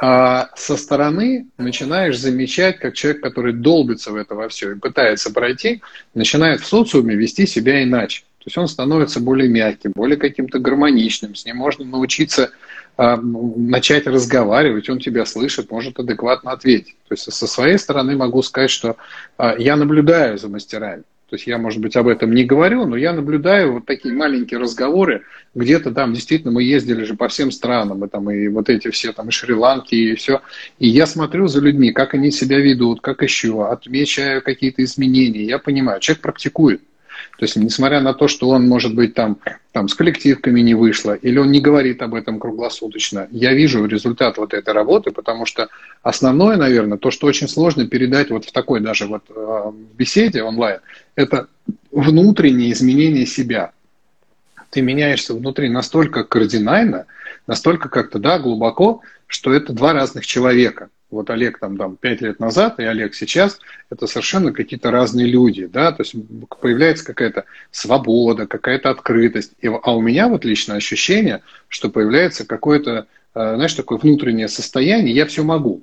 а 0.05 0.49
со 0.57 0.77
стороны 0.77 1.47
начинаешь 1.59 2.19
замечать, 2.19 2.79
как 2.79 2.95
человек, 2.95 3.23
который 3.23 3.53
долбится 3.53 4.11
в 4.11 4.17
это 4.17 4.35
во 4.35 4.49
все 4.49 4.73
и 4.73 4.75
пытается 4.75 5.33
пройти, 5.33 5.81
начинает 6.15 6.61
в 6.61 6.67
социуме 6.67 7.15
вести 7.15 7.47
себя 7.47 7.85
иначе. 7.85 8.25
То 8.43 8.49
есть 8.49 8.59
он 8.59 8.67
становится 8.67 9.21
более 9.21 9.49
мягким, 9.49 9.93
более 9.95 10.17
каким-то 10.17 10.59
гармоничным, 10.59 11.37
с 11.37 11.45
ним 11.45 11.59
можно 11.59 11.85
научиться 11.85 12.51
а, 12.97 13.17
начать 13.17 14.09
разговаривать, 14.09 14.91
он 14.91 14.99
тебя 14.99 15.25
слышит, 15.27 15.71
может 15.71 16.01
адекватно 16.01 16.51
ответить. 16.51 16.97
То 17.07 17.13
есть 17.13 17.33
со 17.33 17.47
своей 17.47 17.79
стороны 17.79 18.17
могу 18.17 18.43
сказать, 18.43 18.71
что 18.71 18.97
а, 19.39 19.55
я 19.57 19.77
наблюдаю 19.77 20.39
за 20.39 20.49
мастерами. 20.49 21.05
То 21.31 21.37
есть 21.37 21.47
я, 21.47 21.57
может 21.57 21.81
быть, 21.81 21.95
об 21.95 22.09
этом 22.09 22.35
не 22.35 22.45
говорю, 22.45 22.85
но 22.85 22.97
я 22.97 23.13
наблюдаю 23.13 23.75
вот 23.75 23.87
такие 23.87 24.13
маленькие 24.13 24.59
разговоры. 24.59 25.23
Где-то 25.55 25.93
там 25.93 26.13
действительно 26.13 26.51
мы 26.51 26.65
ездили 26.65 27.05
же 27.05 27.15
по 27.15 27.29
всем 27.29 27.53
странам, 27.53 28.05
и, 28.05 28.09
там, 28.09 28.29
и 28.29 28.49
вот 28.49 28.69
эти 28.69 28.91
все 28.91 29.13
там 29.13 29.29
и 29.29 29.31
Шри-Ланки, 29.31 29.95
и 29.95 30.15
все. 30.17 30.43
И 30.81 30.89
я 30.89 31.07
смотрю 31.07 31.47
за 31.47 31.61
людьми, 31.61 31.93
как 31.93 32.15
они 32.15 32.33
себя 32.33 32.59
ведут, 32.59 33.01
как 33.01 33.23
еще, 33.23 33.67
отмечаю 33.69 34.43
какие-то 34.43 34.83
изменения. 34.83 35.45
Я 35.45 35.61
понимаю, 35.61 36.01
человек 36.01 36.23
практикует. 36.23 36.83
То 37.39 37.45
есть, 37.45 37.57
несмотря 37.57 38.01
на 38.01 38.15
то, 38.15 38.29
что 38.29 38.49
он, 38.49 38.69
может 38.69 38.95
быть, 38.95 39.15
там, 39.15 39.39
там 39.73 39.89
с 39.89 39.95
коллективками 39.95 40.61
не 40.61 40.75
вышло, 40.75 41.15
или 41.15 41.39
он 41.39 41.51
не 41.51 41.61
говорит 41.61 42.03
об 42.03 42.15
этом 42.15 42.39
круглосуточно, 42.39 43.29
я 43.31 43.53
вижу 43.53 43.85
результат 43.85 44.39
вот 44.39 44.55
этой 44.55 44.73
работы, 44.73 45.11
потому 45.11 45.47
что 45.47 45.69
основное, 46.03 46.57
наверное, 46.57 46.99
то, 46.99 47.11
что 47.11 47.27
очень 47.27 47.49
сложно 47.49 47.87
передать 47.87 48.31
вот 48.31 48.45
в 48.45 48.53
такой 48.53 48.81
даже 48.81 49.07
вот 49.07 49.25
э, 49.29 49.73
беседе 49.95 50.43
онлайн, 50.43 50.81
это 51.15 51.49
внутреннее 51.91 52.73
изменение 52.73 53.27
себя. 53.27 53.73
Ты 54.71 54.81
меняешься 54.81 55.35
внутри 55.35 55.69
настолько 55.69 56.25
кардинально, 56.25 57.07
настолько 57.47 57.89
как-то, 57.89 58.19
да, 58.19 58.39
глубоко, 58.39 59.03
что 59.27 59.53
это 59.53 59.73
два 59.73 59.93
разных 59.93 60.27
человека 60.27 60.89
вот 61.13 61.31
Олег 61.31 61.59
там, 61.59 61.77
там 61.77 61.97
5 61.97 62.21
лет 62.23 62.41
назад 62.41 62.81
и 62.81 62.85
Олег 62.85 63.15
сейчас, 63.15 63.59
это 63.91 64.07
совершенно 64.07 64.53
какие-то 64.53 64.91
разные 64.91 65.27
люди, 65.27 65.67
да, 65.67 65.93
то 65.93 66.03
есть 66.03 66.15
появляется 66.61 67.05
какая-то 67.05 67.45
свобода, 67.71 68.47
какая-то 68.47 68.91
открытость. 68.91 69.53
И, 69.61 69.69
а 69.69 69.97
у 69.97 70.01
меня 70.01 70.29
вот 70.29 70.45
лично 70.45 70.75
ощущение, 70.75 71.43
что 71.69 71.91
появляется 71.91 72.47
какое-то, 72.47 73.07
э, 73.35 73.55
знаешь, 73.55 73.75
такое 73.75 73.99
внутреннее 73.99 74.49
состояние, 74.49 75.15
я 75.15 75.27
все 75.27 75.45
могу. 75.45 75.83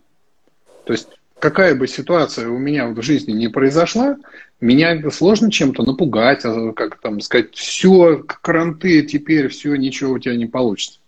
То 0.85 0.93
есть 0.93 1.07
какая 1.39 1.75
бы 1.75 1.87
ситуация 1.87 2.49
у 2.49 2.57
меня 2.57 2.87
в 2.87 3.01
жизни 3.01 3.31
не 3.31 3.47
произошла, 3.47 4.17
меня 4.61 5.09
сложно 5.11 5.51
чем-то 5.51 5.83
напугать, 5.83 6.41
а, 6.43 6.73
как 6.73 6.99
там 6.99 7.21
сказать, 7.21 7.55
все, 7.55 8.23
кранты 8.25 9.03
теперь, 9.03 9.47
все, 9.47 9.75
ничего 9.75 10.13
у 10.13 10.19
тебя 10.19 10.35
не 10.35 10.45
получится. 10.45 10.98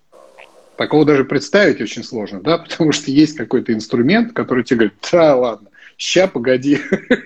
Такого 0.78 1.06
даже 1.06 1.26
представить 1.26 1.82
очень 1.82 2.04
сложно, 2.04 2.42
да, 2.42 2.58
потому 2.70 2.92
что 2.92 3.12
есть 3.12 3.36
какой-то 3.36 3.74
инструмент, 3.74 4.34
который 4.34 4.64
тебе 4.64 4.78
говорит, 4.78 4.94
да, 5.12 5.36
ладно, 5.36 5.70
ща, 5.98 6.28
погоди, 6.28 6.80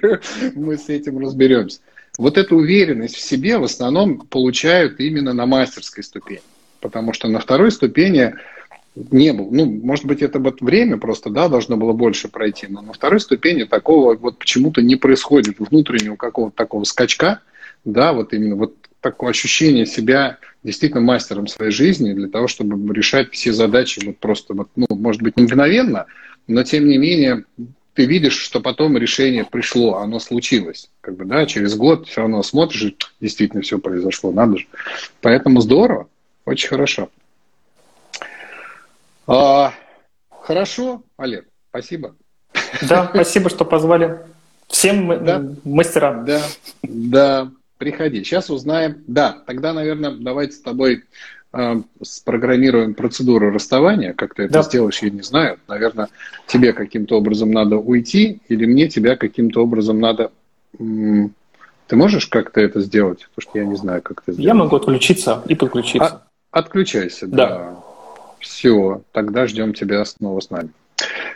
мы 0.56 0.78
с 0.78 0.89
этим 0.89 1.20
разберемся. 1.20 1.80
Вот 2.18 2.38
эту 2.38 2.56
уверенность 2.56 3.16
в 3.16 3.22
себе 3.22 3.58
в 3.58 3.64
основном 3.64 4.20
получают 4.20 5.00
именно 5.00 5.34
на 5.34 5.46
мастерской 5.46 6.04
ступени, 6.04 6.41
потому 6.80 7.14
что 7.14 7.28
на 7.28 7.39
второй 7.39 7.72
ступени 7.72 8.36
не 8.96 9.34
было. 9.34 9.50
Ну, 9.52 9.66
может 9.66 10.06
быть, 10.06 10.22
это 10.22 10.39
вот 10.39 10.62
время 10.62 10.98
просто, 10.98 11.30
да, 11.30 11.50
должно 11.50 11.76
было 11.78 11.91
больше 11.91 12.30
пройти, 12.30 12.68
но 12.70 12.82
на 12.82 12.93
второй 12.93 13.20
ступени 13.20 13.64
такого 13.64 14.16
вот 14.16 14.39
почему-то 14.39 14.82
не 14.82 14.96
происходит 14.96 15.60
внутреннего 15.60 16.16
какого-то 16.16 16.56
такого 16.56 16.86
скачка, 16.86 17.41
да, 17.84 18.14
вот 18.14 18.34
именно 18.34 18.56
вот 18.56 18.76
такое 19.02 19.32
ощущение 19.32 19.86
себя 19.86 20.38
действительно 20.66 21.01
мастером 21.01 21.45
своей 21.47 21.72
жизни 21.72 22.13
для 22.13 22.28
того, 22.28 22.47
чтобы 22.47 22.93
решать 22.93 23.32
все 23.32 23.53
задачи 23.53 24.01
вот 24.03 24.18
просто, 24.18 24.55
вот, 24.55 24.70
ну, 24.76 24.88
может 24.89 25.22
быть, 25.22 25.38
не 25.38 25.43
мгновенно, 25.43 26.07
но 26.47 26.63
тем 26.63 26.88
не 26.88 26.97
менее 26.97 27.45
ты 27.93 28.05
видишь, 28.05 28.38
что 28.38 28.59
потом 28.59 28.97
решение 28.97 29.45
пришло, 29.45 29.97
оно 29.97 30.20
случилось. 30.20 30.89
Как 31.01 31.16
бы, 31.16 31.26
да, 31.26 31.45
через 31.45 31.76
год 31.76 32.07
все 32.07 32.22
равно 32.22 32.41
смотришь, 32.41 32.93
действительно 33.22 33.61
все 33.61 33.78
произошло, 33.78 34.32
надо 34.32 34.57
же. 34.57 34.66
Поэтому 35.22 35.61
здорово, 35.61 36.09
очень 36.45 36.70
хорошо. 36.70 37.09
А, 39.28 39.72
хорошо, 40.32 41.03
Олег, 41.16 41.45
спасибо. 41.70 42.16
Да, 42.89 43.07
спасибо, 43.13 43.51
что 43.51 43.66
позвали. 43.66 44.20
Всем 44.68 45.24
да, 45.24 45.45
мастерам. 45.63 46.26
Да, 46.26 46.41
да. 46.82 47.51
Приходи. 47.86 48.23
Сейчас 48.23 48.49
узнаем. 48.49 49.03
Да, 49.05 49.43
тогда, 49.45 49.71
наверное, 49.71 50.09
давайте 50.09 50.53
с 50.53 50.59
тобой 50.59 51.03
э, 51.53 51.81
спрограммируем 52.01 52.95
процедуру 52.95 53.51
расставания. 53.51 54.13
Как 54.13 54.33
ты 54.33 54.45
это 54.45 54.53
да. 54.53 54.63
сделаешь, 54.63 55.03
я 55.03 55.11
не 55.11 55.21
знаю. 55.21 55.59
Наверное, 55.67 56.09
тебе 56.47 56.73
каким-то 56.73 57.15
образом 57.15 57.51
надо 57.51 57.77
уйти, 57.77 58.41
или 58.47 58.65
мне 58.65 58.89
тебя 58.89 59.15
каким-то 59.15 59.61
образом 59.61 59.99
надо... 59.99 60.31
Ты 60.79 61.95
можешь 61.95 62.25
как-то 62.25 62.59
это 62.59 62.81
сделать? 62.81 63.27
Потому 63.36 63.51
что 63.51 63.59
я 63.59 63.65
не 63.65 63.75
знаю, 63.75 64.01
как 64.01 64.23
это 64.23 64.31
сделать. 64.31 64.47
Я 64.47 64.55
могу 64.55 64.77
отключиться 64.77 65.43
и 65.47 65.53
подключиться. 65.53 66.23
А, 66.49 66.59
отключайся, 66.59 67.27
да. 67.27 67.47
да. 67.47 67.83
Все, 68.39 69.03
тогда 69.11 69.45
ждем 69.45 69.75
тебя 69.75 70.03
снова 70.05 70.39
с 70.39 70.49
нами. 70.49 70.69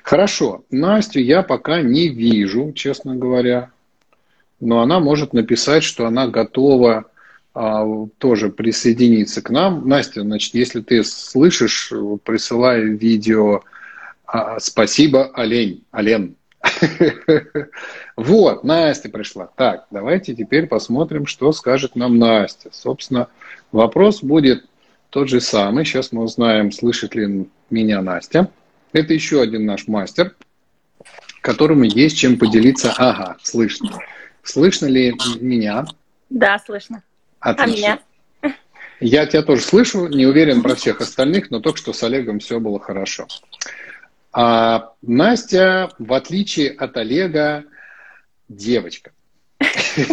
Хорошо. 0.02 0.64
Настю 0.72 1.20
я 1.20 1.44
пока 1.44 1.84
не 1.84 2.08
вижу, 2.08 2.72
честно 2.74 3.16
говоря 3.16 3.70
но 4.60 4.82
она 4.82 5.00
может 5.00 5.34
написать, 5.34 5.84
что 5.84 6.06
она 6.06 6.28
готова 6.28 7.06
а, 7.54 7.86
тоже 8.18 8.50
присоединиться 8.50 9.42
к 9.42 9.50
нам. 9.50 9.88
Настя, 9.88 10.22
значит, 10.22 10.54
если 10.54 10.82
ты 10.82 11.04
слышишь, 11.04 11.92
присылай 12.24 12.84
видео 12.84 13.62
а, 14.26 14.60
«Спасибо, 14.60 15.32
олень, 15.34 15.84
олен». 15.92 16.36
Вот, 18.16 18.66
Настя 18.66 19.08
пришла. 19.08 19.50
Так, 19.56 19.86
давайте 19.92 20.36
теперь 20.36 20.68
посмотрим, 20.68 21.26
что 21.26 21.54
скажет 21.54 21.96
нам 21.96 22.18
Настя. 22.18 22.70
Собственно, 22.74 23.30
вопрос 23.72 24.22
будет 24.22 24.66
тот 25.10 25.30
же 25.30 25.40
самый. 25.40 25.86
Сейчас 25.86 26.12
мы 26.12 26.24
узнаем, 26.24 26.74
слышит 26.74 27.16
ли 27.16 27.48
меня 27.70 28.02
Настя. 28.02 28.52
Это 28.92 29.14
еще 29.14 29.42
один 29.42 29.66
наш 29.66 29.88
мастер, 29.88 30.36
которому 31.42 31.84
есть 31.86 32.18
чем 32.18 32.38
поделиться. 32.38 32.94
Ага, 32.98 33.38
слышно. 33.42 33.98
Слышно 34.44 34.88
ли 34.88 35.14
меня? 35.40 35.86
Да, 36.30 36.60
слышно. 36.60 37.04
Отлично. 37.40 38.00
А 38.44 38.48
меня? 38.48 38.54
Я 39.00 39.26
тебя 39.26 39.44
тоже 39.44 39.62
слышу, 39.62 40.08
не 40.08 40.26
уверен 40.26 40.62
про 40.62 40.76
всех 40.76 41.00
остальных, 41.00 41.52
но 41.52 41.62
только 41.62 41.78
что 41.78 41.94
с 41.94 42.04
Олегом 42.04 42.40
все 42.40 42.60
было 42.60 42.80
хорошо. 42.80 43.28
А 44.34 44.92
Настя, 45.02 45.90
в 45.98 46.14
отличие 46.14 46.72
от 46.72 46.98
Олега, 46.98 47.64
девочка. 48.50 49.12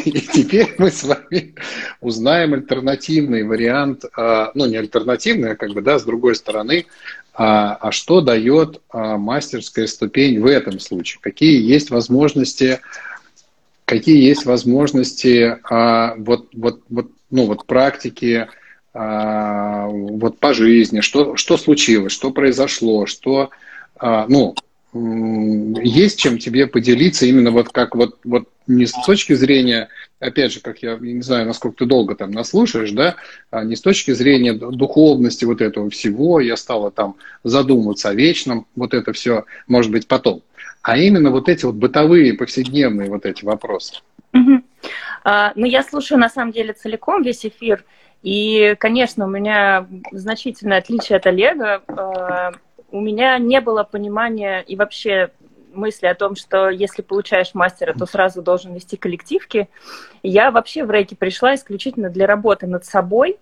И 0.04 0.20
теперь 0.20 0.74
мы 0.78 0.90
с 0.90 1.04
вами 1.04 1.54
узнаем 2.00 2.54
альтернативный 2.54 3.44
вариант, 3.44 4.04
а, 4.16 4.50
ну 4.54 4.66
не 4.66 4.76
альтернативный, 4.76 5.52
а 5.52 5.56
как 5.56 5.72
бы, 5.72 5.82
да, 5.82 5.98
с 5.98 6.04
другой 6.04 6.34
стороны, 6.34 6.86
а, 7.34 7.74
а 7.74 7.92
что 7.92 8.20
дает 8.20 8.80
а, 8.90 9.16
мастерская 9.18 9.86
ступень 9.86 10.40
в 10.40 10.46
этом 10.46 10.80
случае? 10.80 11.20
Какие 11.20 11.60
есть 11.62 11.90
возможности, 11.90 12.80
какие 13.86 14.22
есть 14.22 14.44
возможности 14.44 15.56
вот, 16.18 16.48
вот, 16.52 16.82
вот, 16.90 17.10
ну, 17.30 17.46
вот 17.46 17.64
практики 17.64 18.48
вот 18.92 20.38
по 20.38 20.52
жизни, 20.54 21.00
что, 21.00 21.36
что 21.36 21.56
случилось, 21.56 22.12
что 22.12 22.30
произошло, 22.30 23.06
что, 23.06 23.50
ну, 24.02 24.54
есть 24.94 26.18
чем 26.18 26.38
тебе 26.38 26.66
поделиться 26.66 27.26
именно 27.26 27.50
вот 27.50 27.68
как 27.68 27.94
вот, 27.94 28.18
вот 28.24 28.48
не 28.66 28.86
с 28.86 28.92
точки 29.04 29.34
зрения, 29.34 29.88
опять 30.18 30.52
же, 30.52 30.60
как 30.60 30.82
я 30.82 30.96
не 30.96 31.20
знаю, 31.20 31.46
насколько 31.46 31.78
ты 31.78 31.84
долго 31.84 32.14
там 32.14 32.30
наслушаешь, 32.30 32.90
да, 32.92 33.16
а 33.50 33.62
не 33.64 33.76
с 33.76 33.82
точки 33.82 34.12
зрения 34.12 34.54
духовности 34.54 35.44
вот 35.44 35.60
этого 35.60 35.90
всего, 35.90 36.40
я 36.40 36.56
стала 36.56 36.90
там 36.90 37.16
задумываться 37.44 38.08
о 38.08 38.14
вечном, 38.14 38.66
вот 38.74 38.94
это 38.94 39.12
все, 39.12 39.44
может 39.68 39.92
быть, 39.92 40.08
потом, 40.08 40.42
а 40.86 40.96
именно 40.96 41.30
вот 41.30 41.48
эти 41.48 41.64
вот 41.64 41.74
бытовые, 41.74 42.34
повседневные 42.34 43.10
вот 43.10 43.26
эти 43.26 43.44
вопросы. 43.44 44.02
Угу. 44.32 44.62
А, 45.24 45.52
ну, 45.56 45.66
я 45.66 45.82
слушаю, 45.82 46.20
на 46.20 46.28
самом 46.28 46.52
деле, 46.52 46.74
целиком 46.74 47.24
весь 47.24 47.44
эфир, 47.44 47.84
и, 48.22 48.76
конечно, 48.78 49.24
у 49.26 49.28
меня 49.28 49.88
значительное 50.12 50.78
отличие 50.78 51.16
от 51.16 51.26
Олега. 51.26 51.82
А, 51.88 52.52
у 52.92 53.00
меня 53.00 53.36
не 53.38 53.60
было 53.60 53.82
понимания 53.82 54.60
и 54.60 54.76
вообще 54.76 55.30
мысли 55.74 56.06
о 56.06 56.14
том, 56.14 56.36
что 56.36 56.70
если 56.70 57.02
получаешь 57.02 57.52
мастера, 57.52 57.92
то 57.92 58.06
сразу 58.06 58.40
должен 58.40 58.72
вести 58.72 58.96
коллективки. 58.96 59.68
Я 60.22 60.52
вообще 60.52 60.84
в 60.84 60.90
рейки 60.92 61.16
пришла 61.16 61.56
исключительно 61.56 62.10
для 62.10 62.28
работы 62.28 62.68
над 62.68 62.84
собой, 62.84 63.38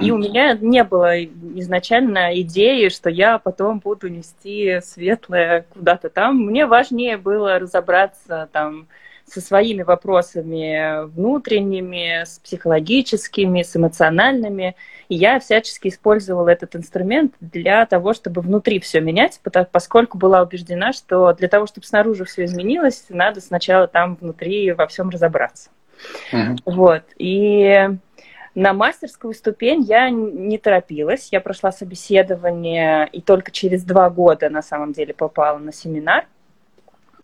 и 0.00 0.10
у 0.10 0.18
меня 0.18 0.54
не 0.60 0.84
было 0.84 1.24
изначально 1.24 2.38
идеи, 2.40 2.88
что 2.88 3.08
я 3.08 3.38
потом 3.38 3.78
буду 3.78 4.08
нести 4.08 4.80
светлое 4.82 5.64
куда-то 5.70 6.10
там. 6.10 6.36
Мне 6.44 6.66
важнее 6.66 7.16
было 7.16 7.58
разобраться 7.58 8.48
там 8.52 8.88
со 9.26 9.40
своими 9.40 9.82
вопросами 9.82 11.06
внутренними, 11.06 12.24
с 12.24 12.38
психологическими, 12.38 13.62
с 13.62 13.74
эмоциональными. 13.74 14.76
И 15.08 15.16
я 15.16 15.40
всячески 15.40 15.88
использовала 15.88 16.48
этот 16.48 16.76
инструмент 16.76 17.34
для 17.40 17.86
того, 17.86 18.12
чтобы 18.12 18.40
внутри 18.40 18.78
все 18.80 19.00
менять, 19.00 19.40
поскольку 19.72 20.18
была 20.18 20.42
убеждена, 20.42 20.92
что 20.92 21.32
для 21.32 21.48
того, 21.48 21.66
чтобы 21.66 21.86
снаружи 21.86 22.24
все 22.24 22.44
изменилось, 22.44 23.06
надо 23.08 23.40
сначала 23.40 23.88
там 23.88 24.16
внутри 24.20 24.72
во 24.72 24.86
всем 24.86 25.08
разобраться. 25.08 25.70
Uh-huh. 26.32 26.56
Вот. 26.66 27.02
И 27.18 27.88
на 28.56 28.72
мастерскую 28.72 29.34
ступень 29.34 29.82
я 29.82 30.08
не 30.08 30.56
торопилась. 30.56 31.28
Я 31.30 31.42
прошла 31.42 31.70
собеседование 31.70 33.06
и 33.12 33.20
только 33.20 33.50
через 33.50 33.84
два 33.84 34.08
года 34.08 34.48
на 34.48 34.62
самом 34.62 34.94
деле 34.94 35.12
попала 35.12 35.58
на 35.58 35.74
семинар. 35.74 36.26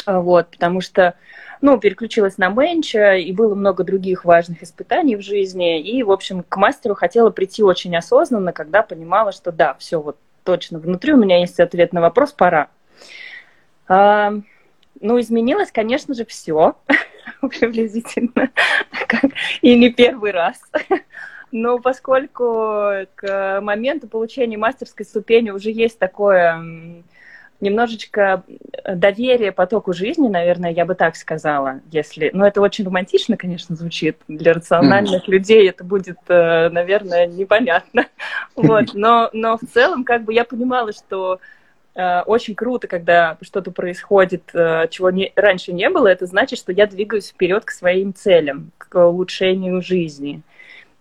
Вот, 0.04 0.48
потому 0.48 0.82
что 0.82 1.14
ну, 1.62 1.78
переключилась 1.78 2.36
на 2.36 2.48
менча, 2.48 3.14
и 3.14 3.32
было 3.32 3.54
много 3.54 3.82
других 3.82 4.26
важных 4.26 4.62
испытаний 4.62 5.16
в 5.16 5.22
жизни. 5.22 5.80
И, 5.80 6.02
в 6.02 6.10
общем, 6.10 6.44
к 6.46 6.54
мастеру 6.58 6.94
хотела 6.94 7.30
прийти 7.30 7.62
очень 7.62 7.96
осознанно, 7.96 8.52
когда 8.52 8.82
понимала, 8.82 9.32
что 9.32 9.52
да, 9.52 9.72
все 9.78 10.02
вот 10.02 10.18
точно 10.44 10.80
внутри 10.80 11.14
у 11.14 11.16
меня 11.16 11.38
есть 11.38 11.58
ответ 11.60 11.94
на 11.94 12.02
вопрос, 12.02 12.32
пора. 12.32 12.68
А, 13.88 14.34
ну, 15.00 15.18
изменилось, 15.18 15.72
конечно 15.72 16.12
же, 16.12 16.26
все 16.26 16.76
приблизительно, 17.40 18.50
и 19.60 19.76
не 19.76 19.90
первый 19.90 20.30
раз. 20.30 20.60
Но 21.50 21.78
поскольку 21.78 22.90
к 23.14 23.60
моменту 23.60 24.08
получения 24.08 24.56
мастерской 24.56 25.04
ступени 25.04 25.50
уже 25.50 25.70
есть 25.70 25.98
такое 25.98 27.04
немножечко 27.62 28.42
доверие 28.84 29.52
потоку 29.52 29.92
жизни, 29.92 30.28
наверное, 30.28 30.72
я 30.72 30.84
бы 30.84 30.94
так 30.96 31.14
сказала, 31.14 31.80
если... 31.92 32.30
Ну, 32.34 32.44
это 32.44 32.60
очень 32.60 32.84
романтично, 32.84 33.36
конечно, 33.36 33.76
звучит. 33.76 34.18
Для 34.26 34.52
рациональных 34.52 35.28
mm. 35.28 35.30
людей 35.30 35.68
это 35.68 35.84
будет, 35.84 36.18
э, 36.28 36.68
наверное, 36.70 37.26
непонятно. 37.26 38.06
Вот. 38.56 38.94
Но, 38.94 39.30
но 39.32 39.56
в 39.56 39.72
целом, 39.72 40.04
как 40.04 40.24
бы 40.24 40.34
я 40.34 40.44
понимала, 40.44 40.92
что 40.92 41.38
очень 41.94 42.54
круто, 42.54 42.88
когда 42.88 43.36
что-то 43.42 43.70
происходит, 43.70 44.44
чего 44.90 45.10
не, 45.10 45.32
раньше 45.36 45.72
не 45.72 45.90
было, 45.90 46.08
это 46.08 46.26
значит, 46.26 46.58
что 46.58 46.72
я 46.72 46.86
двигаюсь 46.86 47.28
вперед 47.28 47.64
к 47.64 47.70
своим 47.70 48.14
целям, 48.14 48.70
к 48.78 48.98
улучшению 48.98 49.82
жизни. 49.82 50.42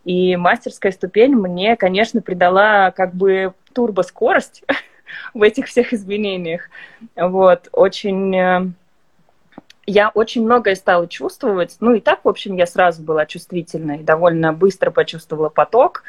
И 0.03 0.35
мастерская 0.35 0.91
ступень 0.91 1.35
мне, 1.35 1.75
конечно, 1.75 2.21
придала 2.21 2.91
как 2.91 3.13
бы 3.13 3.53
турбоскорость, 3.73 4.63
в 5.33 5.41
этих 5.41 5.67
всех 5.67 5.93
изменениях. 5.93 6.69
Вот, 7.15 7.69
очень... 7.71 8.35
Э, 8.35 8.67
я 9.87 10.09
очень 10.09 10.43
многое 10.43 10.75
стала 10.75 11.07
чувствовать. 11.07 11.77
Ну 11.79 11.95
и 11.95 11.99
так, 11.99 12.23
в 12.23 12.29
общем, 12.29 12.55
я 12.55 12.67
сразу 12.67 13.01
была 13.01 13.25
чувствительной, 13.25 13.99
довольно 13.99 14.53
быстро 14.53 14.91
почувствовала 14.91 15.49
поток 15.49 16.03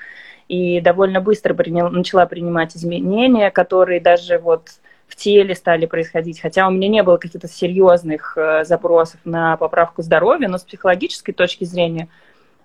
и 0.53 0.81
довольно 0.81 1.21
быстро 1.21 1.55
принял, 1.55 1.89
начала 1.91 2.27
принимать 2.27 2.77
изменения, 2.77 3.51
которые 3.51 4.01
даже 4.01 4.39
вот 4.39 4.69
в 5.07 5.17
теле 5.17 5.55
стали 5.55 5.87
происходить. 5.87 6.41
Хотя 6.41 6.67
у 6.67 6.71
меня 6.71 6.89
не 6.89 7.03
было 7.03 7.17
каких-то 7.17 7.49
серьезных 7.49 8.37
э, 8.37 8.65
запросов 8.65 9.21
на 9.25 9.57
поправку 9.57 10.03
здоровья, 10.03 10.49
но 10.49 10.59
с 10.59 10.65
психологической 10.65 11.35
точки 11.35 11.65
зрения 11.65 12.09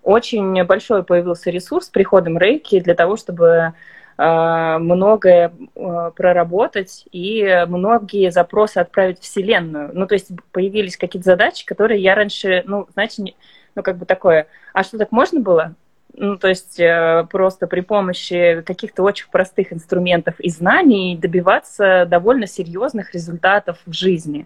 очень 0.03 0.63
большой 0.63 1.03
появился 1.03 1.49
ресурс 1.49 1.87
с 1.87 1.89
приходом 1.89 2.37
рейки 2.37 2.79
для 2.79 2.95
того, 2.95 3.17
чтобы 3.17 3.73
Э, 4.17 4.77
многое 4.79 5.53
э, 5.75 6.11
проработать 6.15 7.05
и 7.11 7.65
многие 7.67 8.31
запросы 8.31 8.79
отправить 8.79 9.19
в 9.19 9.23
Вселенную. 9.23 9.91
Ну, 9.93 10.07
то 10.07 10.15
есть 10.15 10.31
появились 10.51 10.97
какие-то 10.97 11.29
задачи, 11.29 11.65
которые 11.65 12.01
я 12.01 12.15
раньше, 12.15 12.63
ну, 12.65 12.87
знаете, 12.93 13.35
ну, 13.75 13.83
как 13.83 13.97
бы 13.97 14.05
такое, 14.07 14.47
а 14.73 14.83
что 14.83 14.97
так 14.97 15.11
можно 15.11 15.39
было? 15.39 15.75
Ну, 16.19 16.35
то 16.37 16.47
есть 16.47 16.79
э, 16.79 17.27
просто 17.29 17.67
при 17.67 17.81
помощи 17.81 18.63
каких-то 18.65 19.03
очень 19.03 19.27
простых 19.31 19.71
инструментов 19.71 20.39
и 20.39 20.49
знаний 20.49 21.15
добиваться 21.15 22.05
довольно 22.05 22.47
серьезных 22.47 23.13
результатов 23.13 23.77
в 23.85 23.93
жизни. 23.93 24.45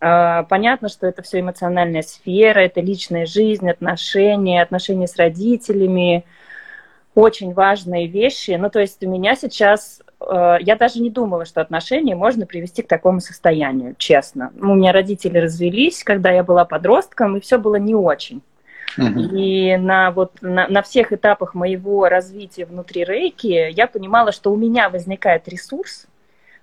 Понятно, 0.00 0.88
что 0.88 1.06
это 1.06 1.22
все 1.22 1.38
эмоциональная 1.38 2.02
сфера, 2.02 2.58
это 2.58 2.80
личная 2.80 3.24
жизнь, 3.24 3.70
отношения, 3.70 4.60
отношения 4.60 5.06
с 5.06 5.14
родителями, 5.14 6.24
очень 7.14 7.52
важные 7.52 8.06
вещи. 8.06 8.52
Ну, 8.52 8.70
то 8.70 8.80
есть 8.80 9.02
у 9.04 9.08
меня 9.08 9.36
сейчас, 9.36 10.00
э, 10.20 10.56
я 10.60 10.76
даже 10.76 11.00
не 11.00 11.10
думала, 11.10 11.44
что 11.44 11.60
отношения 11.60 12.14
можно 12.14 12.46
привести 12.46 12.82
к 12.82 12.88
такому 12.88 13.20
состоянию, 13.20 13.94
честно. 13.98 14.52
У 14.60 14.74
меня 14.74 14.92
родители 14.92 15.38
развелись, 15.38 16.02
когда 16.04 16.30
я 16.30 16.42
была 16.42 16.64
подростком, 16.64 17.36
и 17.36 17.40
все 17.40 17.58
было 17.58 17.76
не 17.76 17.94
очень. 17.94 18.42
Uh-huh. 18.98 19.36
И 19.36 19.76
на, 19.76 20.10
вот, 20.10 20.40
на, 20.40 20.68
на 20.68 20.82
всех 20.82 21.12
этапах 21.12 21.54
моего 21.54 22.08
развития 22.08 22.66
внутри 22.66 23.04
рейки 23.04 23.70
я 23.70 23.86
понимала, 23.86 24.32
что 24.32 24.52
у 24.52 24.56
меня 24.56 24.88
возникает 24.88 25.48
ресурс, 25.48 26.06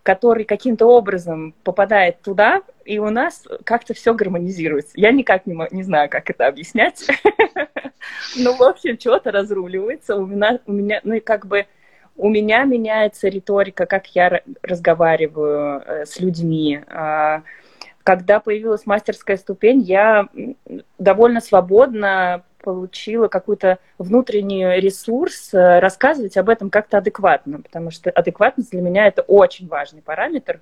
который 0.04 0.46
каким-то 0.46 0.86
образом 0.88 1.54
попадает 1.64 2.22
туда, 2.22 2.62
и 2.86 3.00
у 3.00 3.10
нас 3.10 3.46
как-то 3.64 3.94
все 3.94 4.14
гармонизируется. 4.14 4.94
Я 4.96 5.12
никак 5.12 5.46
не, 5.46 5.56
не 5.72 5.84
знаю, 5.84 6.10
как 6.10 6.30
это 6.30 6.48
объяснять. 6.48 7.08
Ну, 8.38 8.56
в 8.56 8.64
общем, 8.64 8.98
что-то 8.98 9.30
разруливается. 9.30 10.16
У 10.16 10.26
меня, 10.26 10.60
у 10.66 10.72
меня, 10.72 11.02
ну 11.04 11.16
и 11.16 11.20
как 11.20 11.46
бы 11.46 11.68
у 12.16 12.30
меня 12.30 12.64
меняется 12.64 13.28
риторика, 13.28 13.86
как 13.86 14.08
я 14.16 14.42
разговариваю 14.62 15.84
э, 15.86 16.06
с 16.06 16.20
людьми. 16.20 16.82
Когда 18.10 18.40
появилась 18.40 18.88
мастерская 18.88 19.38
ступень, 19.38 19.82
я 19.82 20.30
довольно 20.98 21.42
свободно 21.42 22.42
получила 22.60 23.28
какой-то 23.28 23.78
внутренний 24.00 24.66
ресурс 24.80 25.54
э, 25.54 25.78
рассказывать 25.78 26.36
об 26.36 26.50
этом 26.50 26.72
как-то 26.72 26.98
адекватно, 26.98 27.62
потому 27.62 27.92
что 27.92 28.10
адекватность 28.10 28.72
для 28.72 28.82
меня 28.82 29.06
это 29.06 29.22
очень 29.22 29.68
важный 29.68 30.02
параметр. 30.02 30.60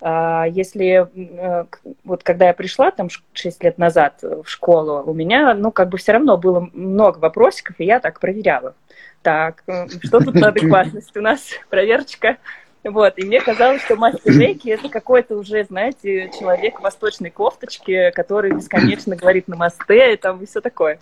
А, 0.00 0.46
если 0.50 1.06
э, 1.14 1.66
вот 2.02 2.24
когда 2.24 2.48
я 2.48 2.52
пришла 2.52 2.90
там 2.90 3.10
6 3.32 3.62
лет 3.62 3.78
назад 3.78 4.18
в 4.20 4.46
школу, 4.46 5.04
у 5.06 5.14
меня, 5.14 5.54
ну, 5.54 5.70
как 5.70 5.88
бы 5.88 5.98
все 5.98 6.10
равно 6.10 6.36
было 6.36 6.68
много 6.72 7.18
вопросиков, 7.18 7.76
и 7.78 7.84
я 7.84 8.00
так 8.00 8.18
проверяла. 8.18 8.74
Так, 9.22 9.62
э, 9.68 9.86
что 10.02 10.18
тут 10.18 10.34
на 10.34 10.48
адекватность? 10.48 11.16
У 11.16 11.20
нас 11.20 11.48
проверочка 11.70 12.38
вот, 12.84 13.14
и 13.16 13.24
мне 13.24 13.40
казалось, 13.40 13.82
что 13.82 13.96
мастер 13.96 14.32
рейки 14.38 14.68
это 14.68 14.88
какой-то 14.88 15.36
уже, 15.36 15.64
знаете, 15.64 16.30
человек 16.38 16.80
в 16.80 16.82
восточной 16.82 17.30
кофточке, 17.30 18.10
который 18.10 18.52
бесконечно 18.52 19.14
говорит 19.14 19.46
на 19.46 19.56
мосте 19.56 20.14
и 20.14 20.16
там 20.16 20.42
и 20.42 20.46
все 20.46 20.60
такое. 20.60 20.98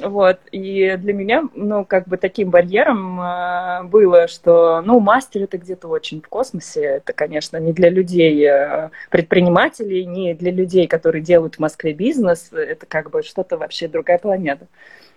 Вот, 0.00 0.40
и 0.50 0.96
для 0.98 1.12
меня, 1.12 1.44
ну, 1.54 1.84
как 1.84 2.08
бы 2.08 2.16
таким 2.16 2.50
барьером 2.50 3.20
э, 3.20 3.84
было, 3.84 4.26
что, 4.26 4.82
ну, 4.84 4.98
мастер 4.98 5.44
это 5.44 5.56
где-то 5.56 5.86
очень 5.86 6.20
в 6.20 6.26
космосе, 6.28 6.82
это, 6.82 7.12
конечно, 7.12 7.58
не 7.58 7.72
для 7.72 7.90
людей, 7.90 8.44
э, 8.44 8.90
предпринимателей, 9.08 10.04
не 10.04 10.34
для 10.34 10.50
людей, 10.50 10.88
которые 10.88 11.22
делают 11.22 11.54
в 11.54 11.58
Москве 11.60 11.92
бизнес, 11.92 12.52
это 12.52 12.86
как 12.86 13.10
бы 13.10 13.22
что-то 13.22 13.56
вообще 13.56 13.86
другая 13.86 14.18
планета. 14.18 14.66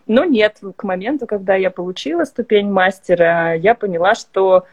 Но 0.06 0.26
нет, 0.26 0.58
к 0.76 0.84
моменту, 0.84 1.26
когда 1.26 1.56
я 1.56 1.72
получила 1.72 2.26
ступень 2.26 2.70
мастера, 2.70 3.56
я 3.56 3.74
поняла, 3.74 4.14
что 4.14 4.68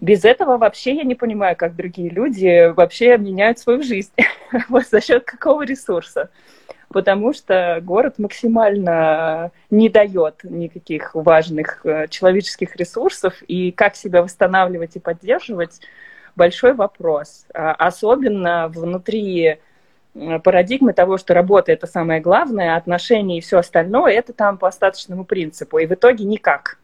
без 0.00 0.24
этого 0.24 0.58
вообще 0.58 0.94
я 0.94 1.04
не 1.04 1.14
понимаю, 1.14 1.56
как 1.56 1.76
другие 1.76 2.10
люди 2.10 2.72
вообще 2.72 3.16
меняют 3.18 3.58
свою 3.58 3.82
жизнь. 3.82 4.12
вот 4.68 4.86
за 4.86 5.00
счет 5.00 5.24
какого 5.24 5.62
ресурса 5.62 6.30
потому 6.92 7.32
что 7.32 7.78
город 7.84 8.18
максимально 8.18 9.52
не 9.70 9.88
дает 9.88 10.42
никаких 10.42 11.14
важных 11.14 11.86
э, 11.86 12.08
человеческих 12.08 12.74
ресурсов, 12.74 13.40
и 13.46 13.70
как 13.70 13.94
себя 13.94 14.24
восстанавливать 14.24 14.96
и 14.96 14.98
поддерживать– 14.98 15.80
большой 16.36 16.74
вопрос. 16.74 17.46
А 17.54 17.72
особенно 17.72 18.68
внутри 18.68 19.58
э, 20.14 20.38
парадигмы 20.40 20.92
того, 20.92 21.18
что 21.18 21.34
работа– 21.34 21.72
это 21.72 21.86
самое 21.86 22.20
главное, 22.20 22.76
отношения 22.76 23.38
и 23.38 23.40
все 23.40 23.58
остальное– 23.58 24.12
это 24.14 24.32
там 24.32 24.58
по 24.58 24.68
остаточному 24.68 25.24
принципу, 25.24 25.78
и 25.78 25.86
в 25.86 25.92
итоге 25.92 26.24
никак. 26.24 26.78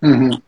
Угу. 0.00 0.40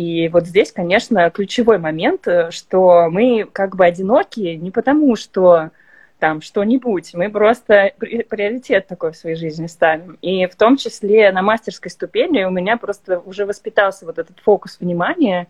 И 0.00 0.28
вот 0.28 0.46
здесь, 0.46 0.72
конечно, 0.72 1.28
ключевой 1.28 1.76
момент, 1.76 2.26
э, 2.26 2.50
что 2.52 3.10
мы 3.10 3.46
как 3.52 3.76
бы 3.76 3.84
одиноки 3.84 4.56
не 4.56 4.70
потому, 4.70 5.14
что 5.14 5.72
там 6.18 6.40
что-нибудь. 6.40 7.12
Мы 7.12 7.28
просто 7.28 7.92
приоритет 7.98 8.86
такой 8.86 9.12
в 9.12 9.16
своей 9.16 9.36
жизни 9.36 9.66
ставим. 9.66 10.16
И 10.22 10.46
в 10.46 10.56
том 10.56 10.78
числе 10.78 11.30
на 11.32 11.42
мастерской 11.42 11.90
ступени 11.90 12.44
у 12.44 12.50
меня 12.50 12.78
просто 12.78 13.18
уже 13.18 13.44
воспитался 13.44 14.06
вот 14.06 14.18
этот 14.18 14.38
фокус 14.40 14.80
внимания, 14.80 15.48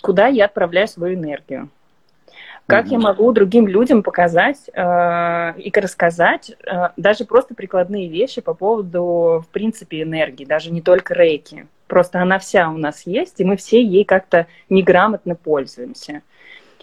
куда 0.00 0.28
я 0.28 0.44
отправляю 0.44 0.86
свою 0.86 1.16
энергию. 1.16 1.68
Как 2.68 2.86
mm-hmm. 2.86 2.92
я 2.92 2.98
могу 3.00 3.32
другим 3.32 3.66
людям 3.66 4.04
показать 4.04 4.70
э, 4.72 5.54
и 5.58 5.72
рассказать 5.74 6.52
э, 6.52 6.90
даже 6.96 7.24
просто 7.24 7.56
прикладные 7.56 8.08
вещи 8.08 8.40
по 8.40 8.54
поводу, 8.54 9.44
в 9.44 9.48
принципе, 9.50 10.02
энергии, 10.02 10.44
даже 10.44 10.70
не 10.70 10.82
только 10.82 11.14
рейки. 11.14 11.66
Просто 11.92 12.22
она 12.22 12.38
вся 12.38 12.70
у 12.70 12.78
нас 12.78 13.02
есть, 13.04 13.38
и 13.38 13.44
мы 13.44 13.58
все 13.58 13.84
ей 13.84 14.06
как-то 14.06 14.46
неграмотно 14.70 15.34
пользуемся. 15.34 16.22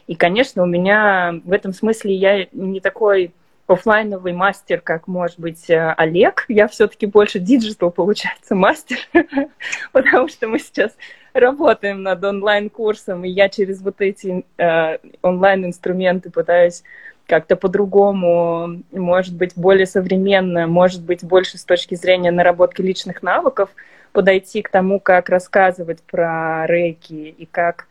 И, 0.06 0.14
конечно, 0.14 0.62
у 0.62 0.68
меня 0.68 1.42
в 1.44 1.52
этом 1.52 1.74
смысле 1.74 2.14
я 2.14 2.48
не 2.52 2.80
такой 2.80 3.32
офлайновый 3.66 4.34
мастер, 4.34 4.82
как 4.82 5.08
может 5.08 5.40
быть 5.40 5.68
э, 5.68 5.96
Олег. 5.98 6.46
Я 6.48 6.68
все-таки 6.68 7.08
больше 7.08 7.40
digital, 7.40 7.90
получается, 7.90 8.54
мастер, 8.54 9.00
потому 9.94 10.28
что 10.28 10.48
мы 10.48 10.60
сейчас 10.60 10.96
работаем 11.34 12.04
над 12.04 12.24
онлайн-курсом, 12.24 13.26
и 13.26 13.30
я 13.30 13.50
через 13.50 13.82
вот 13.82 14.02
эти 14.02 14.46
э, 14.60 14.98
онлайн-инструменты 15.24 16.30
пытаюсь 16.30 16.84
как-то 17.26 17.56
по-другому, 17.56 18.84
может 18.92 19.36
быть, 19.36 19.54
более 19.56 19.88
современно, 19.88 20.68
может 20.68 21.02
быть, 21.02 21.24
больше 21.24 21.58
с 21.58 21.66
точки 21.66 21.96
зрения 21.96 22.30
наработки 22.30 22.84
личных 22.84 23.24
навыков 23.24 23.72
подойти 24.12 24.62
к 24.62 24.70
тому, 24.70 25.00
как 25.00 25.30
рассказывать 25.30 26.02
про 26.04 26.66
рейки 26.68 27.14
и 27.14 27.46
как 27.46 27.88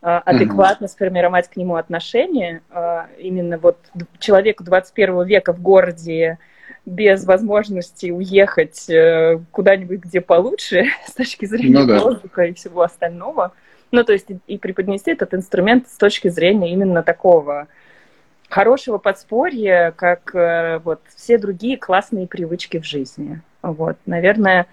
а, 0.00 0.18
адекватно 0.18 0.88
сформировать 0.88 1.48
к 1.48 1.56
нему 1.56 1.76
отношение. 1.76 2.62
А, 2.70 3.08
именно 3.18 3.58
вот 3.58 3.78
человеку 4.18 4.64
21 4.64 5.24
века 5.24 5.52
в 5.52 5.62
городе 5.62 6.38
без 6.84 7.24
возможности 7.24 8.10
уехать 8.10 8.90
э, 8.90 9.38
куда-нибудь, 9.52 10.00
где 10.00 10.20
получше 10.20 10.86
с 11.06 11.12
точки 11.12 11.46
зрения 11.46 11.78
ну, 11.78 11.86
да. 11.86 12.00
воздуха 12.00 12.42
и 12.42 12.54
всего 12.54 12.82
остального. 12.82 13.52
Ну, 13.92 14.02
то 14.02 14.12
есть 14.12 14.26
и 14.46 14.58
преподнести 14.58 15.12
этот 15.12 15.34
инструмент 15.34 15.88
с 15.88 15.96
точки 15.96 16.28
зрения 16.28 16.72
именно 16.72 17.04
такого 17.04 17.68
хорошего 18.48 18.98
подспорья, 18.98 19.94
как 19.96 20.34
э, 20.34 20.78
вот 20.78 21.00
все 21.14 21.38
другие 21.38 21.76
классные 21.76 22.26
привычки 22.26 22.78
в 22.80 22.84
жизни. 22.84 23.40
Вот, 23.62 23.96
наверное, 24.06 24.66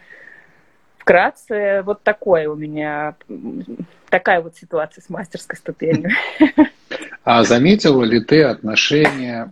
вкратце 1.09 1.81
вот 1.83 2.03
такое 2.03 2.47
у 2.47 2.55
меня, 2.55 3.15
такая 4.09 4.41
вот 4.41 4.55
ситуация 4.55 5.01
с 5.01 5.09
мастерской 5.09 5.57
ступенью. 5.57 6.11
А 7.23 7.43
заметила 7.43 8.03
ли 8.03 8.19
ты 8.19 8.43
отношение 8.43 9.51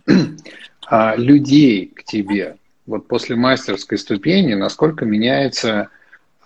а, 0.86 1.16
людей 1.16 1.92
к 1.94 2.04
тебе? 2.04 2.56
Вот 2.86 3.08
после 3.08 3.34
мастерской 3.34 3.98
ступени, 3.98 4.54
насколько 4.54 5.04
меняется 5.04 5.88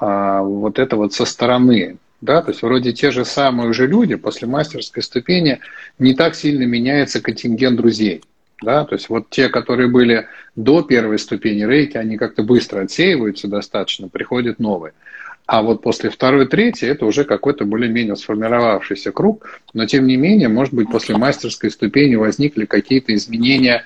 а, 0.01 0.41
вот 0.41 0.79
это 0.79 0.97
вот 0.97 1.13
со 1.13 1.27
стороны? 1.27 1.99
Да, 2.23 2.41
то 2.41 2.51
есть 2.51 2.63
вроде 2.63 2.93
те 2.93 3.11
же 3.11 3.25
самые 3.27 3.69
уже 3.69 3.87
люди 3.87 4.15
после 4.15 4.49
мастерской 4.49 5.03
ступени 5.03 5.61
не 5.99 6.15
так 6.15 6.35
сильно 6.35 6.63
меняется 6.63 7.21
контингент 7.21 7.77
друзей. 7.77 8.23
Да? 8.63 8.85
То 8.85 8.95
есть 8.95 9.09
вот 9.09 9.29
те, 9.29 9.49
которые 9.49 9.89
были 9.89 10.29
до 10.57 10.83
первой 10.83 11.19
ступени 11.19 11.65
рейки, 11.65 11.97
они 11.97 12.17
как-то 12.17 12.43
быстро 12.43 12.83
отсеиваются 12.83 13.49
достаточно, 13.49 14.09
приходят 14.09 14.59
новые. 14.59 14.93
А 15.47 15.63
вот 15.63 15.83
после 15.83 16.09
второй, 16.09 16.47
третьей 16.47 16.89
это 16.89 17.05
уже 17.05 17.25
какой-то 17.25 17.65
более-менее 17.65 18.17
сформировавшийся 18.17 19.11
круг, 19.13 19.61
но 19.75 19.87
тем 19.87 20.07
не 20.07 20.17
менее, 20.17 20.49
может 20.49 20.73
быть, 20.73 20.89
после 20.91 21.17
мастерской 21.17 21.71
ступени 21.71 22.15
возникли 22.15 22.65
какие-то 22.65 23.15
изменения 23.15 23.85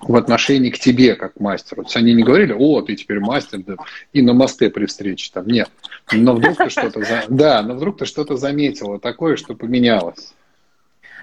в 0.00 0.16
отношении 0.16 0.70
к 0.70 0.78
тебе 0.78 1.14
как 1.14 1.38
мастеру. 1.38 1.82
То 1.82 1.88
есть 1.88 1.96
они 1.96 2.14
не 2.14 2.22
говорили, 2.22 2.54
о, 2.56 2.80
ты 2.80 2.96
теперь 2.96 3.20
мастер, 3.20 3.60
да, 3.66 3.76
и 4.12 4.22
на 4.22 4.32
мосты 4.32 4.70
при 4.70 4.86
встрече 4.86 5.30
там. 5.32 5.46
Нет. 5.46 5.68
Но 6.12 6.34
вдруг 6.34 6.56
ты 6.56 6.70
что-то, 6.70 7.02
да, 7.28 7.62
но 7.62 7.74
вдруг 7.74 7.98
ты 7.98 8.06
что-то 8.06 8.36
заметила 8.36 8.98
такое, 8.98 9.36
что 9.36 9.54
поменялось. 9.54 10.34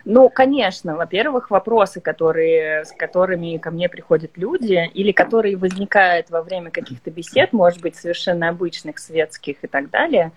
Ну, 0.05 0.29
конечно, 0.29 0.97
во-первых, 0.97 1.49
вопросы, 1.49 2.01
которые, 2.01 2.83
с 2.83 2.91
которыми 2.91 3.57
ко 3.57 3.71
мне 3.71 3.87
приходят 3.87 4.31
люди, 4.35 4.89
или 4.93 5.13
которые 5.13 5.55
возникают 5.55 6.29
во 6.29 6.41
время 6.41 6.71
каких-то 6.71 7.09
бесед, 7.09 7.53
может 7.53 7.81
быть, 7.81 7.95
совершенно 7.95 8.49
обычных, 8.49 8.99
светских 8.99 9.57
и 9.61 9.67
так 9.67 9.89
далее, 9.89 10.31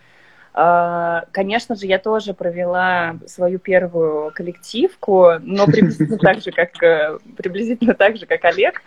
а, 0.58 1.24
Конечно 1.32 1.76
же, 1.76 1.84
я 1.86 1.98
тоже 1.98 2.32
провела 2.32 3.16
свою 3.26 3.58
первую 3.58 4.30
коллективку, 4.32 5.32
но 5.42 5.66
приблизительно 5.66 6.16
так 6.16 6.40
же, 6.40 6.50
как, 6.50 6.82
э, 6.82 7.18
приблизительно 7.36 7.92
так 7.92 8.16
же, 8.16 8.24
как 8.24 8.42
Олег. 8.46 8.80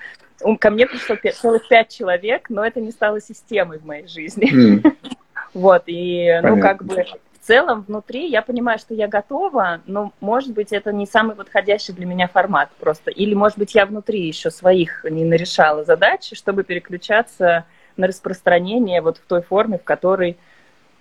Ко 0.59 0.71
мне 0.71 0.87
пришло 0.87 1.15
целых 1.31 1.67
пять 1.67 1.95
человек, 1.95 2.49
но 2.49 2.65
это 2.65 2.81
не 2.81 2.89
стало 2.89 3.21
системой 3.21 3.77
в 3.77 3.85
моей 3.85 4.07
жизни. 4.07 4.81
Mm. 4.81 4.95
Вот, 5.55 5.83
и, 5.87 6.27
Понятно. 6.27 6.55
ну, 6.55 6.61
как 6.61 6.83
бы, 6.83 7.05
целом 7.49 7.81
внутри 7.81 8.29
я 8.29 8.43
понимаю, 8.43 8.77
что 8.77 8.93
я 8.93 9.07
готова, 9.07 9.81
но, 9.87 10.13
может 10.19 10.53
быть, 10.53 10.71
это 10.71 10.93
не 10.93 11.07
самый 11.07 11.35
подходящий 11.35 11.93
для 11.93 12.05
меня 12.05 12.27
формат 12.27 12.69
просто. 12.79 13.09
Или, 13.09 13.33
может 13.33 13.57
быть, 13.57 13.73
я 13.73 13.87
внутри 13.87 14.27
еще 14.27 14.51
своих 14.51 15.03
не 15.03 15.25
нарешала 15.25 15.83
задачи, 15.83 16.35
чтобы 16.35 16.63
переключаться 16.63 17.65
на 17.97 18.05
распространение 18.05 19.01
вот 19.01 19.17
в 19.17 19.21
той 19.21 19.41
форме, 19.41 19.79
в 19.79 19.83
которой, 19.83 20.37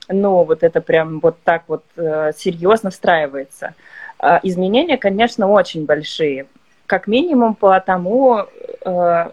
ну, 0.09 0.45
вот 0.45 0.63
это 0.63 0.81
прям 0.81 1.21
вот 1.21 1.37
так 1.45 1.65
вот 1.69 1.85
э, 1.97 2.33
серьезно 2.35 2.89
встраивается. 2.89 3.75
Э, 4.19 4.39
изменения, 4.43 4.97
конечно, 4.97 5.49
очень 5.49 5.85
большие. 5.85 6.47
Как 6.87 7.09
минимум 7.09 7.57
по 7.57 7.79
тому, 7.79 8.47
э, 8.87 9.31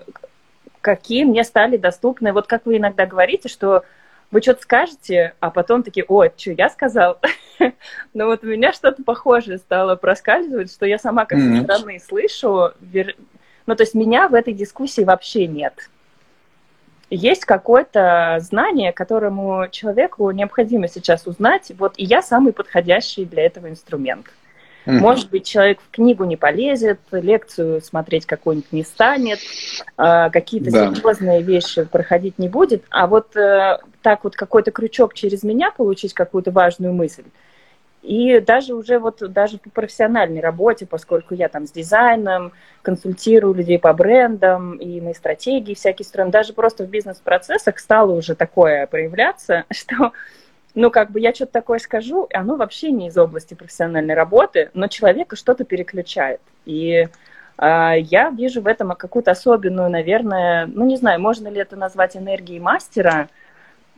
какие 0.82 1.24
мне 1.24 1.46
стали 1.46 1.78
доступны. 1.78 2.34
Вот 2.34 2.46
как 2.46 2.66
вы 2.66 2.76
иногда 2.76 3.06
говорите, 3.06 3.48
что 3.48 3.86
вы 4.32 4.42
что-то 4.42 4.62
скажете, 4.62 5.34
а 5.40 5.50
потом 5.50 5.84
такие, 5.84 6.06
о, 6.08 6.26
что 6.36 6.52
я 6.52 6.70
сказал? 6.70 7.20
Но 8.14 8.26
вот 8.26 8.44
у 8.44 8.48
меня 8.48 8.74
что-то 8.74 9.04
похожее 9.04 9.58
стало 9.58 9.96
проскальзывать, 9.96 10.72
что 10.72 10.86
я 10.86 10.98
сама 10.98 11.26
как 11.26 11.40
со 11.40 11.64
стороны 11.64 12.00
слышу, 12.00 12.72
ну, 13.68 13.76
то 13.76 13.82
есть 13.82 13.96
меня 13.96 14.28
в 14.28 14.36
этой 14.36 14.54
дискуссии 14.54 15.04
вообще 15.04 15.48
нет. 15.48 15.90
Есть 17.10 17.46
какое-то 17.46 18.38
знание, 18.42 18.92
которому 18.92 19.68
человеку 19.70 20.30
необходимо 20.32 20.88
сейчас 20.88 21.28
узнать, 21.28 21.72
вот 21.78 21.94
и 21.98 22.06
я 22.06 22.22
самый 22.22 22.52
подходящий 22.52 23.26
для 23.26 23.46
этого 23.46 23.70
инструмент. 23.70 24.28
Mm-hmm. 24.86 25.00
Может 25.00 25.30
быть, 25.30 25.46
человек 25.46 25.80
в 25.82 25.92
книгу 25.92 26.24
не 26.26 26.36
полезет, 26.36 27.00
лекцию 27.12 27.82
смотреть 27.82 28.26
какую-нибудь 28.26 28.72
не 28.72 28.84
станет, 28.84 29.40
э, 29.98 30.30
какие-то 30.32 30.72
да. 30.72 30.94
серьезные 30.94 31.42
вещи 31.42 31.84
проходить 31.84 32.38
не 32.38 32.50
будет, 32.50 32.84
а 32.90 33.08
вот 33.08 33.36
э, 33.36 33.80
так 34.02 34.24
вот 34.24 34.36
какой-то 34.36 34.72
крючок 34.72 35.14
через 35.14 35.44
меня 35.44 35.72
получить 35.72 36.14
какую-то 36.14 36.52
важную 36.52 36.94
мысль. 36.94 37.24
И 38.06 38.40
даже 38.40 38.76
уже 38.76 39.00
вот 39.00 39.18
даже 39.34 39.58
по 39.58 39.72
профессиональной 39.72 40.40
работе, 40.40 40.86
поскольку 40.86 41.34
я 41.34 41.50
там 41.50 41.66
с 41.66 41.72
дизайном, 41.72 42.52
консультирую 42.84 43.56
людей 43.56 43.80
по 43.80 43.92
брендам, 43.94 44.76
и 44.76 45.02
мои 45.02 45.16
стратегии 45.16 45.74
всякие 45.74 46.06
строим, 46.06 46.30
даже 46.30 46.54
просто 46.54 46.84
в 46.84 46.88
бизнес-процессах 46.88 47.80
стало 47.80 48.12
уже 48.12 48.36
такое 48.36 48.86
проявляться, 48.86 49.66
что 49.72 50.12
ну, 50.76 50.92
как 50.92 51.12
бы 51.12 51.20
я 51.20 51.34
что-то 51.34 51.54
такое 51.54 51.80
скажу, 51.80 52.28
оно 52.34 52.56
вообще 52.56 52.92
не 52.92 53.08
из 53.08 53.18
области 53.18 53.54
профессиональной 53.54 54.14
работы, 54.14 54.70
но 54.74 54.88
человека 54.88 55.36
что-то 55.36 55.64
переключает. 55.64 56.42
И 56.66 57.08
А, 57.58 57.94
я 57.94 58.30
вижу 58.32 58.62
в 58.62 58.68
этом 58.68 58.94
какую-то 58.96 59.32
особенную, 59.32 59.90
наверное, 59.90 60.68
ну 60.68 60.86
не 60.86 60.98
знаю, 60.98 61.22
можно 61.22 61.48
ли 61.48 61.60
это 61.60 61.76
назвать 61.76 62.18
энергией 62.18 62.60
мастера, 62.60 63.30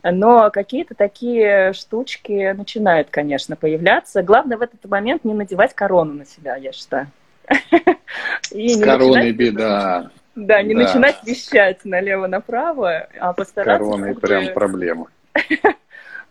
но 0.04 0.50
какие-то 0.50 0.94
такие 0.94 1.72
штучки 1.72 2.52
начинают, 2.52 3.08
конечно, 3.10 3.56
появляться. 3.56 4.22
Главное 4.22 4.56
в 4.56 4.62
этот 4.62 4.84
момент 4.84 5.24
не 5.24 5.34
надевать 5.34 5.74
корону 5.74 6.12
на 6.14 6.24
себя, 6.24 6.56
я 6.56 6.72
считаю. 6.72 7.08
С 8.42 8.80
короной 8.80 9.32
беда. 9.32 10.10
Да, 10.36 10.62
не 10.62 10.74
начинать 10.74 11.16
вещать 11.24 11.84
налево-направо, 11.84 13.08
а 13.18 13.32
постараться... 13.32 13.84
Короной 13.84 14.14
прям 14.14 14.54
проблема. 14.54 15.08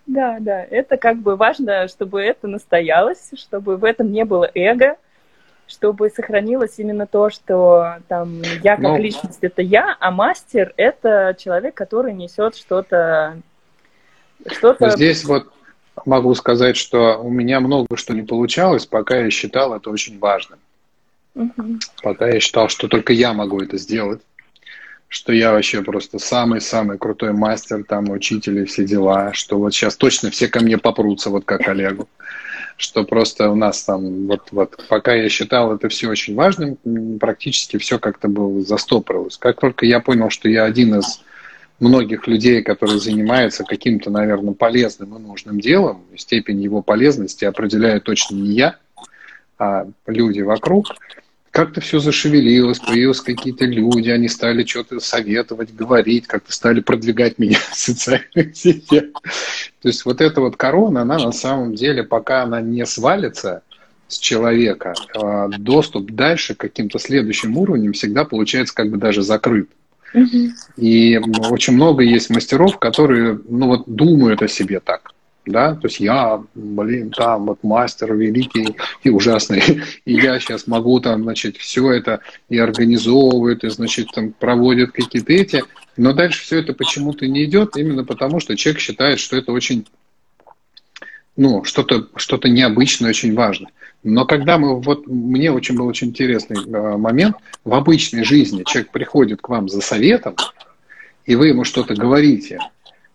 Да, 0.08 0.38
да, 0.40 0.64
это 0.64 0.96
как 0.96 1.18
бы 1.18 1.36
важно, 1.36 1.90
чтобы 1.90 2.22
это 2.22 2.48
настоялось, 2.48 3.32
чтобы 3.36 3.76
в 3.76 3.84
этом 3.84 4.10
не 4.12 4.24
было 4.24 4.50
эго, 4.56 4.96
чтобы 5.68 6.10
сохранилось 6.10 6.76
именно 6.78 7.06
то, 7.06 7.30
что 7.30 7.98
там 8.08 8.42
я 8.64 8.78
как 8.78 8.84
ну, 8.84 8.98
личность 8.98 9.40
это 9.42 9.62
я, 9.62 9.98
а 10.00 10.12
мастер 10.12 10.74
это 10.78 11.36
человек, 11.38 11.76
который 11.76 12.14
несет 12.14 12.56
что-то. 12.56 13.38
что-то. 14.50 14.92
Здесь 14.92 15.26
вот 15.26 15.52
могу 16.06 16.34
сказать, 16.36 16.78
что 16.78 17.18
у 17.18 17.30
меня 17.30 17.60
много 17.60 17.98
что 17.98 18.14
не 18.14 18.24
получалось, 18.24 18.86
пока 18.86 19.18
я 19.18 19.30
считал 19.30 19.76
это 19.76 19.90
очень 19.90 20.20
важным. 20.20 20.60
Угу. 21.36 21.80
Пока 22.02 22.30
я 22.30 22.40
считал, 22.40 22.70
что 22.70 22.88
только 22.88 23.12
я 23.12 23.34
могу 23.34 23.60
это 23.60 23.78
сделать 23.78 24.22
что 25.08 25.32
я 25.32 25.52
вообще 25.52 25.82
просто 25.82 26.20
самый-самый 26.20 26.98
крутой 26.98 27.34
мастер, 27.34 27.84
там, 27.84 28.10
учитель 28.10 28.60
и 28.60 28.66
все 28.66 28.86
дела, 28.86 29.32
что 29.34 29.58
вот 29.58 29.74
сейчас 29.74 29.96
точно 29.96 30.32
все 30.32 30.48
ко 30.48 30.60
мне 30.60 30.78
попрутся, 30.78 31.30
вот 31.30 31.46
как 31.46 31.68
Олегу, 31.68 32.10
что 32.76 33.04
просто 33.06 33.50
у 33.50 33.56
нас 33.56 33.84
там, 33.84 34.28
вот, 34.28 34.50
вот, 34.52 34.86
пока 34.90 35.14
я 35.14 35.30
считал 35.30 35.74
это 35.74 35.88
все 35.88 36.10
очень 36.10 36.36
важным, 36.36 36.78
практически 37.20 37.78
все 37.78 38.00
как-то 38.00 38.28
было 38.28 38.62
застопорилось. 38.62 39.38
Как 39.38 39.60
только 39.60 39.86
я 39.86 40.02
понял, 40.02 40.30
что 40.30 40.50
я 40.50 40.66
один 40.66 41.00
из 41.00 41.22
многих 41.80 42.28
людей, 42.28 42.62
которые 42.62 43.00
занимаются 43.00 43.64
каким-то, 43.64 44.10
наверное, 44.10 44.54
полезным 44.54 45.16
и 45.16 45.22
нужным 45.22 45.60
делом, 45.62 46.04
степень 46.18 46.62
его 46.62 46.82
полезности 46.82 47.46
определяю 47.46 48.02
точно 48.02 48.36
не 48.36 48.54
я, 48.54 48.76
а 49.58 49.88
люди 50.06 50.42
вокруг– 50.42 50.88
как-то 51.58 51.82
все 51.82 51.98
зашевелилось, 51.98 52.78
появились 52.78 53.20
какие-то 53.20 53.66
люди, 53.66 54.12
они 54.12 54.28
стали 54.28 54.64
что-то 54.64 55.00
советовать, 55.00 55.74
говорить, 55.74 56.28
как-то 56.28 56.54
стали 56.54 56.82
продвигать 56.82 57.38
меня 57.40 57.58
в 57.72 57.76
социальных 57.76 58.56
сетях. 58.56 59.06
То 59.82 59.88
есть 59.88 60.06
вот 60.06 60.22
эта 60.22 60.40
вот 60.40 60.56
корона, 60.56 61.02
она 61.02 61.18
на 61.18 61.32
самом 61.32 61.74
деле, 61.74 62.04
пока 62.04 62.44
она 62.44 62.62
не 62.62 62.86
свалится 62.86 63.64
с 64.08 64.20
человека, 64.20 64.94
а 65.16 65.48
доступ 65.48 66.12
дальше 66.12 66.54
к 66.54 66.60
каким-то 66.60 67.00
следующим 67.00 67.58
уровням 67.58 67.94
всегда 67.94 68.24
получается 68.24 68.76
как 68.76 68.92
бы 68.92 68.98
даже 68.98 69.24
закрыт. 69.24 69.68
И 70.76 71.20
очень 71.50 71.74
много 71.74 72.04
есть 72.04 72.30
мастеров, 72.30 72.78
которые 72.78 73.40
ну 73.50 73.66
вот 73.66 73.86
думают 73.88 74.44
о 74.44 74.48
себе 74.48 74.80
так 74.80 75.12
да, 75.48 75.76
то 75.76 75.88
есть 75.88 76.00
я, 76.00 76.44
блин, 76.56 77.12
там 77.12 77.46
вот 77.46 77.64
мастер 77.64 78.14
великий 78.14 78.76
и 79.04 79.10
ужасный, 79.10 79.62
и 80.06 80.14
я 80.14 80.40
сейчас 80.40 80.68
могу 80.68 81.00
там, 81.00 81.24
значит, 81.24 81.58
все 81.58 81.92
это 81.92 82.20
и 82.50 82.58
организовывают, 82.58 83.64
и, 83.64 83.70
значит, 83.70 84.10
там 84.14 84.34
проводят 84.34 84.92
какие-то 84.92 85.34
эти, 85.34 85.64
но 85.96 86.14
дальше 86.14 86.42
все 86.42 86.60
это 86.60 86.74
почему-то 86.74 87.28
не 87.28 87.46
идет, 87.46 87.78
именно 87.78 88.04
потому 88.04 88.40
что 88.40 88.56
человек 88.56 88.82
считает, 88.82 89.20
что 89.20 89.38
это 89.38 89.52
очень, 89.52 89.88
ну, 91.36 91.64
что-то 91.64 92.08
что 92.16 92.40
необычное, 92.48 93.10
очень 93.10 93.34
важно. 93.34 93.70
Но 94.04 94.26
когда 94.26 94.58
мы, 94.58 94.80
вот 94.80 95.08
мне 95.08 95.52
очень 95.52 95.76
был 95.76 95.88
очень 95.88 96.10
интересный 96.10 96.58
э, 96.58 96.98
момент, 96.98 97.36
в 97.64 97.74
обычной 97.74 98.24
жизни 98.24 98.64
человек 98.66 98.92
приходит 98.92 99.42
к 99.42 99.50
вам 99.50 99.68
за 99.68 99.82
советом, 99.82 100.36
и 101.26 101.36
вы 101.36 101.48
ему 101.48 101.64
что-то 101.64 101.96
говорите– 101.96 102.60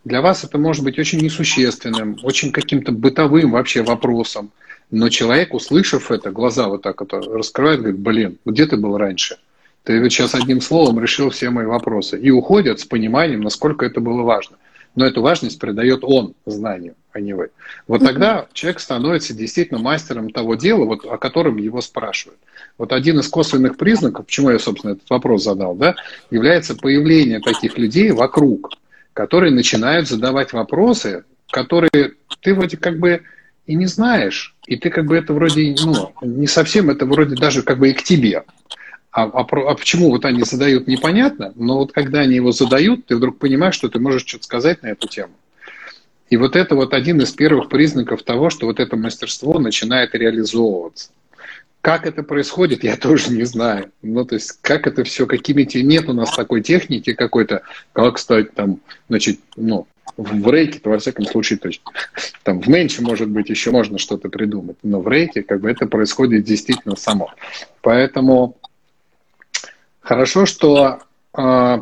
для 0.04 0.20
вас 0.20 0.44
это 0.44 0.58
может 0.58 0.84
быть 0.84 0.98
очень 0.98 1.20
несущественным, 1.20 2.18
очень 2.22 2.52
каким-то 2.52 2.92
бытовым 2.92 3.52
вообще 3.52 3.82
вопросом. 3.82 4.50
Но 4.90 5.08
человек, 5.08 5.54
услышав 5.54 6.10
это, 6.10 6.30
глаза 6.30 6.68
вот 6.68 6.82
так 6.82 7.00
вот 7.00 7.12
раскрывает, 7.12 7.80
говорит, 7.80 8.00
блин, 8.00 8.38
где 8.44 8.66
ты 8.66 8.76
был 8.76 8.98
раньше? 8.98 9.38
Ты 9.84 10.00
вот 10.00 10.10
сейчас 10.10 10.34
одним 10.34 10.60
словом 10.60 11.00
решил 11.00 11.30
все 11.30 11.50
мои 11.50 11.66
вопросы. 11.66 12.20
И 12.20 12.30
уходят 12.30 12.80
с 12.80 12.84
пониманием, 12.84 13.40
насколько 13.40 13.86
это 13.86 14.00
было 14.00 14.22
важно. 14.22 14.56
Но 14.94 15.06
эту 15.06 15.22
важность 15.22 15.58
придает 15.58 16.00
он 16.02 16.34
знанию, 16.44 16.94
а 17.12 17.20
не 17.20 17.32
вы. 17.32 17.48
Вот 17.88 18.04
тогда 18.04 18.46
человек 18.52 18.80
становится 18.80 19.32
действительно 19.32 19.80
мастером 19.80 20.30
того 20.30 20.54
дела, 20.54 20.84
вот, 20.84 21.06
о 21.06 21.16
котором 21.16 21.56
его 21.56 21.80
спрашивают. 21.80 22.38
Вот 22.76 22.92
один 22.92 23.18
из 23.20 23.28
косвенных 23.28 23.78
признаков, 23.78 24.26
почему 24.26 24.50
я, 24.50 24.58
собственно, 24.58 24.92
этот 24.92 25.08
вопрос 25.08 25.44
задал, 25.44 25.74
да, 25.74 25.94
является 26.30 26.76
появление 26.76 27.40
таких 27.40 27.78
людей 27.78 28.10
вокруг 28.10 28.72
которые 29.14 29.52
начинают 29.52 30.08
задавать 30.08 30.52
вопросы, 30.52 31.24
которые 31.50 32.14
ты 32.40 32.54
вроде 32.54 32.76
как 32.76 32.98
бы 32.98 33.22
и 33.66 33.74
не 33.74 33.86
знаешь, 33.86 34.56
и 34.66 34.76
ты 34.76 34.90
как 34.90 35.06
бы 35.06 35.16
это 35.16 35.32
вроде, 35.32 35.74
ну, 35.84 36.12
не 36.22 36.46
совсем, 36.46 36.90
это 36.90 37.06
вроде 37.06 37.36
даже 37.36 37.62
как 37.62 37.78
бы 37.78 37.90
и 37.90 37.92
к 37.92 38.02
тебе. 38.02 38.44
А, 39.12 39.24
а, 39.24 39.40
а 39.40 39.74
почему 39.74 40.10
вот 40.10 40.24
они 40.24 40.42
задают, 40.42 40.88
непонятно, 40.88 41.52
но 41.54 41.76
вот 41.78 41.92
когда 41.92 42.20
они 42.20 42.34
его 42.34 42.50
задают, 42.50 43.06
ты 43.06 43.16
вдруг 43.16 43.38
понимаешь, 43.38 43.74
что 43.74 43.88
ты 43.88 44.00
можешь 44.00 44.26
что-то 44.26 44.44
сказать 44.44 44.82
на 44.82 44.88
эту 44.88 45.06
тему. 45.06 45.34
И 46.30 46.36
вот 46.38 46.56
это 46.56 46.74
вот 46.74 46.94
один 46.94 47.20
из 47.20 47.30
первых 47.32 47.68
признаков 47.68 48.22
того, 48.22 48.48
что 48.48 48.66
вот 48.66 48.80
это 48.80 48.96
мастерство 48.96 49.58
начинает 49.58 50.14
реализовываться. 50.14 51.10
Как 51.82 52.06
это 52.06 52.22
происходит, 52.22 52.84
я 52.84 52.96
тоже 52.96 53.32
не 53.32 53.42
знаю. 53.42 53.90
Ну, 54.02 54.24
то 54.24 54.36
есть, 54.36 54.52
как 54.62 54.86
это 54.86 55.02
все, 55.02 55.26
какими-то... 55.26 55.82
Нет 55.82 56.08
у 56.08 56.12
нас 56.12 56.30
такой 56.34 56.62
техники 56.62 57.12
какой-то, 57.12 57.62
как 57.92 58.18
стать 58.18 58.54
там, 58.54 58.80
значит, 59.08 59.40
ну, 59.56 59.88
в 60.16 60.50
рейке, 60.50 60.78
то 60.78 60.90
во 60.90 60.98
всяком 60.98 61.24
случае, 61.24 61.58
то 61.58 61.68
есть, 61.68 61.82
там 62.44 62.60
в 62.60 62.68
менче, 62.68 63.02
может 63.02 63.28
быть, 63.28 63.48
еще 63.48 63.72
можно 63.72 63.98
что-то 63.98 64.28
придумать, 64.28 64.76
но 64.84 65.00
в 65.00 65.08
рейке 65.08 65.42
как 65.42 65.60
бы 65.60 65.70
это 65.70 65.86
происходит 65.86 66.44
действительно 66.44 66.94
само. 66.94 67.32
Поэтому 67.80 68.56
хорошо, 70.00 70.46
что 70.46 71.00
э, 71.36 71.80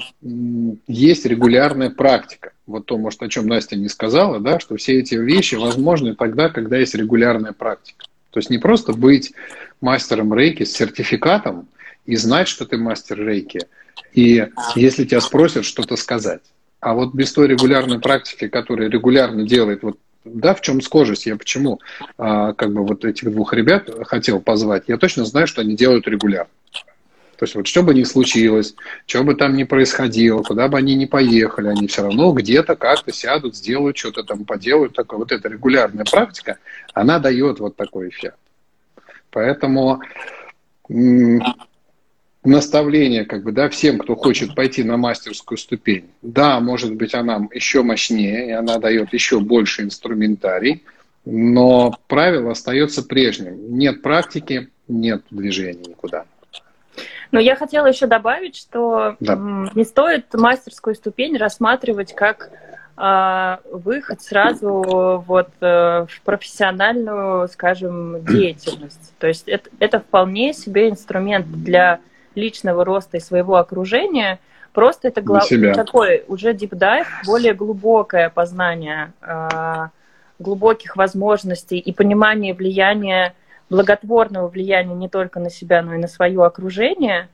есть 0.86 1.26
регулярная 1.26 1.90
практика. 1.90 2.53
Вот 2.66 2.86
то, 2.86 2.96
может, 2.96 3.22
о 3.22 3.28
чем 3.28 3.48
Настя 3.48 3.76
не 3.76 3.88
сказала, 3.88 4.40
да, 4.40 4.61
что 4.61 4.76
все 4.76 4.98
эти 4.98 5.16
вещи 5.16 5.57
возможны 5.57 6.14
тогда, 6.14 6.48
когда 6.48 6.78
есть 6.78 6.94
регулярная 6.94 7.53
практика. 7.53 8.07
То 8.30 8.38
есть 8.38 8.48
не 8.48 8.59
просто 8.59 8.92
быть 8.92 9.32
мастером 9.81 10.35
рейки 10.35 10.64
с 10.64 10.72
сертификатом 10.72 11.68
и 12.07 12.16
знать, 12.16 12.49
что 12.49 12.66
ты 12.66 12.76
мастер 12.76 13.24
рейки, 13.24 13.61
и 14.12 14.49
если 14.74 15.05
тебя 15.05 15.20
спросят, 15.20 15.64
что-то 15.64 15.97
сказать. 15.97 16.43
А 16.81 16.95
вот 16.95 17.14
без 17.14 17.33
той 17.33 17.47
регулярной 17.49 18.01
практики, 18.01 18.49
которая 18.49 18.89
регулярно 18.89 19.47
делает, 19.47 19.83
вот 19.83 19.99
да, 20.24 20.55
в 20.55 20.61
чем 20.61 20.81
схожесть, 20.81 21.26
я 21.26 21.37
почему 21.37 21.81
а, 22.18 22.53
как 22.53 22.72
бы 22.72 22.87
вот 22.87 23.05
этих 23.05 23.31
двух 23.31 23.55
ребят 23.55 23.91
хотел 24.07 24.41
позвать, 24.41 24.85
я 24.87 24.97
точно 24.97 25.24
знаю, 25.24 25.47
что 25.47 25.61
они 25.62 25.76
делают 25.76 26.07
регулярно. 26.09 26.51
То 27.41 27.45
есть 27.45 27.55
вот 27.55 27.66
что 27.66 27.83
бы 27.83 27.95
ни 27.95 28.03
случилось, 28.03 28.74
что 29.07 29.24
бы 29.24 29.35
там 29.35 29.57
ни 29.57 29.64
происходило, 29.64 30.43
куда 30.43 30.68
бы 30.68 30.76
они 30.76 30.95
ни 30.95 31.07
поехали, 31.07 31.68
они 31.68 31.87
все 31.87 32.03
равно 32.03 32.33
где-то 32.33 32.76
как-то 32.76 33.14
сядут, 33.14 33.57
сделают, 33.57 33.97
что-то 33.97 34.24
там 34.24 34.45
поделают. 34.45 34.95
Такое. 34.95 35.20
Вот 35.20 35.33
эта 35.33 35.49
регулярная 35.49 36.05
практика, 36.05 36.59
она 36.93 37.18
дает 37.18 37.59
вот 37.59 37.76
такой 37.76 38.11
эффект. 38.11 38.37
Поэтому 39.31 40.01
наставление 42.43 43.24
как 43.24 43.45
бы, 43.45 43.53
да, 43.53 43.68
всем, 43.68 43.99
кто 43.99 44.14
хочет 44.14 44.55
пойти 44.55 44.83
на 44.83 44.97
мастерскую 44.97 45.59
ступень. 45.59 46.11
Да, 46.22 46.61
может 46.61 46.95
быть, 46.95 47.14
она 47.14 47.49
еще 47.53 47.83
мощнее, 47.83 48.49
и 48.49 48.53
она 48.53 48.78
дает 48.78 49.12
еще 49.12 49.41
больше 49.41 49.83
инструментарий, 49.83 50.85
но 51.24 51.99
правило 52.09 52.53
остается 52.53 53.03
прежним. 53.03 53.76
Нет 53.78 54.03
практики, 54.03 54.70
нет 54.89 55.22
движения 55.31 55.85
никуда. 55.87 56.24
Но 57.31 57.39
я 57.39 57.55
хотела 57.55 57.87
еще 57.87 58.07
добавить, 58.07 58.57
что 58.57 59.16
да. 59.20 59.37
не 59.74 59.85
стоит 59.85 60.26
мастерскую 60.35 60.97
ступень 60.97 61.37
рассматривать 61.37 62.14
как 62.14 62.51
выход 63.72 64.20
сразу 64.20 65.24
вот 65.26 65.48
э, 65.61 66.07
в 66.07 66.20
профессиональную, 66.22 67.48
скажем, 67.48 68.22
деятельность. 68.26 69.14
То 69.18 69.26
есть 69.26 69.48
это, 69.48 69.70
это 69.78 70.01
вполне 70.01 70.53
себе 70.53 70.90
инструмент 70.90 71.46
для 71.51 72.01
личного 72.34 72.84
роста 72.84 73.16
и 73.16 73.20
своего 73.20 73.57
окружения. 73.57 74.38
Просто 74.72 75.09
это 75.09 75.22
гла- 75.22 75.40
такой 75.74 76.24
уже 76.28 76.53
deep 76.53 76.72
dive, 76.72 77.07
более 77.24 77.55
глубокое 77.55 78.28
познание 78.28 79.12
э, 79.22 79.88
глубоких 80.38 80.96
возможностей 80.96 81.78
и 81.78 81.92
понимание 81.92 82.53
влияния 82.53 83.34
благотворного 83.70 84.48
влияния 84.48 84.94
не 84.94 85.09
только 85.09 85.40
на 85.40 85.48
себя, 85.48 85.80
но 85.80 85.94
и 85.94 85.98
на 85.98 86.09
свое 86.09 86.44
окружение, 86.44 87.28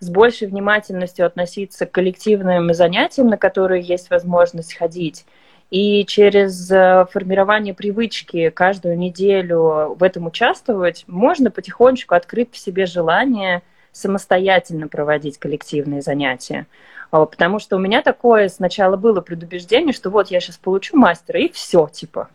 с 0.00 0.10
большей 0.10 0.48
внимательностью 0.48 1.26
относиться 1.26 1.86
к 1.86 1.92
коллективным 1.92 2.72
занятиям, 2.74 3.28
на 3.28 3.38
которые 3.38 3.82
есть 3.82 4.10
возможность 4.10 4.74
ходить, 4.74 5.24
и 5.70 6.04
через 6.04 6.70
э, 6.70 7.06
формирование 7.10 7.74
привычки 7.74 8.50
каждую 8.50 8.96
неделю 8.96 9.96
в 9.98 10.02
этом 10.02 10.26
участвовать, 10.26 11.04
можно 11.08 11.50
потихонечку 11.50 12.14
открыть 12.14 12.52
в 12.52 12.58
себе 12.58 12.86
желание 12.86 13.62
самостоятельно 13.90 14.88
проводить 14.88 15.38
коллективные 15.38 16.02
занятия. 16.02 16.66
А, 17.10 17.24
потому 17.26 17.58
что 17.58 17.76
у 17.76 17.78
меня 17.80 18.02
такое 18.02 18.48
сначала 18.48 18.96
было 18.96 19.20
предубеждение, 19.20 19.92
что 19.92 20.10
вот 20.10 20.30
я 20.30 20.40
сейчас 20.40 20.56
получу 20.56 20.96
мастера, 20.96 21.40
и 21.40 21.48
все, 21.48 21.88
типа. 21.88 22.28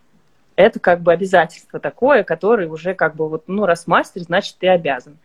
Это 0.54 0.80
как 0.80 1.00
бы 1.00 1.12
обязательство 1.12 1.80
такое, 1.80 2.24
которое 2.24 2.68
уже 2.68 2.94
как 2.94 3.16
бы 3.16 3.28
вот, 3.28 3.44
ну, 3.46 3.64
раз 3.64 3.86
мастер, 3.86 4.22
значит, 4.22 4.56
ты 4.58 4.68
обязан. 4.68 5.16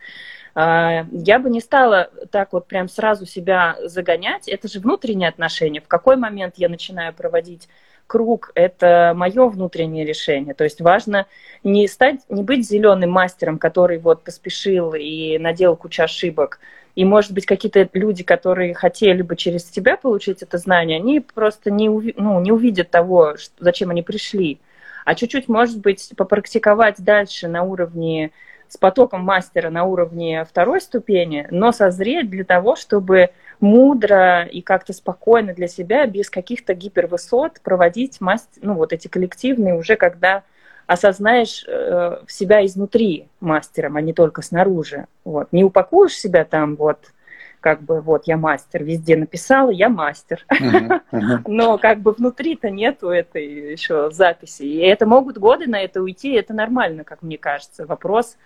А, 0.54 1.06
я 1.12 1.38
бы 1.38 1.50
не 1.50 1.60
стала 1.60 2.10
так 2.30 2.52
вот 2.52 2.66
прям 2.66 2.88
сразу 2.88 3.26
себя 3.26 3.76
загонять. 3.84 4.48
Это 4.48 4.68
же 4.68 4.80
внутренние 4.80 5.28
отношения. 5.28 5.80
В 5.80 5.88
какой 5.88 6.16
момент 6.16 6.54
я 6.56 6.68
начинаю 6.68 7.12
проводить 7.12 7.68
круг, 8.08 8.50
это 8.54 9.12
мое 9.14 9.48
внутреннее 9.48 10.04
решение. 10.04 10.54
То 10.54 10.64
есть 10.64 10.80
важно 10.80 11.26
не 11.62 11.86
стать, 11.86 12.20
не 12.28 12.42
быть 12.42 12.66
зеленым 12.66 13.10
мастером, 13.10 13.58
который 13.58 13.98
вот 13.98 14.24
поспешил 14.24 14.94
и 14.94 15.38
наделал 15.38 15.76
кучу 15.76 16.02
ошибок. 16.02 16.58
И, 16.96 17.04
может 17.04 17.32
быть, 17.32 17.46
какие-то 17.46 17.88
люди, 17.92 18.24
которые 18.24 18.74
хотели 18.74 19.22
бы 19.22 19.36
через 19.36 19.62
тебя 19.64 19.96
получить 19.96 20.42
это 20.42 20.58
знание, 20.58 20.96
они 20.96 21.20
просто 21.20 21.70
не, 21.70 21.86
уви- 21.86 22.14
ну, 22.16 22.40
не 22.40 22.50
увидят 22.50 22.90
того, 22.90 23.36
зачем 23.60 23.90
они 23.90 24.02
пришли. 24.02 24.58
А 25.04 25.14
чуть-чуть, 25.14 25.48
может 25.48 25.78
быть, 25.78 26.10
попрактиковать 26.16 26.96
дальше 26.98 27.46
на 27.46 27.62
уровне 27.62 28.32
с 28.68 28.76
потоком 28.76 29.22
мастера 29.22 29.70
на 29.70 29.84
уровне 29.84 30.44
второй 30.44 30.80
ступени, 30.80 31.46
но 31.50 31.72
созреть 31.72 32.30
для 32.30 32.44
того, 32.44 32.76
чтобы 32.76 33.30
мудро 33.60 34.44
и 34.44 34.60
как-то 34.60 34.92
спокойно 34.92 35.54
для 35.54 35.68
себя, 35.68 36.06
без 36.06 36.30
каких-то 36.30 36.74
гипервысот 36.74 37.60
проводить 37.62 38.20
мастер, 38.20 38.60
ну, 38.62 38.74
вот 38.74 38.92
эти 38.92 39.08
коллективные 39.08 39.74
уже, 39.74 39.96
когда 39.96 40.44
осознаешь 40.86 41.64
э, 41.68 42.22
себя 42.28 42.64
изнутри 42.64 43.28
мастером, 43.40 43.96
а 43.96 44.00
не 44.00 44.14
только 44.14 44.40
снаружи. 44.40 45.06
Вот. 45.24 45.48
Не 45.52 45.62
упакуешь 45.62 46.14
себя 46.14 46.44
там 46.44 46.76
вот 46.76 47.12
как 47.60 47.82
бы 47.82 48.00
вот 48.00 48.22
я 48.26 48.36
мастер, 48.36 48.84
везде 48.84 49.16
написала, 49.16 49.70
я 49.70 49.88
мастер. 49.88 50.44
Uh-huh, 50.50 51.00
uh-huh. 51.12 51.40
Но 51.46 51.76
как 51.76 52.00
бы 52.00 52.12
внутри-то 52.12 52.70
нету 52.70 53.10
этой 53.10 53.72
еще 53.72 54.10
записи. 54.10 54.62
И 54.62 54.78
это 54.78 55.06
могут 55.06 55.38
годы 55.38 55.66
на 55.66 55.80
это 55.82 56.00
уйти, 56.00 56.32
это 56.32 56.54
нормально, 56.54 57.04
как 57.04 57.22
мне 57.22 57.36
кажется. 57.36 57.84
Вопрос 57.84 58.36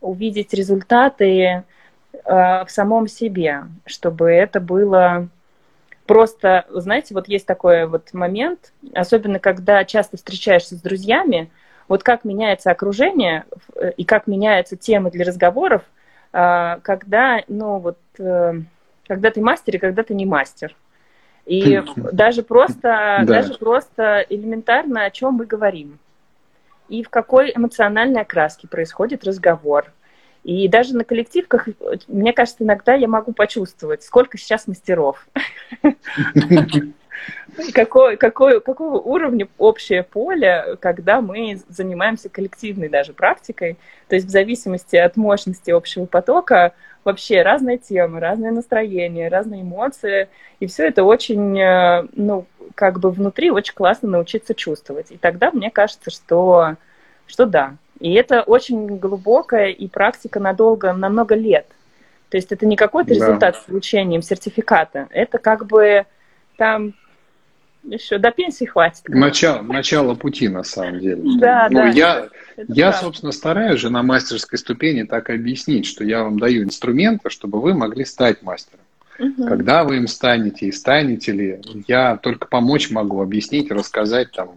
увидеть 0.00 0.54
результаты 0.54 1.34
э, 1.42 1.62
в 2.24 2.66
самом 2.68 3.08
себе, 3.08 3.64
чтобы 3.86 4.30
это 4.30 4.60
было 4.60 5.28
просто, 6.06 6.66
знаете, 6.70 7.14
вот 7.14 7.28
есть 7.28 7.46
такой 7.46 7.86
вот 7.86 8.12
момент, 8.12 8.72
особенно 8.94 9.38
когда 9.38 9.84
часто 9.84 10.16
встречаешься 10.16 10.76
с 10.76 10.80
друзьями, 10.80 11.50
вот 11.88 12.02
как 12.02 12.24
меняется 12.24 12.70
окружение 12.70 13.44
э, 13.76 13.92
и 13.96 14.04
как 14.04 14.26
меняются 14.26 14.76
темы 14.76 15.10
для 15.10 15.24
разговоров, 15.24 15.82
э, 16.32 16.78
когда, 16.82 17.42
ну 17.48 17.78
вот, 17.78 17.98
когда 19.06 19.30
ты 19.30 19.40
мастер 19.40 19.76
и 19.76 19.78
когда 19.78 20.02
ты 20.02 20.14
не 20.14 20.26
мастер. 20.26 20.74
И 21.46 21.82
даже 21.96 22.42
просто, 22.42 23.22
даже 23.24 23.54
просто 23.54 24.24
элементарно, 24.28 25.04
о 25.04 25.10
чем 25.10 25.34
мы 25.34 25.46
говорим 25.46 25.98
и 26.90 27.02
в 27.02 27.08
какой 27.08 27.52
эмоциональной 27.54 28.22
окраске 28.22 28.68
происходит 28.68 29.24
разговор. 29.24 29.92
И 30.42 30.68
даже 30.68 30.96
на 30.96 31.04
коллективках, 31.04 31.68
мне 32.08 32.32
кажется, 32.32 32.64
иногда 32.64 32.94
я 32.94 33.08
могу 33.08 33.32
почувствовать, 33.32 34.02
сколько 34.02 34.36
сейчас 34.36 34.66
мастеров. 34.66 35.26
Какой, 37.74 38.16
какой, 38.16 38.60
какого 38.60 38.98
уровня 38.98 39.48
общее 39.58 40.02
поле, 40.02 40.76
когда 40.80 41.20
мы 41.20 41.60
занимаемся 41.68 42.28
коллективной 42.28 42.88
даже 42.88 43.12
практикой. 43.12 43.76
То 44.08 44.14
есть 44.14 44.26
в 44.26 44.30
зависимости 44.30 44.96
от 44.96 45.16
мощности 45.16 45.70
общего 45.70 46.06
потока 46.06 46.72
вообще 47.04 47.42
разные 47.42 47.78
темы, 47.78 48.20
разные 48.20 48.52
настроения, 48.52 49.28
разные 49.28 49.62
эмоции. 49.62 50.28
И 50.60 50.66
все 50.66 50.86
это 50.86 51.04
очень, 51.04 51.58
э, 51.58 52.06
ну, 52.14 52.46
как 52.74 53.00
бы 53.00 53.10
внутри 53.10 53.50
очень 53.50 53.74
классно 53.74 54.08
научиться 54.08 54.54
чувствовать. 54.54 55.10
И 55.10 55.16
тогда 55.16 55.50
мне 55.50 55.70
кажется, 55.70 56.10
что, 56.10 56.76
что 57.26 57.46
да. 57.46 57.76
И 57.98 58.14
это 58.14 58.42
очень 58.42 58.98
глубокая 58.98 59.68
и 59.68 59.88
практика 59.88 60.40
надолго, 60.40 60.92
на 60.92 61.08
много 61.08 61.34
лет. 61.34 61.66
То 62.30 62.36
есть 62.36 62.52
это 62.52 62.64
не 62.64 62.76
какой-то 62.76 63.12
результат 63.12 63.54
да. 63.54 63.60
с 63.60 63.64
получением 63.64 64.22
сертификата. 64.22 65.08
Это 65.10 65.38
как 65.38 65.66
бы 65.66 66.06
там 66.56 66.94
еще 67.82 68.18
до 68.18 68.30
пенсии 68.30 68.64
хватит. 68.64 69.08
Начало, 69.08 69.62
начало 69.62 70.14
пути, 70.14 70.48
на 70.48 70.62
самом 70.62 71.00
деле. 71.00 71.22
Да, 71.38 71.68
ну, 71.70 71.78
да. 71.78 71.88
Я, 71.88 72.28
я 72.68 72.92
собственно, 72.92 73.32
стараюсь 73.32 73.80
же 73.80 73.90
на 73.90 74.02
мастерской 74.02 74.58
ступени 74.58 75.04
так 75.04 75.30
объяснить, 75.30 75.86
что 75.86 76.04
я 76.04 76.22
вам 76.22 76.38
даю 76.38 76.62
инструменты, 76.62 77.30
чтобы 77.30 77.60
вы 77.60 77.74
могли 77.74 78.04
стать 78.04 78.42
мастером. 78.42 78.80
Угу. 79.18 79.46
Когда 79.46 79.84
вы 79.84 79.98
им 79.98 80.06
станете 80.06 80.66
и 80.66 80.72
станете 80.72 81.32
ли, 81.32 81.60
я 81.86 82.16
только 82.16 82.46
помочь 82.46 82.90
могу, 82.90 83.22
объяснить, 83.22 83.70
рассказать 83.70 84.32
там 84.32 84.52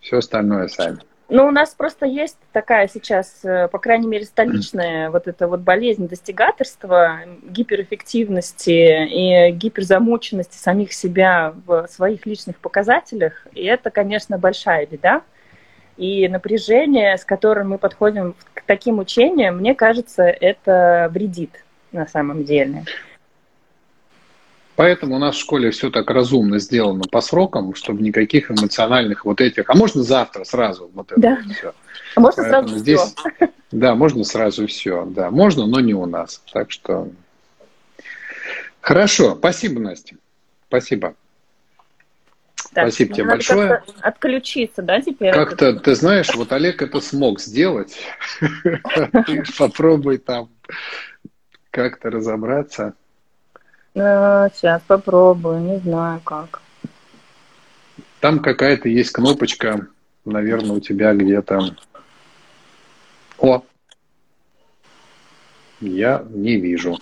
все 0.00 0.18
остальное 0.18 0.68
сами. 0.68 0.98
Ну, 1.28 1.48
у 1.48 1.50
нас 1.50 1.74
просто 1.74 2.06
есть 2.06 2.38
такая 2.52 2.86
сейчас, 2.86 3.40
э, 3.42 3.66
по 3.66 3.78
крайней 3.78 4.06
мере, 4.06 4.24
столичная 4.24 5.10
вот 5.10 5.26
эта 5.26 5.48
вот 5.48 5.60
болезнь 5.60 6.06
достигаторства, 6.06 7.18
гиперэффективности 7.42 8.70
и 8.70 9.50
гиперзамученности 9.50 10.56
самих 10.56 10.92
себя 10.92 11.52
в 11.66 11.88
своих 11.88 12.26
личных 12.26 12.58
показателях. 12.58 13.48
И 13.54 13.64
это, 13.64 13.90
конечно, 13.90 14.38
большая 14.38 14.86
беда. 14.86 15.22
И 15.96 16.28
напряжение, 16.28 17.18
с 17.18 17.24
которым 17.24 17.70
мы 17.70 17.78
подходим 17.78 18.36
к 18.54 18.62
таким 18.62 19.00
учениям, 19.00 19.56
мне 19.56 19.74
кажется, 19.74 20.22
это 20.22 21.10
вредит 21.12 21.64
на 21.90 22.06
самом 22.06 22.44
деле. 22.44 22.84
Поэтому 24.76 25.16
у 25.16 25.18
нас 25.18 25.36
в 25.36 25.40
школе 25.40 25.70
все 25.70 25.90
так 25.90 26.10
разумно 26.10 26.58
сделано 26.58 27.04
по 27.10 27.22
срокам, 27.22 27.74
чтобы 27.74 28.02
никаких 28.02 28.50
эмоциональных 28.50 29.24
вот 29.24 29.40
этих. 29.40 29.68
А 29.68 29.74
можно 29.74 30.02
завтра 30.02 30.44
сразу 30.44 30.90
вот 30.92 31.10
это 31.12 31.20
да. 31.20 31.42
все. 31.50 31.74
А 32.14 32.20
можно 32.20 32.42
Поэтому 32.42 32.68
сразу 32.68 32.78
здесь, 32.78 33.00
все. 33.00 33.48
Да, 33.72 33.94
можно 33.94 34.24
сразу 34.24 34.66
все. 34.66 35.06
Да, 35.06 35.30
можно, 35.30 35.66
но 35.66 35.80
не 35.80 35.94
у 35.94 36.06
нас. 36.06 36.42
Так 36.52 36.70
что 36.70 37.08
хорошо. 38.80 39.34
Спасибо, 39.34 39.80
Настя. 39.80 40.16
Спасибо. 40.68 41.14
Так, 42.72 42.88
Спасибо 42.88 43.14
тебе 43.14 43.24
большое. 43.24 43.82
Отключиться, 44.00 44.82
да, 44.82 45.00
теперь? 45.00 45.32
Как-то, 45.32 45.74
ты 45.74 45.94
знаешь, 45.94 46.34
вот 46.34 46.52
Олег 46.52 46.82
это 46.82 47.00
смог 47.00 47.40
сделать. 47.40 47.96
Попробуй 49.58 50.18
там 50.18 50.50
как-то 51.70 52.10
разобраться. 52.10 52.94
А, 53.98 54.50
сейчас 54.50 54.82
попробую, 54.86 55.60
не 55.60 55.78
знаю 55.78 56.20
как. 56.20 56.60
Там 58.20 58.40
какая-то 58.40 58.88
есть 58.88 59.12
кнопочка, 59.12 59.86
наверное, 60.24 60.76
у 60.76 60.80
тебя 60.80 61.14
где-то. 61.14 61.74
О! 63.38 63.62
Я 65.80 66.24
не 66.28 66.56
вижу. 66.56 66.98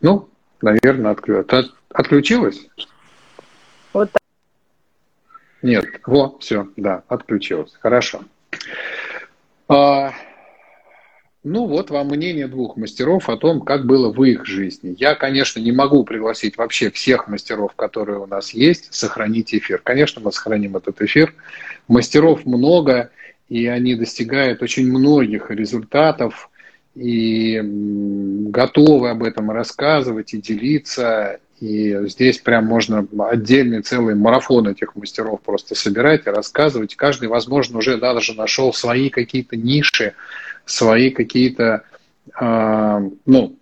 Ну, 0.00 0.28
наверное, 0.60 1.12
отклю... 1.12 1.46
отключилась? 1.90 2.66
Вот 3.92 4.10
так. 4.12 4.22
Нет, 5.62 5.86
во, 6.06 6.38
все, 6.38 6.68
да, 6.76 7.02
отключилась. 7.08 7.72
Хорошо. 7.80 8.24
А, 9.68 10.12
ну 11.44 11.66
вот 11.66 11.90
вам 11.90 12.08
мнение 12.08 12.46
двух 12.46 12.76
мастеров 12.76 13.28
о 13.28 13.36
том, 13.36 13.62
как 13.62 13.84
было 13.84 14.12
в 14.12 14.22
их 14.22 14.46
жизни. 14.46 14.94
Я, 14.98 15.14
конечно, 15.14 15.58
не 15.58 15.72
могу 15.72 16.04
пригласить 16.04 16.56
вообще 16.56 16.90
всех 16.90 17.26
мастеров, 17.28 17.74
которые 17.74 18.20
у 18.20 18.26
нас 18.26 18.54
есть, 18.54 18.94
сохранить 18.94 19.54
эфир. 19.54 19.80
Конечно, 19.82 20.22
мы 20.24 20.30
сохраним 20.30 20.76
этот 20.76 21.02
эфир. 21.02 21.34
Мастеров 21.88 22.46
много, 22.46 23.10
и 23.48 23.66
они 23.66 23.96
достигают 23.96 24.62
очень 24.62 24.86
многих 24.86 25.50
результатов, 25.50 26.48
и 26.94 27.60
готовы 27.62 29.10
об 29.10 29.22
этом 29.22 29.50
рассказывать 29.50 30.34
и 30.34 30.40
делиться. 30.40 31.40
И 31.62 31.96
здесь 32.08 32.38
прям 32.38 32.66
можно 32.66 33.06
отдельный 33.30 33.82
целый 33.82 34.16
марафон 34.16 34.66
этих 34.66 34.96
мастеров 34.96 35.40
просто 35.42 35.76
собирать 35.76 36.26
и 36.26 36.30
рассказывать. 36.30 36.96
Каждый, 36.96 37.28
возможно, 37.28 37.78
уже 37.78 37.98
даже 37.98 38.34
нашел 38.34 38.74
свои 38.74 39.10
какие-то 39.10 39.54
ниши, 39.54 40.14
свои 40.66 41.10
какие-то, 41.10 41.84
э, 42.40 43.10
ну, 43.26 43.56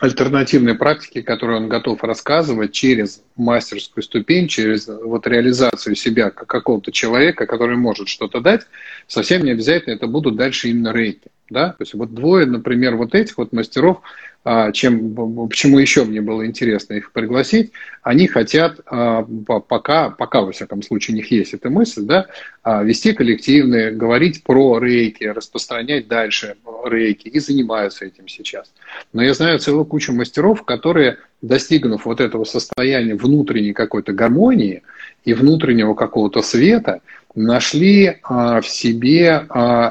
альтернативные 0.00 0.74
практики, 0.74 1.22
которые 1.22 1.60
он 1.60 1.70
готов 1.70 2.04
рассказывать 2.04 2.72
через 2.72 3.22
мастерскую 3.36 4.04
ступень, 4.04 4.46
через 4.46 4.86
вот 4.86 5.26
реализацию 5.26 5.96
себя 5.96 6.28
как 6.28 6.46
какого-то 6.46 6.92
человека, 6.92 7.46
который 7.46 7.78
может 7.78 8.08
что-то 8.08 8.40
дать, 8.40 8.66
совсем 9.06 9.44
не 9.44 9.52
обязательно 9.52 9.94
это 9.94 10.06
будут 10.06 10.36
дальше 10.36 10.68
именно 10.68 10.92
рейки. 10.92 11.30
Да? 11.50 11.70
То 11.70 11.82
есть 11.82 11.94
вот 11.94 12.14
двое, 12.14 12.46
например, 12.46 12.96
вот 12.96 13.14
этих 13.14 13.38
вот 13.38 13.52
мастеров, 13.52 14.02
а, 14.48 14.70
чем, 14.70 15.48
почему 15.48 15.78
еще 15.78 16.04
мне 16.04 16.20
было 16.20 16.46
интересно 16.46 16.94
их 16.94 17.10
пригласить, 17.10 17.72
они 18.02 18.28
хотят 18.28 18.80
а, 18.86 19.22
пока, 19.68 20.10
пока, 20.10 20.42
во 20.42 20.52
всяком 20.52 20.82
случае, 20.82 21.14
у 21.14 21.16
них 21.16 21.30
есть 21.32 21.52
эта 21.52 21.68
мысль, 21.68 22.02
да, 22.02 22.26
а, 22.62 22.84
вести 22.84 23.12
коллективные, 23.12 23.90
говорить 23.90 24.44
про 24.44 24.78
рейки, 24.78 25.24
распространять 25.24 26.06
дальше 26.06 26.56
рейки 26.84 27.26
и 27.26 27.40
занимаются 27.40 28.04
этим 28.04 28.28
сейчас. 28.28 28.72
Но 29.12 29.22
я 29.22 29.34
знаю 29.34 29.58
целую 29.58 29.84
кучу 29.84 30.12
мастеров, 30.12 30.64
которые, 30.64 31.18
достигнув 31.42 32.06
вот 32.06 32.20
этого 32.20 32.44
состояния 32.44 33.14
внутренней 33.14 33.72
какой-то 33.72 34.12
гармонии 34.12 34.82
и 35.24 35.34
внутреннего 35.34 35.94
какого-то 35.94 36.40
света, 36.42 37.00
нашли 37.36 38.18
в 38.28 38.64
себе 38.64 39.46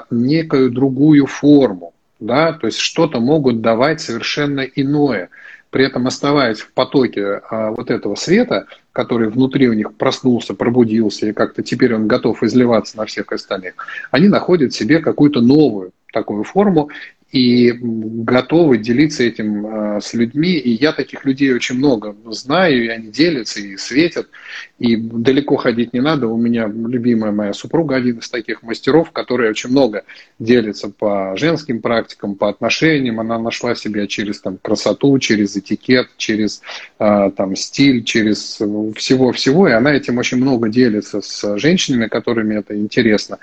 некую 0.09 0.71
другую 0.71 1.25
форму 1.27 1.93
да, 2.19 2.53
то 2.53 2.67
есть 2.67 2.79
что-то 2.79 3.19
могут 3.19 3.61
давать 3.61 4.01
совершенно 4.01 4.61
иное, 4.61 5.29
при 5.69 5.85
этом 5.85 6.07
оставаясь 6.07 6.59
в 6.59 6.71
потоке 6.71 7.41
а, 7.49 7.71
вот 7.71 7.91
этого 7.91 8.15
света, 8.15 8.67
который 8.93 9.29
внутри 9.29 9.67
у 9.67 9.73
них 9.73 9.93
проснулся, 9.95 10.53
пробудился, 10.53 11.27
и 11.27 11.33
как-то 11.33 11.63
теперь 11.63 11.93
он 11.93 12.07
готов 12.07 12.43
изливаться 12.43 12.97
на 12.97 13.05
всех 13.05 13.31
остальных, 13.31 13.73
они 14.11 14.29
находят 14.29 14.73
себе 14.73 14.99
какую-то 14.99 15.41
новую 15.41 15.91
такую 16.13 16.43
форму, 16.43 16.89
и 17.31 17.73
готовы 17.81 18.77
делиться 18.77 19.23
этим 19.23 19.65
э, 19.65 20.01
с 20.01 20.13
людьми. 20.13 20.53
И 20.53 20.71
я 20.71 20.93
таких 20.93 21.25
людей 21.25 21.53
очень 21.53 21.75
много 21.75 22.15
знаю, 22.27 22.85
и 22.85 22.87
они 22.87 23.09
делятся 23.09 23.59
и 23.59 23.75
светят. 23.77 24.29
И 24.79 24.95
далеко 24.95 25.57
ходить 25.57 25.91
не 25.93 26.01
надо. 26.01 26.27
У 26.27 26.37
меня 26.37 26.67
любимая 26.67 27.31
моя 27.31 27.53
супруга 27.53 27.95
один 27.95 28.19
из 28.19 28.29
таких 28.29 28.63
мастеров, 28.63 29.11
который 29.11 29.49
очень 29.49 29.69
много 29.71 30.03
делится 30.39 30.89
по 30.89 31.35
женским 31.35 31.81
практикам, 31.81 32.35
по 32.35 32.47
отношениям. 32.47 33.19
Она 33.19 33.37
нашла 33.37 33.75
себя 33.75 34.07
через 34.07 34.39
там, 34.39 34.57
красоту, 34.61 35.17
через 35.19 35.57
этикет, 35.57 36.09
через 36.17 36.61
э, 36.99 37.31
там, 37.35 37.55
стиль, 37.55 38.03
через 38.03 38.61
всего-всего. 38.95 39.67
И 39.67 39.71
она 39.71 39.93
этим 39.93 40.19
очень 40.19 40.37
много 40.37 40.69
делится 40.69 41.21
с 41.21 41.57
женщинами, 41.57 42.07
которыми 42.07 42.55
это 42.55 42.77
интересно. 42.77 43.39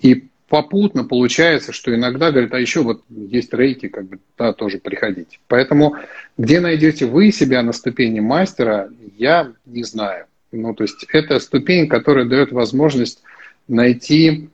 И 0.00 0.24
попутно 0.48 1.04
получается, 1.04 1.72
что 1.72 1.94
иногда 1.94 2.30
говорят, 2.30 2.52
а 2.54 2.58
еще 2.58 2.82
вот 2.82 3.02
есть 3.08 3.52
рейки, 3.52 3.88
как 3.88 4.06
бы, 4.06 4.18
да, 4.36 4.52
тоже 4.52 4.78
приходить. 4.78 5.40
Поэтому 5.46 5.96
где 6.36 6.60
найдете 6.60 7.06
вы 7.06 7.30
себя 7.32 7.62
на 7.62 7.72
ступени 7.72 8.20
мастера, 8.20 8.90
я 9.16 9.52
не 9.66 9.84
знаю. 9.84 10.26
Ну, 10.50 10.74
то 10.74 10.84
есть 10.84 11.04
это 11.12 11.38
ступень, 11.40 11.88
которая 11.88 12.24
дает 12.24 12.52
возможность 12.52 13.22
найти, 13.68 14.48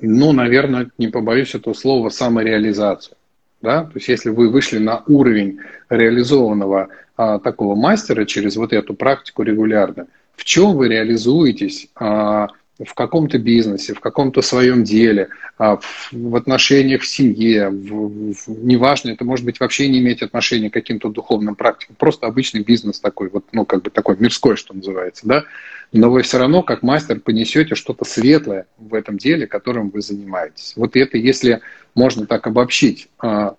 ну, 0.00 0.32
наверное, 0.32 0.90
не 0.98 1.08
побоюсь 1.08 1.54
этого 1.54 1.74
слова, 1.74 2.08
самореализацию. 2.08 3.16
Да? 3.60 3.84
То 3.84 3.92
есть 3.94 4.08
если 4.08 4.30
вы 4.30 4.48
вышли 4.48 4.78
на 4.78 5.02
уровень 5.06 5.58
реализованного 5.88 6.88
а, 7.16 7.38
такого 7.40 7.74
мастера 7.74 8.24
через 8.24 8.56
вот 8.56 8.72
эту 8.72 8.94
практику 8.94 9.42
регулярно, 9.42 10.06
в 10.36 10.44
чем 10.44 10.76
вы 10.76 10.88
реализуетесь, 10.88 11.88
а, 11.96 12.48
в 12.84 12.94
каком-то 12.94 13.38
бизнесе, 13.38 13.94
в 13.94 14.00
каком-то 14.00 14.42
своем 14.42 14.84
деле, 14.84 15.28
а, 15.58 15.78
в 16.10 16.36
отношениях 16.36 17.02
в 17.02 17.06
семье, 17.06 17.68
в, 17.68 18.32
в, 18.32 18.64
неважно, 18.64 19.10
это 19.10 19.24
может 19.24 19.44
быть 19.44 19.60
вообще 19.60 19.88
не 19.88 20.00
иметь 20.00 20.22
отношения 20.22 20.70
к 20.70 20.74
каким-то 20.74 21.08
духовным 21.08 21.54
практикам, 21.54 21.96
просто 21.98 22.26
обычный 22.26 22.62
бизнес 22.62 23.00
такой, 23.00 23.28
вот, 23.28 23.44
ну, 23.52 23.64
как 23.64 23.82
бы 23.82 23.90
такой 23.90 24.16
мирской, 24.18 24.56
что 24.56 24.74
называется, 24.74 25.26
да, 25.26 25.44
но 25.92 26.10
вы 26.10 26.22
все 26.22 26.38
равно, 26.38 26.62
как 26.62 26.82
мастер, 26.82 27.20
понесете 27.20 27.74
что-то 27.74 28.04
светлое 28.04 28.66
в 28.78 28.94
этом 28.94 29.18
деле, 29.18 29.46
которым 29.46 29.90
вы 29.90 30.00
занимаетесь. 30.00 30.72
Вот 30.76 30.96
это, 30.96 31.18
если 31.18 31.60
можно 31.94 32.26
так 32.26 32.46
обобщить, 32.46 33.08
а, 33.18 33.56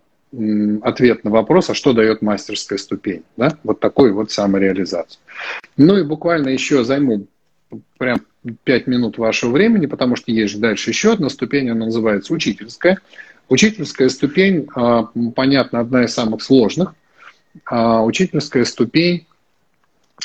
ответ 0.82 1.24
на 1.24 1.30
вопрос, 1.30 1.70
а 1.70 1.76
что 1.76 1.94
дает 1.94 2.24
мастерская 2.24 2.80
ступень, 2.80 3.24
да, 3.38 3.58
вот 3.64 3.80
такой 3.80 4.12
вот 4.12 4.32
самореализацию. 4.32 5.20
Ну 5.78 5.98
и 5.98 6.04
буквально 6.04 6.50
еще 6.50 6.84
займу 6.84 7.28
прям 8.00 8.22
5 8.64 8.88
минут 8.88 9.18
вашего 9.18 9.52
времени, 9.52 9.86
потому 9.86 10.16
что 10.16 10.32
есть 10.32 10.60
дальше 10.60 10.90
еще 10.90 11.14
одна 11.14 11.30
ступень, 11.30 11.70
она 11.70 11.86
называется 11.86 12.34
учительская. 12.34 13.00
Учительская 13.50 14.10
ступень, 14.10 14.68
а, 14.76 15.10
понятно, 15.36 15.80
одна 15.80 16.06
из 16.06 16.14
самых 16.14 16.42
сложных. 16.42 16.96
А, 17.66 18.04
учительская 18.04 18.66
ступень 18.66 19.28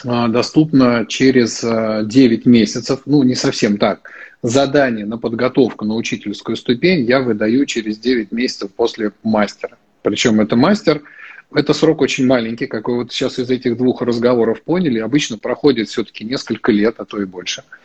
а, 0.04 0.28
доступна 0.28 1.06
через 1.08 1.60
9 1.60 2.46
месяцев, 2.46 3.02
ну 3.06 3.22
не 3.22 3.34
совсем 3.34 3.76
так. 3.76 4.10
Задание 4.42 5.04
на 5.04 5.18
подготовку 5.18 5.84
на 5.84 5.94
учительскую 5.94 6.56
ступень 6.56 7.04
я 7.04 7.20
выдаю 7.20 7.66
через 7.66 7.98
9 7.98 8.32
месяцев 8.32 8.70
после 8.74 9.12
мастера. 9.22 9.78
Причем 10.02 10.40
это 10.40 10.56
мастер– 10.56 11.02
это 11.54 11.72
срок 11.72 12.02
очень 12.02 12.26
маленький, 12.26 12.66
как 12.66 12.88
вы 12.88 12.96
вот 12.96 13.12
сейчас 13.12 13.38
из 13.38 13.50
этих 13.50 13.78
двух 13.78 14.02
разговоров 14.02 14.62
поняли. 14.62 14.98
Обычно 14.98 15.38
проходит 15.38 15.88
все-таки 15.88 16.24
несколько 16.24 16.72
лет, 16.72 16.96
а 16.98 17.06
то 17.06 17.20
и 17.22 17.24
больше, 17.24 17.62
а, 17.62 17.76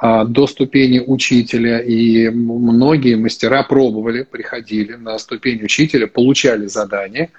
до 0.00 0.46
ступени 0.46 0.98
учителя. 0.98 1.80
И 1.80 2.28
многие 2.28 3.16
мастера 3.16 3.62
пробовали, 3.62 4.22
приходили 4.22 4.94
на 4.94 5.18
ступень 5.18 5.62
учителя, 5.62 6.06
получали 6.06 6.66
задания 6.66 7.30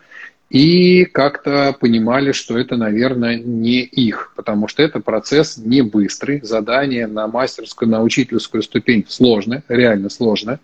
и 0.50 1.04
как-то 1.04 1.76
понимали, 1.78 2.32
что 2.32 2.58
это, 2.58 2.78
наверное, 2.78 3.38
не 3.38 3.82
их, 3.82 4.32
потому 4.36 4.68
что 4.70 4.82
это 4.82 5.02
процесс 5.02 5.58
не 5.58 5.82
быстрый. 5.82 6.40
Задание 6.42 7.06
на 7.08 7.28
мастерскую, 7.28 7.90
на 7.90 8.02
учительскую 8.02 8.64
ступень 8.64 9.06
сложное, 9.08 9.64
реально 9.68 10.10
сложное. 10.10 10.60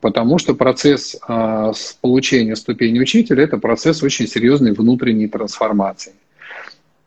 Потому 0.00 0.38
что 0.38 0.54
процесс 0.54 1.16
э, 1.16 1.72
получения 2.00 2.54
ступени 2.54 3.00
учителя– 3.00 3.42
это 3.44 3.58
процесс 3.58 4.04
очень 4.04 4.28
серьезной 4.28 4.70
внутренней 4.70 5.26
трансформации. 5.26 6.12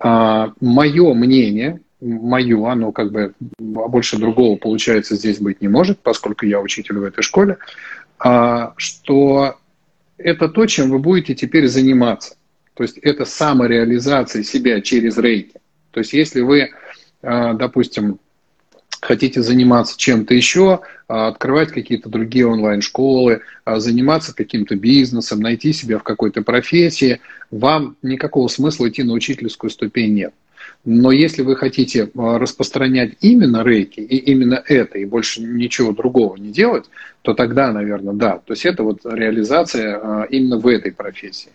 Э, 0.03 0.49
мое 0.59 1.13
мнение, 1.13 1.79
мое, 2.01 2.69
оно 2.69 2.91
как 2.91 3.11
бы 3.11 3.33
больше 3.59 4.17
другого, 4.17 4.57
получается, 4.57 5.15
здесь 5.15 5.39
быть 5.39 5.61
не 5.61 5.67
может, 5.67 5.99
поскольку 5.99 6.45
я 6.45 6.59
учитель 6.59 6.97
в 6.97 7.03
этой 7.03 7.21
школе, 7.21 7.57
э, 8.23 8.69
что 8.75 9.57
это 10.17 10.49
то, 10.49 10.65
чем 10.65 10.89
вы 10.89 10.99
будете 10.99 11.35
теперь 11.35 11.67
заниматься. 11.67 12.35
То 12.73 12.83
есть 12.83 12.97
это 12.97 13.25
самореализация 13.25 14.43
себя 14.43 14.81
через 14.81 15.17
рейки. 15.17 15.59
То 15.91 15.99
есть 15.99 16.13
если 16.13 16.41
вы, 16.41 16.69
допустим, 17.21 18.19
хотите 19.01 19.41
заниматься 19.41 19.97
чем-то 19.97 20.33
еще, 20.33 20.81
а, 21.07 21.27
открывать 21.27 21.71
какие-то 21.71 22.07
другие 22.07 22.47
онлайн-школы, 22.47 23.41
а, 23.65 23.79
заниматься 23.79 24.33
каким-то 24.33 24.75
бизнесом, 24.75 25.41
найти 25.41 25.73
себя 25.73 25.97
в 25.97 26.03
какой-то 26.03 26.43
профессии, 26.43 27.19
вам 27.49 27.97
никакого 28.01 28.47
смысла 28.47 28.87
идти 28.87 29.03
на 29.03 29.13
учительскую 29.13 29.69
ступень 29.69 30.13
нет. 30.13 30.33
Но 30.83 31.11
если 31.11 31.43
вы 31.43 31.55
хотите 31.55 32.09
а, 32.15 32.39
распространять 32.39 33.13
именно 33.21 33.63
рейки 33.63 33.99
и 33.99 34.17
именно 34.17 34.61
это, 34.65 34.97
и 34.97 35.05
больше 35.05 35.41
ничего 35.41 35.91
другого 35.91 36.35
не 36.37 36.51
делать, 36.51 36.85
то 37.21 37.33
тогда, 37.33 37.71
наверное, 37.71 38.13
да. 38.13 38.39
То 38.45 38.53
есть 38.53 38.65
это 38.65 38.83
вот 38.83 38.99
реализация 39.05 40.23
именно 40.23 40.57
в 40.57 40.67
этой 40.67 40.91
профессии. 40.91 41.51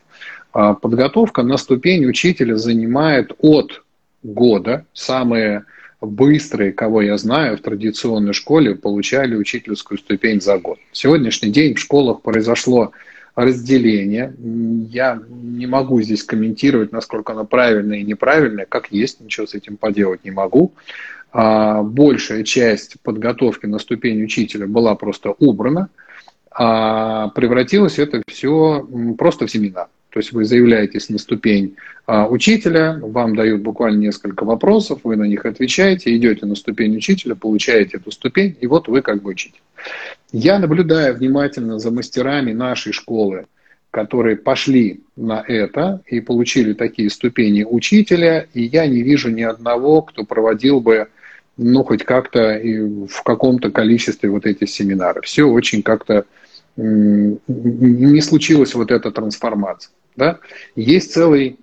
Подготовка 0.53 1.43
на 1.43 1.59
ступень 1.59 2.07
учителя 2.07 2.57
занимает 2.57 3.33
от 3.41 3.83
года. 4.22 4.87
Самые 4.93 5.64
быстрые, 6.01 6.72
кого 6.72 7.03
я 7.03 7.16
знаю, 7.16 7.57
в 7.57 7.62
традиционной 7.62 8.33
школе 8.33 8.74
получали 8.74 9.35
учительскую 9.35 9.99
ступень 9.99 10.41
за 10.41 10.59
год. 10.59 10.79
В 10.93 10.97
сегодняшний 10.97 11.51
день 11.51 11.74
в 11.74 11.81
школах 11.81 12.22
произошло 12.22 12.93
разделение. 13.37 14.34
Я 14.91 15.22
не 15.28 15.66
могу 15.66 16.01
здесь 16.01 16.24
комментировать, 16.24 16.91
насколько 16.91 17.32
оно 17.32 17.45
правильное 17.45 17.99
и 17.99 18.05
неправильное, 18.05 18.64
как 18.64 18.91
есть, 18.91 19.20
ничего 19.20 19.47
с 19.47 19.55
этим 19.55 19.76
поделать 19.76 20.24
не 20.24 20.30
могу. 20.30 20.72
А 21.32 21.82
большая 21.82 22.45
часть 22.45 22.97
подготовки 23.03 23.66
на 23.66 23.78
ступень 23.78 24.24
учителя 24.24 24.66
была 24.66 24.95
просто 24.95 25.34
убрана, 25.39 25.91
а 26.51 27.28
превратилось 27.28 27.99
это 27.99 28.22
все 28.26 28.89
просто 29.18 29.47
в 29.47 29.51
семинар. 29.51 29.89
То 30.17 30.21
есть 30.21 30.33
вы 30.33 30.47
заявляетесь 30.47 31.11
на 31.11 31.19
ступень 31.19 31.77
а, 32.07 32.27
учителя, 32.27 32.99
вам 33.03 33.37
дают 33.37 33.61
буквально 33.61 33.99
несколько 33.99 34.47
вопросов, 34.47 35.01
вы 35.05 35.14
на 35.17 35.25
них 35.25 35.45
отвечаете, 35.45 36.17
идете 36.17 36.47
на 36.47 36.55
ступень 36.55 36.97
учителя, 36.97 37.35
получаете 37.35 37.99
эту 37.99 38.11
ступень, 38.11 38.57
и 38.59 38.67
вот 38.67 38.89
вы 38.89 39.03
как 39.03 39.23
бы 39.23 39.33
учитель. 39.33 39.61
Я 40.33 40.59
наблюдаю 40.59 41.14
внимательно 41.14 41.79
за 41.79 41.91
мастерами 41.91 42.53
нашей 42.53 42.95
школы, 42.95 43.45
которые 43.91 44.37
пошли 44.37 45.03
на 45.17 45.45
это 45.47 46.01
и 46.07 46.21
получили 46.21 46.73
такие 46.73 47.11
ступени 47.11 47.64
учителя, 47.64 48.47
и 48.55 48.62
я 48.62 48.87
не 48.87 49.03
вижу 49.03 49.29
ни 49.29 49.43
одного, 49.43 50.01
кто 50.01 50.25
проводил 50.25 50.81
бы 50.81 51.09
ну, 51.59 51.85
хоть 51.85 52.05
как-то 52.05 52.59
в 52.59 53.23
каком-то 53.23 53.71
количестве 53.71 54.31
вот 54.31 54.47
эти 54.47 54.64
семинары. 54.64 55.21
Все 55.21 55.45
очень 55.45 55.83
как-то 55.83 56.25
не 56.77 58.21
случилась 58.21 58.75
вот 58.75 58.91
эта 58.91 59.11
трансформация. 59.11 59.91
Да? 60.17 60.39
Есть 60.75 61.12
целый 61.12 61.59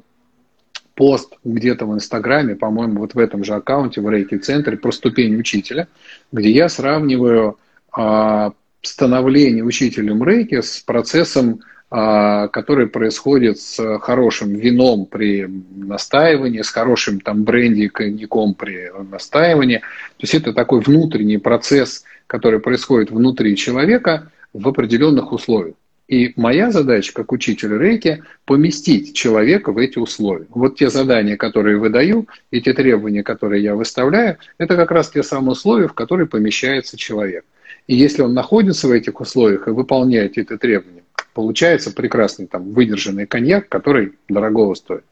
пост 0.96 1.34
где-то 1.44 1.86
в 1.86 1.94
Инстаграме, 1.94 2.56
по-моему, 2.56 3.02
вот 3.02 3.16
в 3.16 3.20
этом 3.20 3.44
же 3.44 3.56
аккаунте, 3.56 4.02
в 4.02 4.10
Рейки-центре, 4.10 4.78
про 4.78 4.92
ступень 4.92 5.36
учителя, 5.40 5.88
где 6.32 6.52
я 6.52 6.70
сравниваю 6.70 7.58
а, 7.92 8.54
становления 8.82 9.64
учителем 9.64 10.24
рейки 10.24 10.62
с 10.62 10.80
процессом, 10.80 11.62
а, 11.90 12.48
который 12.50 12.88
происходит 12.88 13.60
с 13.60 14.00
хорошим 14.00 14.54
вином 14.54 15.06
при 15.06 15.50
настаивании, 15.76 16.62
с 16.62 16.70
хорошим 16.70 17.20
там 17.20 17.44
бренди 17.44 17.88
коньяком 17.88 18.54
при 18.54 18.92
настаивании. 19.10 19.78
То 19.78 20.22
есть 20.22 20.36
это 20.36 20.54
такой 20.54 20.82
внутренний 20.82 21.38
процесс, 21.38 22.04
который 22.28 22.60
происходит 22.60 23.10
внутри 23.10 23.56
человека 23.56 24.32
в 24.54 24.68
определенных 24.68 25.32
условиях. 25.32 25.76
И 26.08 26.34
моя 26.36 26.70
задача, 26.72 27.14
как 27.14 27.32
учитель 27.32 27.78
рейки, 27.78 28.24
поместить 28.46 29.16
человека 29.16 29.72
в 29.72 29.78
эти 29.78 30.00
условия. 30.00 30.46
Вот 30.50 30.78
те 30.78 30.90
задания, 30.90 31.38
которые 31.38 31.78
выдаю, 31.78 32.28
и 32.52 32.62
те 32.62 32.74
требования, 32.74 33.24
которые 33.24 33.64
я 33.64 33.76
выставляю, 33.76 34.38
это 34.58 34.76
как 34.76 34.92
раз 34.92 35.10
те 35.10 35.24
самые 35.24 35.54
условия, 35.54 35.88
в 35.88 35.94
которые 35.94 36.28
помещается 36.28 36.98
человек. 36.98 37.46
И 37.88 37.96
если 37.96 38.22
он 38.22 38.34
находится 38.34 38.88
в 38.88 38.92
этих 38.92 39.20
условиях 39.22 39.68
и 39.68 39.72
выполняет 39.72 40.38
эти 40.38 40.58
требования, 40.58 41.04
получается 41.34 41.92
прекрасный 41.92 42.48
там 42.48 42.72
выдержанный 42.72 43.26
коньяк, 43.26 43.70
который 43.70 44.14
дорогого 44.28 44.74
стоит. 44.76 45.04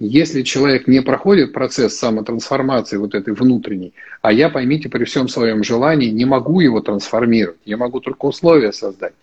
Если 0.00 0.42
человек 0.42 0.86
не 0.86 1.02
проходит 1.02 1.52
процесс 1.52 1.96
самотрансформации 1.96 2.96
вот 2.96 3.14
этой 3.14 3.34
внутренней, 3.34 3.94
а 4.22 4.32
я, 4.32 4.48
поймите, 4.48 4.88
при 4.88 5.04
всем 5.04 5.28
своем 5.28 5.64
желании 5.64 6.10
не 6.10 6.24
могу 6.24 6.60
его 6.60 6.80
трансформировать, 6.80 7.58
я 7.64 7.76
могу 7.76 8.00
только 8.00 8.26
условия 8.26 8.72
создать, 8.72 9.14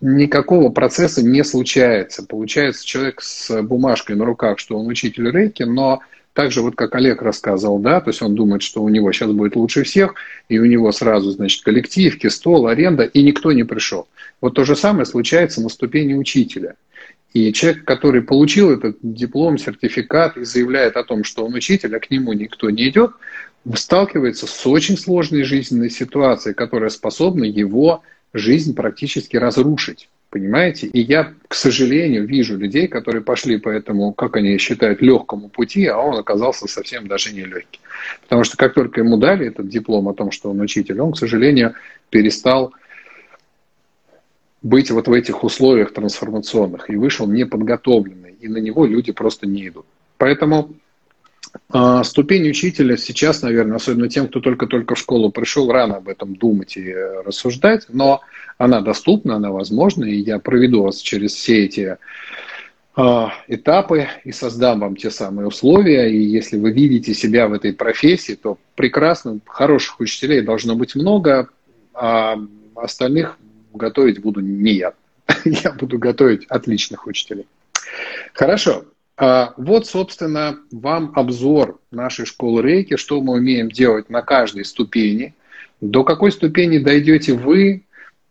никакого 0.00 0.70
процесса 0.70 1.22
не 1.22 1.44
случается. 1.44 2.24
Получается 2.24 2.86
человек 2.86 3.20
с 3.22 3.62
бумажкой 3.62 4.16
на 4.16 4.24
руках, 4.24 4.58
что 4.58 4.78
он 4.78 4.86
учитель 4.86 5.30
рейки, 5.30 5.62
но 5.62 6.00
также 6.32 6.62
вот 6.62 6.76
как 6.76 6.94
Олег 6.94 7.22
рассказывал, 7.22 7.78
да, 7.80 8.00
то 8.00 8.10
есть 8.10 8.22
он 8.22 8.34
думает, 8.34 8.62
что 8.62 8.82
у 8.82 8.88
него 8.88 9.10
сейчас 9.12 9.32
будет 9.32 9.56
лучше 9.56 9.82
всех, 9.82 10.14
и 10.48 10.58
у 10.58 10.64
него 10.64 10.92
сразу, 10.92 11.32
значит, 11.32 11.64
коллектив, 11.64 12.16
стол, 12.32 12.68
аренда, 12.68 13.02
и 13.02 13.22
никто 13.22 13.52
не 13.52 13.64
пришел. 13.64 14.08
Вот 14.40 14.54
то 14.54 14.64
же 14.64 14.76
самое 14.76 15.06
случается 15.06 15.60
на 15.60 15.68
ступени 15.68 16.14
учителя. 16.14 16.76
И 17.32 17.52
человек, 17.52 17.84
который 17.84 18.22
получил 18.22 18.70
этот 18.70 18.96
диплом, 19.02 19.58
сертификат 19.58 20.36
и 20.36 20.44
заявляет 20.44 20.96
о 20.96 21.04
том, 21.04 21.24
что 21.24 21.44
он 21.44 21.54
учитель, 21.54 21.94
а 21.96 22.00
к 22.00 22.10
нему 22.10 22.32
никто 22.32 22.70
не 22.70 22.88
идет, 22.88 23.12
сталкивается 23.74 24.46
с 24.46 24.66
очень 24.66 24.96
сложной 24.96 25.42
жизненной 25.42 25.90
ситуацией, 25.90 26.54
которая 26.54 26.90
способна 26.90 27.44
его 27.44 28.02
жизнь 28.32 28.74
практически 28.74 29.36
разрушить. 29.36 30.08
Понимаете? 30.30 30.86
И 30.86 31.00
я, 31.00 31.34
к 31.48 31.54
сожалению, 31.54 32.24
вижу 32.24 32.56
людей, 32.56 32.86
которые 32.86 33.22
пошли 33.22 33.58
по 33.58 33.68
этому, 33.68 34.12
как 34.12 34.36
они 34.36 34.58
считают, 34.58 35.02
легкому 35.02 35.48
пути, 35.48 35.86
а 35.86 35.98
он 35.98 36.18
оказался 36.18 36.68
совсем 36.68 37.08
даже 37.08 37.34
не 37.34 37.42
легкий. 37.42 37.80
Потому 38.22 38.44
что 38.44 38.56
как 38.56 38.74
только 38.74 39.00
ему 39.00 39.16
дали 39.16 39.48
этот 39.48 39.68
диплом 39.68 40.08
о 40.08 40.14
том, 40.14 40.30
что 40.30 40.50
он 40.50 40.60
учитель, 40.60 41.00
он, 41.00 41.12
к 41.12 41.18
сожалению, 41.18 41.74
перестал 42.10 42.72
быть 44.62 44.92
вот 44.92 45.08
в 45.08 45.12
этих 45.12 45.42
условиях 45.42 45.92
трансформационных 45.92 46.90
и 46.90 46.96
вышел 46.96 47.26
неподготовленный, 47.26 48.36
и 48.40 48.46
на 48.46 48.58
него 48.58 48.86
люди 48.86 49.10
просто 49.10 49.48
не 49.48 49.66
идут. 49.66 49.86
Поэтому 50.16 50.70
ступень 52.04 52.48
учителя 52.48 52.96
сейчас, 52.96 53.42
наверное, 53.42 53.76
особенно 53.76 54.08
тем, 54.08 54.28
кто 54.28 54.40
только-только 54.40 54.94
в 54.94 54.98
школу 54.98 55.30
пришел, 55.30 55.70
рано 55.70 55.96
об 55.96 56.08
этом 56.08 56.34
думать 56.36 56.76
и 56.76 56.92
рассуждать, 56.92 57.86
но 57.88 58.20
она 58.58 58.80
доступна, 58.80 59.36
она 59.36 59.50
возможна, 59.50 60.04
и 60.04 60.16
я 60.16 60.38
проведу 60.38 60.82
вас 60.82 60.98
через 60.98 61.32
все 61.32 61.64
эти 61.64 61.96
э, 62.96 63.26
этапы 63.48 64.08
и 64.24 64.32
создам 64.32 64.80
вам 64.80 64.96
те 64.96 65.10
самые 65.10 65.46
условия. 65.46 66.10
И 66.10 66.18
если 66.18 66.58
вы 66.58 66.72
видите 66.72 67.14
себя 67.14 67.48
в 67.48 67.52
этой 67.52 67.72
профессии, 67.72 68.34
то 68.34 68.58
прекрасно, 68.74 69.40
хороших 69.46 70.00
учителей 70.00 70.42
должно 70.42 70.74
быть 70.76 70.94
много, 70.94 71.48
а 71.94 72.36
остальных 72.74 73.38
готовить 73.72 74.20
буду 74.20 74.40
не 74.40 74.72
я. 74.72 74.92
Я 75.44 75.72
буду 75.72 75.98
готовить 75.98 76.44
отличных 76.46 77.06
учителей. 77.06 77.46
Хорошо. 78.34 78.84
А, 79.22 79.52
вот, 79.58 79.86
собственно, 79.86 80.58
вам 80.72 81.12
обзор 81.14 81.78
нашей 81.90 82.24
школы 82.24 82.62
рейки, 82.62 82.96
что 82.96 83.20
мы 83.20 83.34
умеем 83.34 83.70
делать 83.70 84.08
на 84.08 84.22
каждой 84.22 84.64
ступени. 84.64 85.34
До 85.82 86.04
какой 86.04 86.32
ступени 86.32 86.78
дойдете 86.78 87.34
вы, 87.34 87.82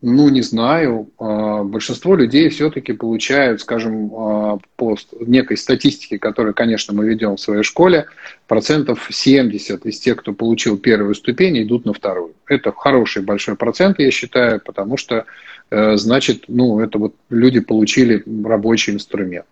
ну, 0.02 0.30
не 0.30 0.42
знаю. 0.42 1.12
А, 1.20 1.64
большинство 1.64 2.16
людей 2.16 2.50
все-таки 2.50 2.94
получают, 2.94 3.62
скажем, 3.62 4.12
а, 4.16 4.58
по 4.78 4.98
некой 5.20 5.58
статистике, 5.58 6.18
которую, 6.18 6.56
конечно, 6.56 6.92
мы 6.92 7.08
ведем 7.08 7.36
в 7.36 7.40
своей 7.40 7.62
школе, 7.62 8.08
процентов 8.48 9.10
70 9.12 9.86
из 9.86 10.00
тех, 10.00 10.18
кто 10.18 10.34
получил 10.34 10.76
первую 10.80 11.14
ступень, 11.14 11.62
идут 11.62 11.86
на 11.86 11.94
вторую. 11.94 12.34
Это 12.48 12.72
хороший 12.72 13.22
большой 13.22 13.56
процент, 13.56 14.00
я 14.00 14.10
считаю, 14.10 14.60
потому 14.60 14.98
что, 14.98 15.26
э, 15.70 15.98
значит, 15.98 16.46
ну, 16.48 16.80
это 16.80 16.98
вот 16.98 17.14
люди 17.30 17.60
получили 17.60 18.24
рабочий 18.44 18.94
инструмент. 18.94 19.46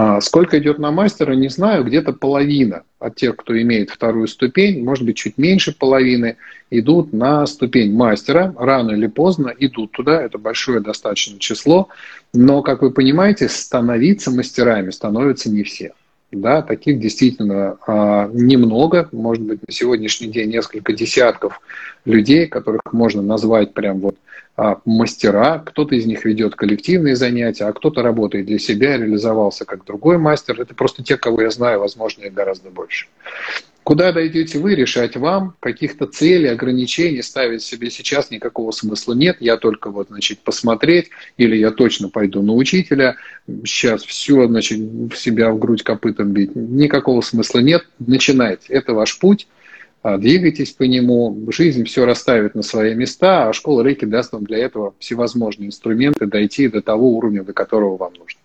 А, 0.00 0.20
сколько 0.20 0.60
идет 0.60 0.78
на 0.78 0.92
мастера, 0.92 1.32
не 1.32 1.48
знаю, 1.48 1.82
где-то 1.82 2.12
половина 2.12 2.84
от 3.00 3.16
тех, 3.16 3.34
кто 3.34 3.60
имеет 3.60 3.90
вторую 3.90 4.28
ступень, 4.28 4.84
может 4.84 5.04
быть, 5.04 5.16
чуть 5.16 5.38
меньше 5.38 5.76
половины, 5.76 6.36
идут 6.70 7.12
на 7.12 7.44
ступень 7.48 7.92
мастера, 7.92 8.54
рано 8.56 8.92
или 8.92 9.08
поздно 9.08 9.52
идут 9.58 9.90
туда, 9.90 10.22
это 10.22 10.38
большое 10.38 10.78
достаточно 10.78 11.40
число, 11.40 11.88
но, 12.32 12.62
как 12.62 12.82
вы 12.82 12.92
понимаете, 12.92 13.48
становиться 13.48 14.30
мастерами 14.30 14.90
становятся 14.90 15.50
не 15.50 15.64
все. 15.64 15.90
Да, 16.30 16.60
таких 16.60 17.00
действительно 17.00 17.78
а, 17.86 18.28
немного, 18.32 19.08
может 19.12 19.42
быть, 19.44 19.60
на 19.66 19.72
сегодняшний 19.72 20.28
день 20.28 20.50
несколько 20.50 20.92
десятков 20.92 21.60
людей, 22.04 22.46
которых 22.46 22.92
можно 22.92 23.22
назвать 23.22 23.72
прям 23.72 24.00
вот 24.00 24.16
а, 24.54 24.78
мастера, 24.84 25.62
кто-то 25.64 25.94
из 25.94 26.04
них 26.04 26.26
ведет 26.26 26.54
коллективные 26.54 27.16
занятия, 27.16 27.64
а 27.64 27.72
кто-то 27.72 28.02
работает 28.02 28.44
для 28.44 28.58
себя, 28.58 28.98
реализовался 28.98 29.64
как 29.64 29.86
другой 29.86 30.18
мастер. 30.18 30.60
Это 30.60 30.74
просто 30.74 31.02
те, 31.02 31.16
кого 31.16 31.40
я 31.42 31.50
знаю, 31.50 31.80
возможно, 31.80 32.24
их 32.24 32.34
гораздо 32.34 32.68
больше. 32.68 33.06
Куда 33.88 34.12
дойдете 34.12 34.58
вы, 34.58 34.74
решать 34.74 35.16
вам. 35.16 35.54
Каких-то 35.60 36.04
целей, 36.04 36.48
ограничений 36.48 37.22
ставить 37.22 37.62
себе 37.62 37.90
сейчас 37.90 38.30
никакого 38.30 38.70
смысла 38.70 39.14
нет. 39.14 39.38
Я 39.40 39.56
только 39.56 39.88
вот, 39.88 40.08
значит, 40.08 40.40
посмотреть, 40.40 41.08
или 41.38 41.56
я 41.56 41.70
точно 41.70 42.10
пойду 42.10 42.42
на 42.42 42.52
учителя, 42.52 43.16
сейчас 43.64 44.02
все, 44.02 44.46
значит, 44.46 44.78
в 44.78 45.14
себя 45.14 45.50
в 45.50 45.58
грудь 45.58 45.84
копытом 45.84 46.32
бить. 46.32 46.54
Никакого 46.54 47.22
смысла 47.22 47.60
нет. 47.60 47.88
Начинайте. 47.98 48.66
Это 48.68 48.92
ваш 48.92 49.18
путь. 49.18 49.48
А, 50.02 50.18
двигайтесь 50.18 50.72
по 50.72 50.82
нему, 50.82 51.48
жизнь 51.50 51.84
все 51.84 52.04
расставит 52.04 52.54
на 52.54 52.62
свои 52.62 52.94
места, 52.94 53.48
а 53.48 53.54
школа 53.54 53.80
Рейки 53.80 54.04
даст 54.04 54.34
вам 54.34 54.44
для 54.44 54.58
этого 54.58 54.92
всевозможные 54.98 55.68
инструменты 55.68 56.26
дойти 56.26 56.68
до 56.68 56.82
того 56.82 57.16
уровня, 57.16 57.42
до 57.42 57.54
которого 57.54 57.96
вам 57.96 58.12
нужно. 58.18 58.37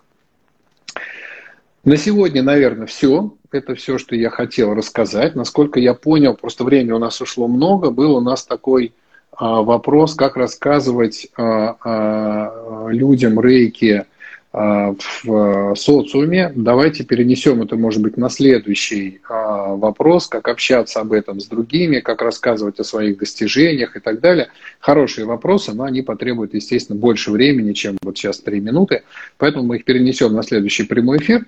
На 1.83 1.97
сегодня, 1.97 2.41
наверное, 2.43 2.87
все. 2.87 3.33
Это 3.51 3.75
все, 3.75 3.97
что 3.97 4.15
я 4.15 4.29
хотел 4.29 4.73
рассказать. 4.73 5.35
Насколько 5.35 5.81
я 5.81 5.93
понял, 5.93 6.33
просто 6.33 6.63
время 6.63 6.95
у 6.95 6.99
нас 6.99 7.19
ушло 7.19 7.47
много. 7.49 7.89
Был 7.89 8.15
у 8.15 8.21
нас 8.21 8.45
такой 8.45 8.93
а, 9.33 9.61
вопрос, 9.61 10.15
как 10.15 10.37
рассказывать 10.37 11.27
а, 11.35 11.75
а, 11.83 12.87
людям 12.87 13.37
рейки 13.39 14.05
а, 14.53 14.95
в 15.23 15.75
социуме. 15.75 16.53
Давайте 16.55 17.03
перенесем 17.03 17.61
это, 17.61 17.75
может 17.75 18.01
быть, 18.01 18.15
на 18.15 18.29
следующий 18.29 19.19
а, 19.27 19.75
вопрос, 19.75 20.27
как 20.27 20.47
общаться 20.47 21.01
об 21.01 21.11
этом 21.11 21.41
с 21.41 21.47
другими, 21.47 21.99
как 21.99 22.21
рассказывать 22.21 22.79
о 22.79 22.85
своих 22.85 23.17
достижениях 23.17 23.97
и 23.97 23.99
так 23.99 24.21
далее. 24.21 24.47
Хорошие 24.79 25.25
вопросы, 25.25 25.73
но 25.73 25.83
они 25.83 26.01
потребуют, 26.01 26.53
естественно, 26.53 26.97
больше 26.97 27.29
времени, 27.31 27.73
чем 27.73 27.97
вот 28.01 28.17
сейчас 28.17 28.39
три 28.39 28.61
минуты. 28.61 29.03
Поэтому 29.37 29.65
мы 29.65 29.77
их 29.77 29.85
перенесем 29.85 30.33
на 30.33 30.43
следующий 30.43 30.83
прямой 30.83 31.17
эфир. 31.17 31.45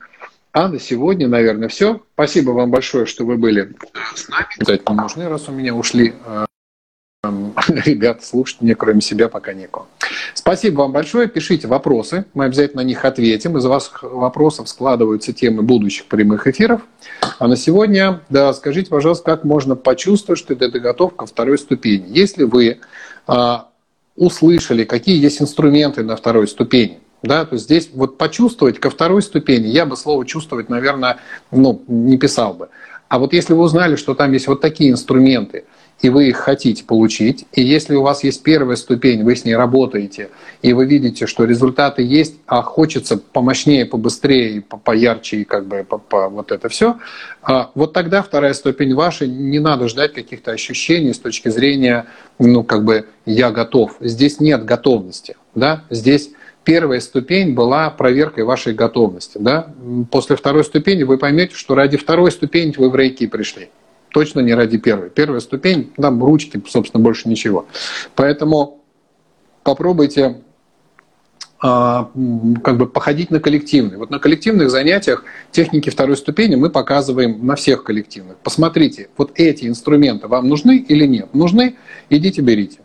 А 0.56 0.70
на 0.70 0.80
сегодня, 0.80 1.28
наверное, 1.28 1.68
все. 1.68 2.02
Спасибо 2.14 2.52
вам 2.52 2.72
большое, 2.72 3.06
что 3.06 3.26
вы 3.26 3.36
были 3.36 3.76
с 4.16 4.30
нами. 4.30 4.48
Дать 4.60 4.90
не 4.90 4.96
нужны, 4.96 5.28
раз 5.28 5.50
у 5.50 5.52
меня 5.52 5.76
ушли 5.76 6.14
а, 6.26 6.46
ребят, 7.68 8.24
слушать 8.24 8.62
мне 8.62 8.74
кроме 8.74 9.02
себя 9.02 9.28
пока 9.28 9.52
некого. 9.52 9.86
Спасибо 10.34 10.84
вам 10.84 10.94
большое. 10.94 11.28
Пишите 11.28 11.68
вопросы. 11.68 12.24
Мы 12.34 12.46
обязательно 12.46 12.84
на 12.84 12.88
них 12.88 13.04
ответим. 13.04 13.58
Из 13.58 13.66
ваших 13.66 14.04
вопросов 14.04 14.70
складываются 14.70 15.34
темы 15.34 15.62
будущих 15.62 16.06
прямых 16.06 16.48
эфиров. 16.48 16.84
А 17.38 17.50
на 17.50 17.58
сегодня, 17.58 18.22
да, 18.30 18.54
скажите, 18.54 18.90
пожалуйста, 18.90 19.26
как 19.26 19.44
можно 19.44 19.76
почувствовать, 19.76 20.40
что 20.40 20.56
ты 20.56 20.80
готов 20.80 21.16
второй 21.18 21.58
ступени? 21.58 22.06
Если 22.08 22.46
вы 22.46 22.80
а, 23.28 23.72
услышали, 24.16 24.86
какие 24.86 25.22
есть 25.22 25.42
инструменты 25.42 26.02
на 26.02 26.16
второй 26.16 26.48
ступени, 26.48 27.00
да, 27.26 27.46
то 27.46 27.58
здесь 27.58 27.90
вот 27.94 28.18
почувствовать 28.18 28.80
ко 28.80 28.90
второй 28.90 29.22
ступени, 29.22 29.68
я 29.68 29.86
бы 29.86 29.98
слово 29.98 30.26
чувствовать, 30.26 30.70
наверное, 30.70 31.18
ну, 31.52 31.82
не 31.88 32.18
писал 32.18 32.54
бы. 32.54 32.70
А 33.08 33.20
вот 33.20 33.34
если 33.34 33.54
вы 33.54 33.64
узнали, 33.64 33.96
что 33.96 34.16
там 34.16 34.32
есть 34.32 34.48
вот 34.48 34.62
такие 34.62 34.92
инструменты, 34.92 35.66
и 36.02 36.10
вы 36.10 36.28
их 36.28 36.38
хотите 36.38 36.84
получить, 36.84 37.46
и 37.54 37.62
если 37.62 37.96
у 37.96 38.02
вас 38.02 38.24
есть 38.24 38.44
первая 38.44 38.76
ступень, 38.76 39.24
вы 39.24 39.36
с 39.36 39.46
ней 39.46 39.56
работаете, 39.56 40.30
и 40.62 40.74
вы 40.74 40.86
видите, 40.86 41.26
что 41.26 41.46
результаты 41.46 42.02
есть, 42.02 42.36
а 42.48 42.62
хочется 42.62 43.18
помощнее, 43.18 43.86
побыстрее, 43.86 44.62
поярче, 44.62 45.38
и 45.38 45.44
как 45.46 45.66
бы 45.68 45.86
по, 45.88 45.98
по 45.98 46.28
вот 46.28 46.52
это 46.52 46.68
все, 46.68 46.98
а, 47.42 47.72
вот 47.76 47.94
тогда 47.94 48.22
вторая 48.22 48.54
ступень 48.54 48.94
ваша, 48.94 49.26
не 49.26 49.60
надо 49.60 49.88
ждать 49.88 50.14
каких-то 50.14 50.52
ощущений 50.52 51.14
с 51.14 51.20
точки 51.20 51.50
зрения, 51.50 52.08
ну, 52.40 52.64
как 52.64 52.84
бы, 52.84 53.08
я 53.26 53.52
готов. 53.52 53.96
Здесь 54.02 54.40
нет 54.40 54.66
готовности, 54.66 55.38
да, 55.56 55.86
здесь 55.90 56.32
первая 56.66 57.00
ступень 57.00 57.54
была 57.54 57.90
проверкой 57.90 58.44
вашей 58.44 58.74
готовности, 58.74 59.38
да. 59.38 59.74
После 60.12 60.36
второй 60.36 60.66
ступени 60.66 61.04
вы 61.04 61.18
поймете, 61.18 61.56
что 61.56 61.76
ради 61.76 61.96
второй 61.96 62.32
ступени 62.32 62.74
вы 62.78 62.90
в 62.90 62.96
рейки 62.96 63.28
пришли 63.28 63.70
точно 64.16 64.40
не 64.40 64.54
ради 64.54 64.78
первой. 64.78 65.10
Первая 65.10 65.42
ступень, 65.42 65.92
там 65.98 66.24
ручки, 66.24 66.64
собственно, 66.70 67.04
больше 67.04 67.28
ничего. 67.28 67.66
Поэтому 68.16 68.82
попробуйте 69.62 70.38
а, 71.62 72.10
как 72.64 72.78
бы 72.78 72.88
походить 72.88 73.30
на 73.30 73.42
коллективные. 73.42 73.98
Вот 73.98 74.10
на 74.12 74.20
коллективных 74.20 74.70
занятиях 74.70 75.26
техники 75.52 75.90
второй 75.90 76.16
ступени 76.16 76.56
мы 76.56 76.70
показываем 76.70 77.46
на 77.46 77.58
всех 77.58 77.84
коллективных. 77.84 78.38
Посмотрите, 78.38 79.10
вот 79.18 79.32
эти 79.36 79.66
инструменты 79.66 80.30
вам 80.30 80.48
нужны 80.48 80.78
или 80.78 81.06
нет? 81.06 81.34
Нужны? 81.34 81.76
Идите 82.10 82.42
берите 82.42 82.85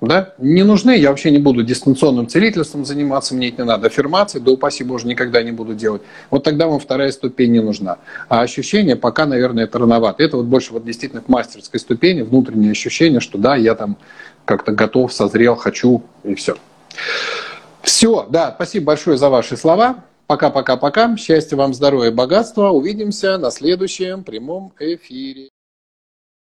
да, 0.00 0.34
не 0.38 0.62
нужны, 0.62 0.96
я 0.96 1.08
вообще 1.08 1.30
не 1.30 1.38
буду 1.38 1.62
дистанционным 1.62 2.28
целительством 2.28 2.84
заниматься, 2.84 3.34
мне 3.34 3.48
это 3.48 3.62
не 3.62 3.68
надо, 3.68 3.86
аффирмации, 3.86 4.38
да 4.38 4.50
упаси 4.50 4.84
Боже, 4.84 5.06
никогда 5.06 5.42
не 5.42 5.52
буду 5.52 5.74
делать. 5.74 6.02
Вот 6.30 6.44
тогда 6.44 6.66
вам 6.66 6.78
вторая 6.80 7.10
ступень 7.12 7.52
не 7.52 7.60
нужна. 7.60 7.98
А 8.28 8.42
ощущение 8.42 8.96
пока, 8.96 9.24
наверное, 9.24 9.64
это 9.64 9.78
рановато. 9.78 10.22
Это 10.22 10.36
вот 10.36 10.46
больше 10.46 10.72
вот 10.74 10.84
действительно 10.84 11.22
к 11.22 11.28
мастерской 11.28 11.80
ступени, 11.80 12.22
внутреннее 12.22 12.72
ощущение, 12.72 13.20
что 13.20 13.38
да, 13.38 13.56
я 13.56 13.74
там 13.74 13.96
как-то 14.44 14.72
готов, 14.72 15.12
созрел, 15.12 15.56
хочу, 15.56 16.02
и 16.24 16.34
все. 16.34 16.56
Все, 17.80 18.26
да, 18.28 18.52
спасибо 18.54 18.86
большое 18.86 19.16
за 19.16 19.30
ваши 19.30 19.56
слова. 19.56 20.04
Пока-пока-пока. 20.26 21.16
Счастья 21.16 21.56
вам, 21.56 21.72
здоровья, 21.72 22.10
богатства. 22.10 22.70
Увидимся 22.70 23.38
на 23.38 23.50
следующем 23.50 24.24
прямом 24.24 24.72
эфире. 24.80 25.50